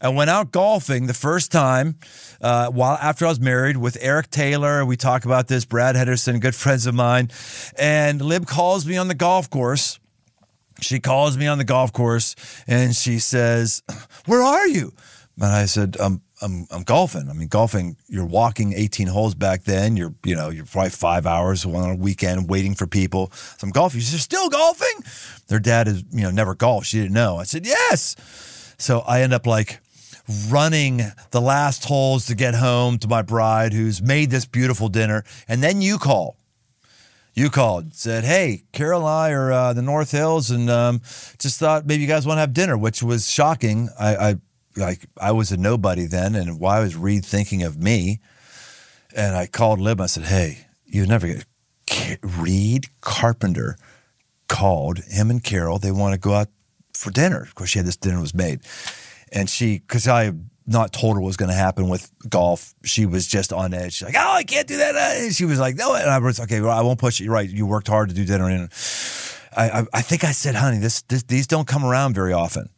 I 0.00 0.08
went 0.08 0.30
out 0.30 0.50
golfing 0.50 1.06
the 1.06 1.14
first 1.14 1.52
time 1.52 1.96
uh, 2.40 2.70
while 2.70 2.96
after 3.02 3.26
I 3.26 3.28
was 3.28 3.40
married 3.40 3.76
with 3.76 3.98
Eric 4.00 4.30
Taylor. 4.30 4.82
We 4.84 4.96
talk 4.96 5.26
about 5.26 5.48
this, 5.48 5.66
Brad 5.66 5.94
Henderson, 5.94 6.40
good 6.40 6.54
friends 6.54 6.86
of 6.86 6.94
mine. 6.94 7.30
And 7.76 8.22
Lib 8.22 8.46
calls 8.46 8.86
me 8.86 8.96
on 8.96 9.08
the 9.08 9.14
golf 9.14 9.50
course. 9.50 9.98
She 10.80 11.00
calls 11.00 11.36
me 11.36 11.46
on 11.46 11.58
the 11.58 11.64
golf 11.64 11.92
course 11.92 12.34
and 12.66 12.96
she 12.96 13.18
says, 13.18 13.82
Where 14.24 14.40
are 14.40 14.66
you? 14.66 14.94
And 15.36 15.52
I 15.52 15.66
said, 15.66 15.96
I'm 16.00 16.22
I'm 16.42 16.66
I'm 16.70 16.82
golfing. 16.82 17.28
I 17.28 17.32
mean, 17.32 17.48
golfing. 17.48 17.96
You're 18.08 18.26
walking 18.26 18.72
18 18.72 19.08
holes 19.08 19.34
back 19.34 19.64
then. 19.64 19.96
You're 19.96 20.14
you 20.24 20.34
know 20.34 20.48
you're 20.50 20.64
probably 20.64 20.90
five 20.90 21.26
hours 21.26 21.64
on 21.64 21.90
a 21.90 21.94
weekend 21.94 22.48
waiting 22.48 22.74
for 22.74 22.86
people. 22.86 23.30
So 23.32 23.66
I'm 23.66 23.70
golfing. 23.70 24.00
She 24.00 24.06
said, 24.06 24.20
still 24.20 24.48
golfing. 24.48 25.04
Their 25.48 25.60
dad 25.60 25.88
is 25.88 26.04
you 26.12 26.22
know 26.22 26.30
never 26.30 26.54
golfed. 26.54 26.86
She 26.86 26.98
didn't 26.98 27.14
know. 27.14 27.36
I 27.36 27.44
said 27.44 27.66
yes. 27.66 28.16
So 28.78 29.00
I 29.00 29.22
end 29.22 29.34
up 29.34 29.46
like 29.46 29.80
running 30.48 31.02
the 31.30 31.40
last 31.40 31.84
holes 31.84 32.26
to 32.26 32.34
get 32.34 32.54
home 32.54 32.98
to 32.98 33.08
my 33.08 33.22
bride 33.22 33.72
who's 33.72 34.00
made 34.00 34.30
this 34.30 34.46
beautiful 34.46 34.88
dinner, 34.88 35.24
and 35.48 35.62
then 35.62 35.82
you 35.82 35.98
call. 35.98 36.36
You 37.34 37.48
called, 37.48 37.94
said, 37.94 38.24
"Hey, 38.24 38.64
Carol 38.72 39.02
and 39.02 39.08
I 39.08 39.30
are 39.30 39.52
uh, 39.52 39.72
the 39.72 39.82
North 39.82 40.10
Hills, 40.10 40.50
and 40.50 40.68
um, 40.68 41.00
just 41.38 41.58
thought 41.58 41.86
maybe 41.86 42.02
you 42.02 42.08
guys 42.08 42.26
want 42.26 42.38
to 42.38 42.40
have 42.40 42.52
dinner," 42.52 42.76
which 42.76 43.02
was 43.02 43.30
shocking. 43.30 43.88
I, 43.98 44.16
I 44.16 44.34
like 44.76 45.06
I 45.20 45.32
was 45.32 45.52
a 45.52 45.56
nobody 45.56 46.06
then, 46.06 46.34
and 46.34 46.60
why 46.60 46.80
was 46.80 46.96
Reid 46.96 47.24
thinking 47.24 47.62
of 47.62 47.78
me? 47.78 48.20
And 49.14 49.36
I 49.36 49.46
called 49.46 49.80
Lib. 49.80 50.00
I 50.00 50.06
said, 50.06 50.24
"Hey, 50.24 50.66
you 50.84 51.06
never 51.06 51.26
get 51.26 51.44
Reid 52.22 52.86
Carpenter 53.00 53.76
called 54.48 54.98
him 54.98 55.30
and 55.30 55.42
Carol. 55.42 55.78
They 55.78 55.92
want 55.92 56.14
to 56.14 56.20
go 56.20 56.34
out 56.34 56.48
for 56.94 57.10
dinner. 57.10 57.40
Of 57.42 57.54
course, 57.54 57.70
she 57.70 57.78
had 57.78 57.86
this 57.86 57.96
dinner 57.96 58.20
was 58.20 58.34
made, 58.34 58.60
and 59.32 59.48
she 59.48 59.78
because 59.78 60.06
I 60.06 60.32
not 60.66 60.92
told 60.92 61.16
her 61.16 61.20
what 61.20 61.26
was 61.26 61.36
going 61.36 61.48
to 61.48 61.54
happen 61.54 61.88
with 61.88 62.10
golf. 62.28 62.74
She 62.84 63.06
was 63.06 63.26
just 63.26 63.52
on 63.52 63.74
edge. 63.74 63.94
She's 63.94 64.06
like, 64.06 64.16
"Oh, 64.16 64.32
I 64.32 64.44
can't 64.44 64.66
do 64.66 64.76
that." 64.78 64.94
Uh, 64.94 65.24
and 65.24 65.34
she 65.34 65.44
was 65.44 65.58
like, 65.58 65.76
"No," 65.76 65.94
and 65.94 66.08
I 66.08 66.18
was 66.18 66.40
okay. 66.40 66.60
Well, 66.60 66.76
I 66.76 66.82
won't 66.82 66.98
push 66.98 67.20
it. 67.20 67.24
You're 67.24 67.34
right. 67.34 67.48
You 67.48 67.66
worked 67.66 67.88
hard 67.88 68.08
to 68.10 68.14
do 68.14 68.24
dinner, 68.24 68.48
and 68.48 68.68
I, 69.56 69.70
I, 69.70 69.86
I 69.94 70.02
think 70.02 70.24
I 70.24 70.32
said, 70.32 70.54
"Honey, 70.54 70.78
this, 70.78 71.02
this 71.02 71.22
these 71.24 71.46
don't 71.46 71.66
come 71.66 71.84
around 71.84 72.14
very 72.14 72.32
often." 72.32 72.68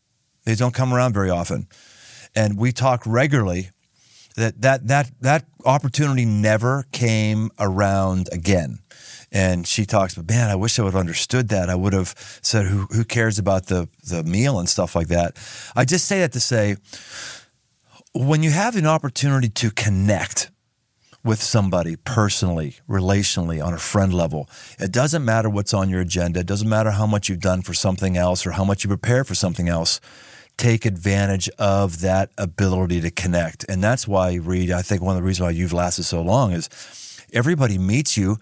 They 0.45 0.55
don't 0.55 0.75
come 0.75 0.93
around 0.93 1.13
very 1.15 1.31
often. 1.31 1.69
And 2.35 2.59
we 2.59 2.73
talk 2.73 3.03
regularly 3.07 3.71
that 4.37 4.61
that 4.63 4.87
that 4.89 5.11
that 5.21 5.45
opportunity 5.65 6.25
never 6.25 6.87
came 6.93 7.51
around 7.59 8.29
again. 8.33 8.79
And 9.31 9.67
she 9.67 9.87
talks, 9.87 10.15
but 10.15 10.29
man, 10.29 10.51
I 10.51 10.57
wish 10.57 10.79
I 10.79 10.83
would 10.83 10.93
have 10.93 11.01
understood 11.01 11.49
that. 11.49 11.71
I 11.71 11.75
would 11.75 11.95
have 11.95 12.15
said, 12.43 12.67
who, 12.67 12.87
who 12.91 13.03
cares 13.03 13.39
about 13.39 13.67
the, 13.67 13.89
the 14.05 14.23
meal 14.23 14.59
and 14.59 14.69
stuff 14.69 14.95
like 14.95 15.09
that? 15.09 15.39
I 15.75 15.87
just 15.87 16.05
say 16.05 16.21
that 16.21 16.33
to 16.33 16.41
say, 16.41 16.77
when 18.13 18.43
you 18.43 18.51
have 18.51 18.77
an 18.77 18.87
opportunity 18.87 19.49
to 19.49 19.71
connect 19.71 20.51
with 21.25 21.41
somebody 21.41 21.97
personally, 21.97 22.77
relationally, 22.89 23.65
on 23.65 23.73
a 23.73 23.79
friend 23.79 24.13
level. 24.13 24.49
It 24.79 24.91
doesn't 24.91 25.25
matter 25.25 25.49
what's 25.49 25.73
on 25.73 25.89
your 25.89 26.01
agenda. 26.01 26.41
It 26.41 26.47
doesn't 26.47 26.69
matter 26.69 26.91
how 26.91 27.07
much 27.07 27.29
you've 27.29 27.41
done 27.41 27.63
for 27.63 27.75
something 27.75 28.17
else 28.17 28.45
or 28.45 28.53
how 28.53 28.65
much 28.65 28.83
you 28.83 28.89
prepare 28.89 29.23
for 29.23 29.35
something 29.35 29.69
else 29.69 30.01
take 30.57 30.85
advantage 30.85 31.49
of 31.59 32.01
that 32.01 32.31
ability 32.39 33.01
to 33.01 33.11
connect. 33.11 33.65
And 33.69 33.83
that's 33.83 34.07
why, 34.07 34.35
Reid, 34.35 34.71
I 34.71 34.83
think 34.83 35.03
one 35.03 35.17
of 35.17 35.23
the 35.23 35.27
reasons 35.27 35.47
why 35.47 35.51
you've 35.51 35.73
lasted 35.73 36.05
so 36.05 36.23
long 36.23 36.53
is 36.53 36.69
everybody 37.33 37.79
meets 37.79 38.17
you 38.17 38.39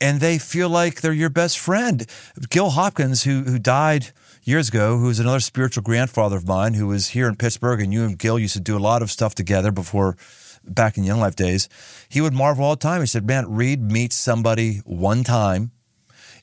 and 0.00 0.20
they 0.20 0.36
feel 0.36 0.68
like 0.68 1.00
they're 1.00 1.12
your 1.12 1.30
best 1.30 1.58
friend. 1.58 2.06
Gil 2.50 2.70
Hopkins, 2.70 3.22
who 3.22 3.44
who 3.44 3.58
died 3.58 4.08
years 4.42 4.68
ago, 4.68 4.98
who 4.98 5.06
was 5.06 5.20
another 5.20 5.40
spiritual 5.40 5.84
grandfather 5.84 6.36
of 6.36 6.46
mine, 6.46 6.74
who 6.74 6.88
was 6.88 7.08
here 7.08 7.28
in 7.28 7.36
Pittsburgh, 7.36 7.80
and 7.80 7.92
you 7.92 8.04
and 8.04 8.18
Gil 8.18 8.38
used 8.38 8.54
to 8.54 8.60
do 8.60 8.76
a 8.76 8.80
lot 8.80 9.00
of 9.00 9.10
stuff 9.12 9.34
together 9.34 9.70
before 9.70 10.16
back 10.64 10.98
in 10.98 11.04
Young 11.04 11.20
Life 11.20 11.36
days. 11.36 11.68
He 12.08 12.20
would 12.20 12.32
marvel 12.32 12.64
all 12.64 12.72
the 12.72 12.80
time. 12.80 13.00
He 13.00 13.06
said, 13.06 13.26
"Man, 13.26 13.50
Reid 13.50 13.80
meets 13.80 14.16
somebody 14.16 14.78
one 14.84 15.22
time, 15.22 15.70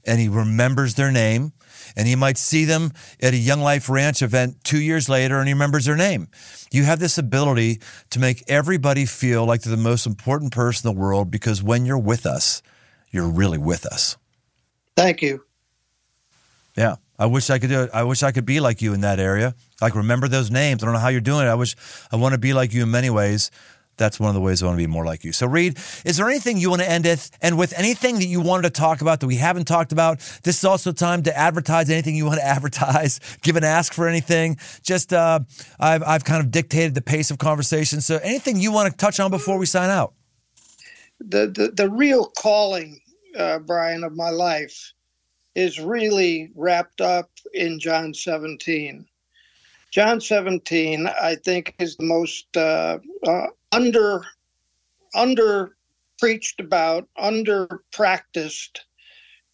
and 0.05 0.19
he 0.19 0.29
remembers 0.29 0.95
their 0.95 1.11
name." 1.11 1.51
And 1.95 2.07
he 2.07 2.15
might 2.15 2.37
see 2.37 2.65
them 2.65 2.91
at 3.21 3.33
a 3.33 3.37
Young 3.37 3.61
Life 3.61 3.89
Ranch 3.89 4.21
event 4.21 4.63
two 4.63 4.79
years 4.79 5.09
later 5.09 5.39
and 5.39 5.47
he 5.47 5.53
remembers 5.53 5.85
their 5.85 5.95
name. 5.95 6.27
You 6.71 6.83
have 6.83 6.99
this 6.99 7.17
ability 7.17 7.79
to 8.11 8.19
make 8.19 8.43
everybody 8.47 9.05
feel 9.05 9.45
like 9.45 9.61
they're 9.61 9.75
the 9.75 9.81
most 9.81 10.05
important 10.05 10.51
person 10.51 10.89
in 10.89 10.95
the 10.95 11.01
world 11.01 11.31
because 11.31 11.63
when 11.63 11.85
you're 11.85 11.97
with 11.97 12.25
us, 12.25 12.61
you're 13.11 13.29
really 13.29 13.57
with 13.57 13.85
us. 13.85 14.17
Thank 14.95 15.21
you. 15.21 15.43
Yeah. 16.75 16.95
I 17.17 17.25
wish 17.25 17.49
I 17.49 17.59
could 17.59 17.69
do 17.69 17.83
it. 17.83 17.89
I 17.93 18.03
wish 18.03 18.23
I 18.23 18.31
could 18.31 18.45
be 18.45 18.61
like 18.61 18.81
you 18.81 18.93
in 18.93 19.01
that 19.01 19.19
area. 19.19 19.53
Like 19.81 19.95
remember 19.95 20.29
those 20.29 20.49
names. 20.49 20.81
I 20.81 20.85
don't 20.85 20.93
know 20.93 21.01
how 21.01 21.09
you're 21.09 21.19
doing 21.19 21.45
it. 21.45 21.49
I 21.49 21.55
wish 21.55 21.75
I 22.11 22.15
want 22.15 22.33
to 22.33 22.37
be 22.39 22.53
like 22.53 22.73
you 22.73 22.83
in 22.83 22.91
many 22.91 23.09
ways 23.09 23.51
that's 23.99 24.19
one 24.19 24.29
of 24.29 24.35
the 24.35 24.41
ways 24.41 24.63
I 24.63 24.65
want 24.65 24.77
to 24.77 24.83
be 24.83 24.87
more 24.87 25.05
like 25.05 25.23
you. 25.23 25.31
So, 25.31 25.45
Reid, 25.45 25.77
is 26.05 26.17
there 26.17 26.27
anything 26.27 26.57
you 26.57 26.71
want 26.71 26.81
to 26.81 26.89
end 26.89 27.05
with? 27.05 27.29
And 27.41 27.57
with 27.57 27.77
anything 27.77 28.15
that 28.15 28.25
you 28.25 28.41
wanted 28.41 28.63
to 28.63 28.69
talk 28.71 29.01
about 29.01 29.19
that 29.19 29.27
we 29.27 29.35
haven't 29.35 29.65
talked 29.65 29.91
about, 29.91 30.19
this 30.43 30.57
is 30.57 30.65
also 30.65 30.91
time 30.91 31.21
to 31.23 31.37
advertise 31.37 31.89
anything 31.89 32.15
you 32.15 32.25
want 32.25 32.39
to 32.39 32.45
advertise, 32.55 33.19
give 33.43 33.55
an 33.55 33.63
ask 33.63 33.93
for 33.93 34.07
anything. 34.07 34.57
Just, 34.81 35.13
uh, 35.13 35.41
I've, 35.79 36.01
I've 36.03 36.23
kind 36.23 36.43
of 36.43 36.49
dictated 36.49 36.95
the 36.95 37.01
pace 37.01 37.29
of 37.29 37.37
conversation. 37.37 38.01
So, 38.01 38.17
anything 38.23 38.59
you 38.59 38.71
want 38.71 38.89
to 38.89 38.97
touch 38.97 39.19
on 39.19 39.29
before 39.29 39.57
we 39.57 39.67
sign 39.67 39.89
out? 39.89 40.13
The, 41.19 41.47
the, 41.47 41.71
the 41.75 41.89
real 41.89 42.25
calling, 42.25 42.99
uh, 43.37 43.59
Brian, 43.59 44.03
of 44.03 44.15
my 44.15 44.29
life 44.29 44.93
is 45.55 45.79
really 45.79 46.51
wrapped 46.55 47.01
up 47.01 47.29
in 47.53 47.79
John 47.79 48.13
17. 48.13 49.05
John 49.91 50.21
17, 50.21 51.07
I 51.07 51.35
think, 51.35 51.75
is 51.79 51.95
the 51.97 52.05
most 52.05 52.45
uh, 52.55 52.99
uh, 53.27 53.47
under 53.71 54.23
under 55.15 55.75
preached 56.19 56.59
about, 56.59 57.07
under 57.17 57.81
practiced 57.91 58.85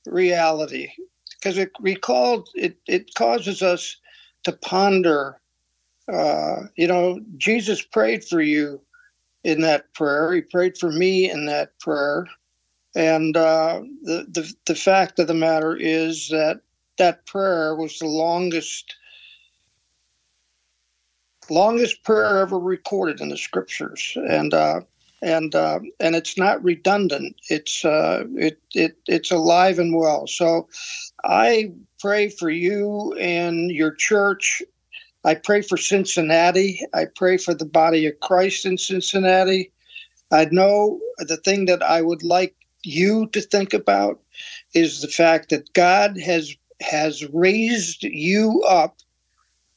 reality 0.05 0.89
because 1.39 1.57
it 1.57 1.71
recalled 1.79 2.49
it 2.55 2.77
it 2.88 3.13
causes 3.15 3.61
us 3.61 3.97
to 4.43 4.51
ponder. 4.53 5.39
Uh, 6.11 6.63
you 6.75 6.88
know, 6.88 7.19
Jesus 7.38 7.81
prayed 7.81 8.23
for 8.23 8.41
you 8.41 8.81
in 9.43 9.61
that 9.61 9.93
prayer. 9.93 10.33
He 10.33 10.41
prayed 10.41 10.77
for 10.77 10.91
me 10.91 11.31
in 11.31 11.45
that 11.47 11.79
prayer. 11.79 12.27
And 12.95 13.36
uh, 13.38 13.81
the, 14.03 14.25
the 14.31 14.53
the 14.65 14.75
fact 14.75 15.19
of 15.19 15.27
the 15.27 15.33
matter 15.33 15.75
is 15.75 16.29
that 16.29 16.61
that 16.97 17.25
prayer 17.25 17.75
was 17.75 17.99
the 17.99 18.07
longest 18.07 18.95
longest 21.49 22.03
prayer 22.03 22.39
ever 22.39 22.59
recorded 22.59 23.21
in 23.21 23.29
the 23.29 23.37
scriptures, 23.37 24.13
and 24.27 24.53
uh, 24.53 24.81
and 25.21 25.55
uh, 25.55 25.79
and 25.99 26.15
it's 26.15 26.37
not 26.37 26.63
redundant. 26.63 27.35
It's 27.49 27.83
uh, 27.85 28.25
it 28.35 28.59
it 28.73 28.97
it's 29.07 29.31
alive 29.31 29.79
and 29.79 29.95
well. 29.95 30.27
So 30.27 30.67
I 31.23 31.71
pray 31.99 32.29
for 32.29 32.49
you 32.49 33.13
and 33.13 33.71
your 33.71 33.91
church. 33.91 34.61
I 35.23 35.35
pray 35.35 35.61
for 35.61 35.77
Cincinnati. 35.77 36.81
I 36.93 37.05
pray 37.15 37.37
for 37.37 37.53
the 37.55 37.65
body 37.65 38.05
of 38.05 38.19
Christ 38.19 38.65
in 38.65 38.77
Cincinnati. 38.77 39.71
I 40.31 40.45
know 40.51 40.99
the 41.17 41.37
thing 41.37 41.65
that 41.65 41.81
I 41.81 42.01
would 42.01 42.23
like 42.23 42.55
you 42.83 43.27
to 43.27 43.41
think 43.41 43.73
about 43.73 44.19
is 44.73 45.01
the 45.01 45.07
fact 45.07 45.49
that 45.49 45.73
God 45.73 46.19
has 46.19 46.55
has 46.81 47.25
raised 47.33 48.03
you 48.03 48.61
up 48.67 48.97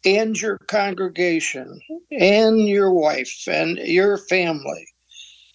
and 0.05 0.41
your 0.41 0.59
congregation 0.69 1.81
and 2.11 2.69
your 2.69 2.93
wife 2.93 3.45
and 3.49 3.79
your 3.79 4.17
family 4.17 4.87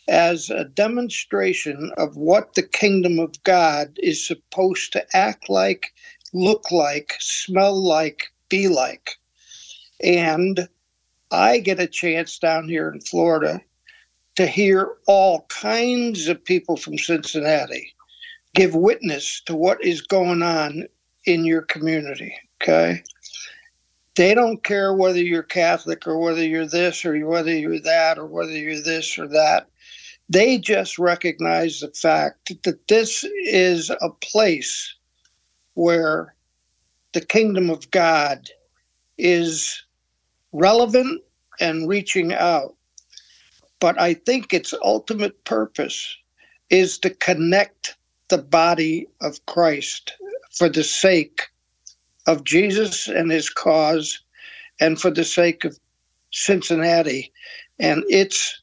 as 0.07 0.49
a 0.49 0.65
demonstration 0.65 1.91
of 1.97 2.17
what 2.17 2.53
the 2.55 2.63
kingdom 2.63 3.19
of 3.19 3.41
God 3.43 3.97
is 4.01 4.25
supposed 4.25 4.91
to 4.93 5.05
act 5.15 5.49
like, 5.49 5.93
look 6.33 6.71
like, 6.71 7.15
smell 7.19 7.81
like, 7.81 8.25
be 8.49 8.67
like. 8.67 9.11
And 10.03 10.67
I 11.31 11.59
get 11.59 11.79
a 11.79 11.87
chance 11.87 12.37
down 12.37 12.67
here 12.67 12.89
in 12.89 12.99
Florida 13.01 13.61
to 14.35 14.45
hear 14.45 14.95
all 15.07 15.45
kinds 15.49 16.27
of 16.27 16.43
people 16.43 16.75
from 16.75 16.97
Cincinnati 16.97 17.93
give 18.55 18.75
witness 18.75 19.41
to 19.45 19.55
what 19.55 19.83
is 19.83 20.01
going 20.01 20.41
on 20.43 20.85
in 21.25 21.45
your 21.45 21.61
community. 21.63 22.35
Okay. 22.61 23.03
They 24.15 24.35
don't 24.35 24.63
care 24.63 24.93
whether 24.93 25.21
you're 25.21 25.43
Catholic 25.43 26.05
or 26.07 26.19
whether 26.19 26.45
you're 26.45 26.67
this 26.67 27.03
or 27.03 27.17
whether 27.25 27.55
you're 27.55 27.79
that 27.79 28.19
or 28.19 28.25
whether 28.27 28.51
you're 28.51 28.81
this 28.81 29.17
or 29.17 29.27
that. 29.29 29.67
They 30.29 30.57
just 30.57 30.99
recognize 30.99 31.79
the 31.79 31.89
fact 31.89 32.51
that 32.63 32.87
this 32.87 33.23
is 33.45 33.89
a 33.89 34.09
place 34.21 34.95
where 35.73 36.35
the 37.13 37.21
kingdom 37.21 37.69
of 37.69 37.89
God 37.91 38.49
is 39.17 39.83
relevant 40.51 41.21
and 41.59 41.89
reaching 41.89 42.33
out. 42.33 42.75
But 43.79 43.99
I 43.99 44.13
think 44.13 44.53
its 44.53 44.73
ultimate 44.83 45.43
purpose 45.43 46.15
is 46.69 46.97
to 46.99 47.09
connect 47.09 47.95
the 48.29 48.37
body 48.37 49.07
of 49.21 49.45
Christ 49.45 50.13
for 50.51 50.69
the 50.69 50.83
sake 50.83 51.49
of 52.27 52.43
Jesus 52.43 53.07
and 53.07 53.31
his 53.31 53.49
cause 53.49 54.21
and 54.79 54.99
for 54.99 55.11
the 55.11 55.23
sake 55.23 55.65
of 55.65 55.77
Cincinnati 56.31 57.31
and 57.79 58.03
its 58.09 58.61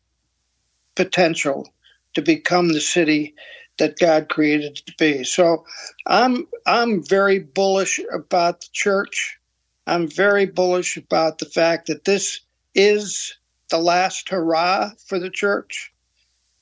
potential 0.96 1.68
to 2.14 2.22
become 2.22 2.68
the 2.68 2.80
city 2.80 3.34
that 3.78 3.98
God 3.98 4.28
created 4.28 4.78
it 4.78 4.86
to 4.86 4.94
be. 4.98 5.24
So 5.24 5.64
I'm 6.06 6.46
I'm 6.66 7.02
very 7.02 7.38
bullish 7.38 8.00
about 8.12 8.60
the 8.60 8.68
church. 8.72 9.38
I'm 9.86 10.08
very 10.08 10.46
bullish 10.46 10.96
about 10.96 11.38
the 11.38 11.46
fact 11.46 11.86
that 11.86 12.04
this 12.04 12.40
is 12.74 13.36
the 13.70 13.78
last 13.78 14.28
hurrah 14.28 14.90
for 15.06 15.18
the 15.18 15.30
church. 15.30 15.92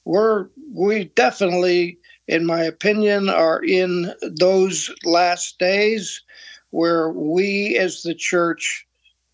We're 0.05 0.49
we 0.73 1.07
definitely 1.17 1.99
in 2.29 2.45
my 2.45 2.63
opinion, 2.63 3.29
are 3.31 3.63
in 3.65 4.13
those 4.39 4.91
last 5.03 5.59
days 5.59 6.23
where 6.71 7.11
we 7.11 7.77
as 7.77 8.03
the 8.03 8.15
church 8.15 8.87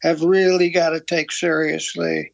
have 0.03 0.23
really 0.23 0.71
got 0.71 0.91
to 0.91 1.01
take 1.01 1.33
seriously 1.33 2.33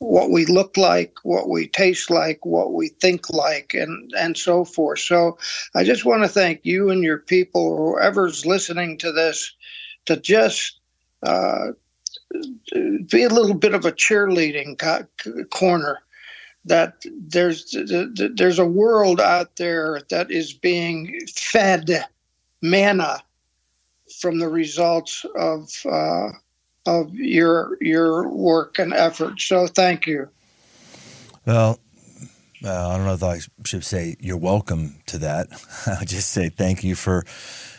what 0.00 0.30
we 0.30 0.46
look 0.46 0.78
like, 0.78 1.14
what 1.24 1.50
we 1.50 1.68
taste 1.68 2.10
like, 2.10 2.44
what 2.46 2.72
we 2.72 2.88
think 2.88 3.28
like, 3.30 3.74
and, 3.74 4.10
and 4.18 4.36
so 4.36 4.64
forth. 4.64 4.98
So 4.98 5.38
I 5.74 5.84
just 5.84 6.06
want 6.06 6.22
to 6.22 6.28
thank 6.28 6.60
you 6.64 6.88
and 6.88 7.04
your 7.04 7.18
people, 7.18 7.76
whoever's 7.76 8.46
listening 8.46 8.96
to 8.98 9.12
this, 9.12 9.54
to 10.06 10.16
just 10.16 10.80
uh, 11.22 11.72
be 13.10 13.24
a 13.24 13.28
little 13.28 13.54
bit 13.54 13.74
of 13.74 13.84
a 13.84 13.92
cheerleading 13.92 14.78
co- 14.78 15.06
corner 15.50 15.98
that 16.64 17.04
there's 17.28 17.74
there's 18.36 18.58
a 18.58 18.66
world 18.66 19.20
out 19.20 19.56
there 19.56 20.00
that 20.10 20.30
is 20.30 20.52
being 20.52 21.18
fed 21.34 22.04
manna 22.60 23.18
from 24.20 24.38
the 24.38 24.48
results 24.48 25.24
of 25.34 25.70
uh, 25.90 26.28
of 26.86 27.14
your 27.14 27.76
your 27.80 28.28
work 28.28 28.78
and 28.78 28.92
effort. 28.92 29.40
So 29.40 29.66
thank 29.66 30.06
you. 30.06 30.28
Well, 31.46 31.80
uh, 32.64 32.88
I 32.88 32.96
don't 32.96 33.06
know 33.06 33.14
if 33.14 33.22
I 33.22 33.40
should 33.64 33.84
say 33.84 34.16
you're 34.20 34.36
welcome 34.36 34.96
to 35.06 35.18
that. 35.18 35.48
I 36.00 36.04
just 36.04 36.30
say 36.30 36.48
thank 36.48 36.84
you 36.84 36.94
for 36.94 37.24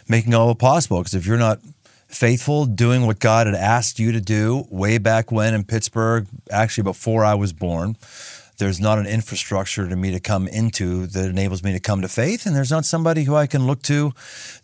making 0.08 0.34
all 0.34 0.52
it 0.52 0.60
possible. 0.60 1.00
Because 1.00 1.14
if 1.14 1.26
you're 1.26 1.38
not 1.38 1.60
faithful, 2.08 2.66
doing 2.66 3.06
what 3.06 3.20
God 3.20 3.48
had 3.48 3.56
asked 3.56 4.00
you 4.00 4.12
to 4.12 4.22
do 4.22 4.66
way 4.70 4.98
back 4.98 5.32
when 5.32 5.54
in 5.54 5.64
Pittsburgh, 5.64 6.28
actually 6.50 6.84
before 6.84 7.24
I 7.24 7.36
was 7.36 7.54
born 7.54 7.96
there's 8.62 8.80
not 8.80 9.00
an 9.00 9.08
infrastructure 9.08 9.88
to 9.88 9.96
me 9.96 10.12
to 10.12 10.20
come 10.20 10.48
into 10.48 11.08
that 11.08 11.28
enables 11.28 11.64
me 11.64 11.74
to 11.74 11.80
come 11.80 12.04
to 12.04 12.08
faith, 12.08 12.46
and 12.46 12.56
there's 12.56 12.70
not 12.70 12.86
somebody 12.86 13.24
who 13.24 13.36
I 13.36 13.48
can 13.48 13.66
look 13.66 13.82
to 13.84 14.12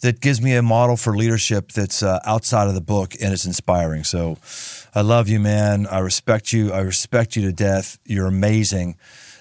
that 0.02 0.22
gives 0.22 0.40
me 0.40 0.56
a 0.56 0.62
model 0.62 0.98
for 0.98 1.18
leadership 1.18 1.72
that's 1.72 2.04
uh, 2.04 2.20
outside 2.24 2.68
of 2.68 2.76
the 2.76 2.82
book 2.82 3.16
and 3.20 3.34
it's 3.34 3.46
inspiring. 3.46 4.04
So, 4.04 4.38
I 4.94 5.02
love 5.02 5.30
you, 5.30 5.40
man. 5.40 5.88
I 5.88 5.98
respect 5.98 6.54
you. 6.54 6.72
I 6.72 6.82
respect 6.82 7.36
you 7.36 7.42
to 7.44 7.52
death. 7.52 7.98
You're 8.06 8.28
amazing. 8.28 8.98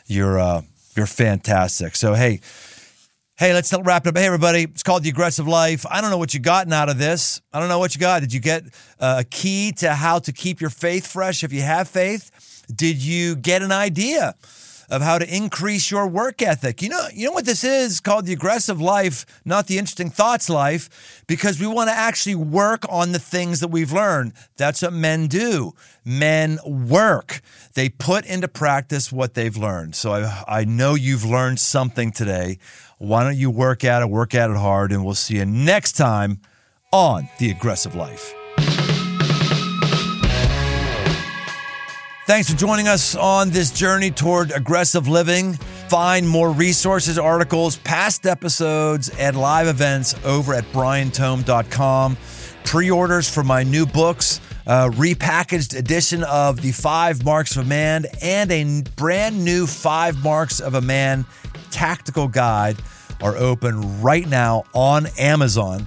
You're 0.07 0.39
uh, 0.39 0.63
you're 0.97 1.07
fantastic. 1.07 1.95
So, 1.95 2.15
hey. 2.15 2.41
Hey, 3.39 3.53
let's 3.53 3.71
wrap 3.71 4.07
it 4.07 4.09
up. 4.09 4.17
Hey, 4.17 4.25
everybody, 4.25 4.63
it's 4.63 4.83
called 4.83 5.03
The 5.03 5.11
Aggressive 5.11 5.47
Life. 5.47 5.85
I 5.91 6.01
don't 6.01 6.09
know 6.09 6.17
what 6.17 6.33
you 6.33 6.41
gotten 6.41 6.73
out 6.73 6.89
of 6.89 6.97
this. 6.97 7.43
I 7.53 7.61
don't 7.61 7.69
know 7.69 7.79
what 7.79 7.95
you 7.95 8.01
got. 8.01 8.21
Did 8.21 8.33
you 8.33 8.41
get 8.41 8.65
uh, 8.99 9.17
a 9.19 9.25
key 9.25 9.73
to 9.73 9.93
how 9.93 10.21
to 10.21 10.33
keep 10.33 10.63
your 10.63 10.71
faith 10.71 11.07
fresh 11.07 11.45
if 11.45 11.53
you 11.53 11.61
have 11.61 11.87
faith? 11.87 12.31
Did 12.75 12.99
you 12.99 13.37
get 13.37 13.63
an 13.63 13.73
idea 13.73 14.35
of 14.89 15.03
how 15.03 15.19
to 15.19 15.37
increase 15.37 15.91
your 15.91 16.07
work 16.07 16.41
ethic? 16.43 16.81
You 16.81 16.89
know, 16.91 17.07
you 17.13 17.27
know 17.27 17.33
what 17.33 17.45
this 17.45 17.65
is 17.65 18.01
called 18.01 18.27
the 18.27 18.33
aggressive 18.33 18.81
life, 18.81 19.27
not 19.45 19.67
the 19.67 19.79
interesting 19.79 20.11
thoughts 20.11 20.49
life, 20.49 21.25
because 21.27 21.59
we 21.59 21.67
want 21.67 21.89
to 21.91 21.95
actually 21.95 22.37
work 22.37 22.85
on 22.89 23.13
the 23.13 23.19
things 23.19 23.61
that 23.61 23.69
we've 23.69 23.93
learned. 23.93 24.33
That's 24.57 24.83
what 24.83 24.93
men 24.93 25.27
do. 25.27 25.75
Men 26.05 26.59
work. 26.65 27.41
They 27.75 27.89
put 27.89 28.25
into 28.27 28.49
practice 28.49 29.11
what 29.11 29.35
they've 29.35 29.57
learned. 29.57 29.97
So 29.97 30.13
I, 30.13 30.45
I 30.47 30.65
know 30.65 30.95
you've 30.95 31.25
learned 31.25 31.59
something 31.59 32.13
today. 32.13 32.59
Why 32.99 33.25
don't 33.25 33.37
you 33.37 33.51
work 33.51 33.85
at 33.85 34.03
it, 34.03 34.09
work 34.09 34.35
at 34.35 34.51
it 34.51 34.57
hard, 34.57 34.93
and 34.93 35.05
we'll 35.05 35.15
see 35.15 35.37
you 35.37 35.45
next 35.45 35.93
time 35.93 36.41
on 36.93 37.29
The 37.39 37.51
Aggressive 37.51 37.95
Life. 37.95 38.33
Thanks 42.27 42.51
for 42.51 42.57
joining 42.57 42.89
us 42.89 43.15
on 43.15 43.51
this 43.51 43.71
journey 43.71 44.11
toward 44.11 44.51
aggressive 44.51 45.07
living. 45.07 45.53
Find 45.89 46.29
more 46.29 46.51
resources, 46.51 47.21
articles, 47.21 47.77
past 47.77 48.27
episodes, 48.27 49.11
and 49.11 49.39
live 49.39 49.69
events 49.69 50.17
over 50.25 50.53
at 50.53 50.65
briantome.com. 50.73 52.17
Pre 52.65 52.91
orders 52.91 53.33
for 53.33 53.45
my 53.45 53.63
new 53.63 53.87
books, 53.87 54.41
a 54.67 54.91
repackaged 54.91 55.79
edition 55.79 56.25
of 56.25 56.61
The 56.61 56.73
Five 56.73 57.25
Marks 57.25 57.55
of 57.55 57.65
a 57.65 57.69
Man, 57.69 58.07
and 58.21 58.51
a 58.51 58.83
brand 58.97 59.45
new 59.45 59.65
Five 59.65 60.21
Marks 60.25 60.59
of 60.59 60.75
a 60.75 60.81
Man 60.81 61.25
tactical 61.71 62.27
guide 62.27 62.77
are 63.23 63.37
open 63.37 64.03
right 64.03 64.29
now 64.29 64.65
on 64.75 65.07
Amazon. 65.17 65.87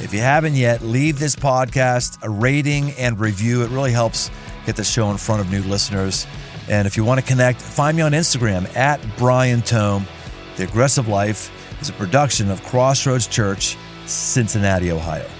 If 0.00 0.12
you 0.12 0.20
haven't 0.20 0.54
yet, 0.54 0.82
leave 0.82 1.18
this 1.18 1.34
podcast 1.34 2.22
a 2.22 2.28
rating 2.28 2.90
and 2.92 3.18
review. 3.18 3.62
It 3.62 3.70
really 3.70 3.90
helps 3.90 4.30
get 4.68 4.76
the 4.76 4.84
show 4.84 5.10
in 5.10 5.16
front 5.16 5.40
of 5.40 5.50
new 5.50 5.62
listeners. 5.62 6.26
And 6.68 6.86
if 6.86 6.98
you 6.98 7.02
want 7.02 7.18
to 7.18 7.26
connect, 7.26 7.62
find 7.62 7.96
me 7.96 8.02
on 8.02 8.12
Instagram 8.12 8.76
at 8.76 9.00
Brian 9.16 9.62
Tome. 9.62 10.06
The 10.58 10.64
Aggressive 10.64 11.08
Life 11.08 11.50
is 11.80 11.88
a 11.88 11.94
production 11.94 12.50
of 12.50 12.62
Crossroads 12.64 13.26
Church, 13.26 13.78
Cincinnati, 14.04 14.92
Ohio. 14.92 15.37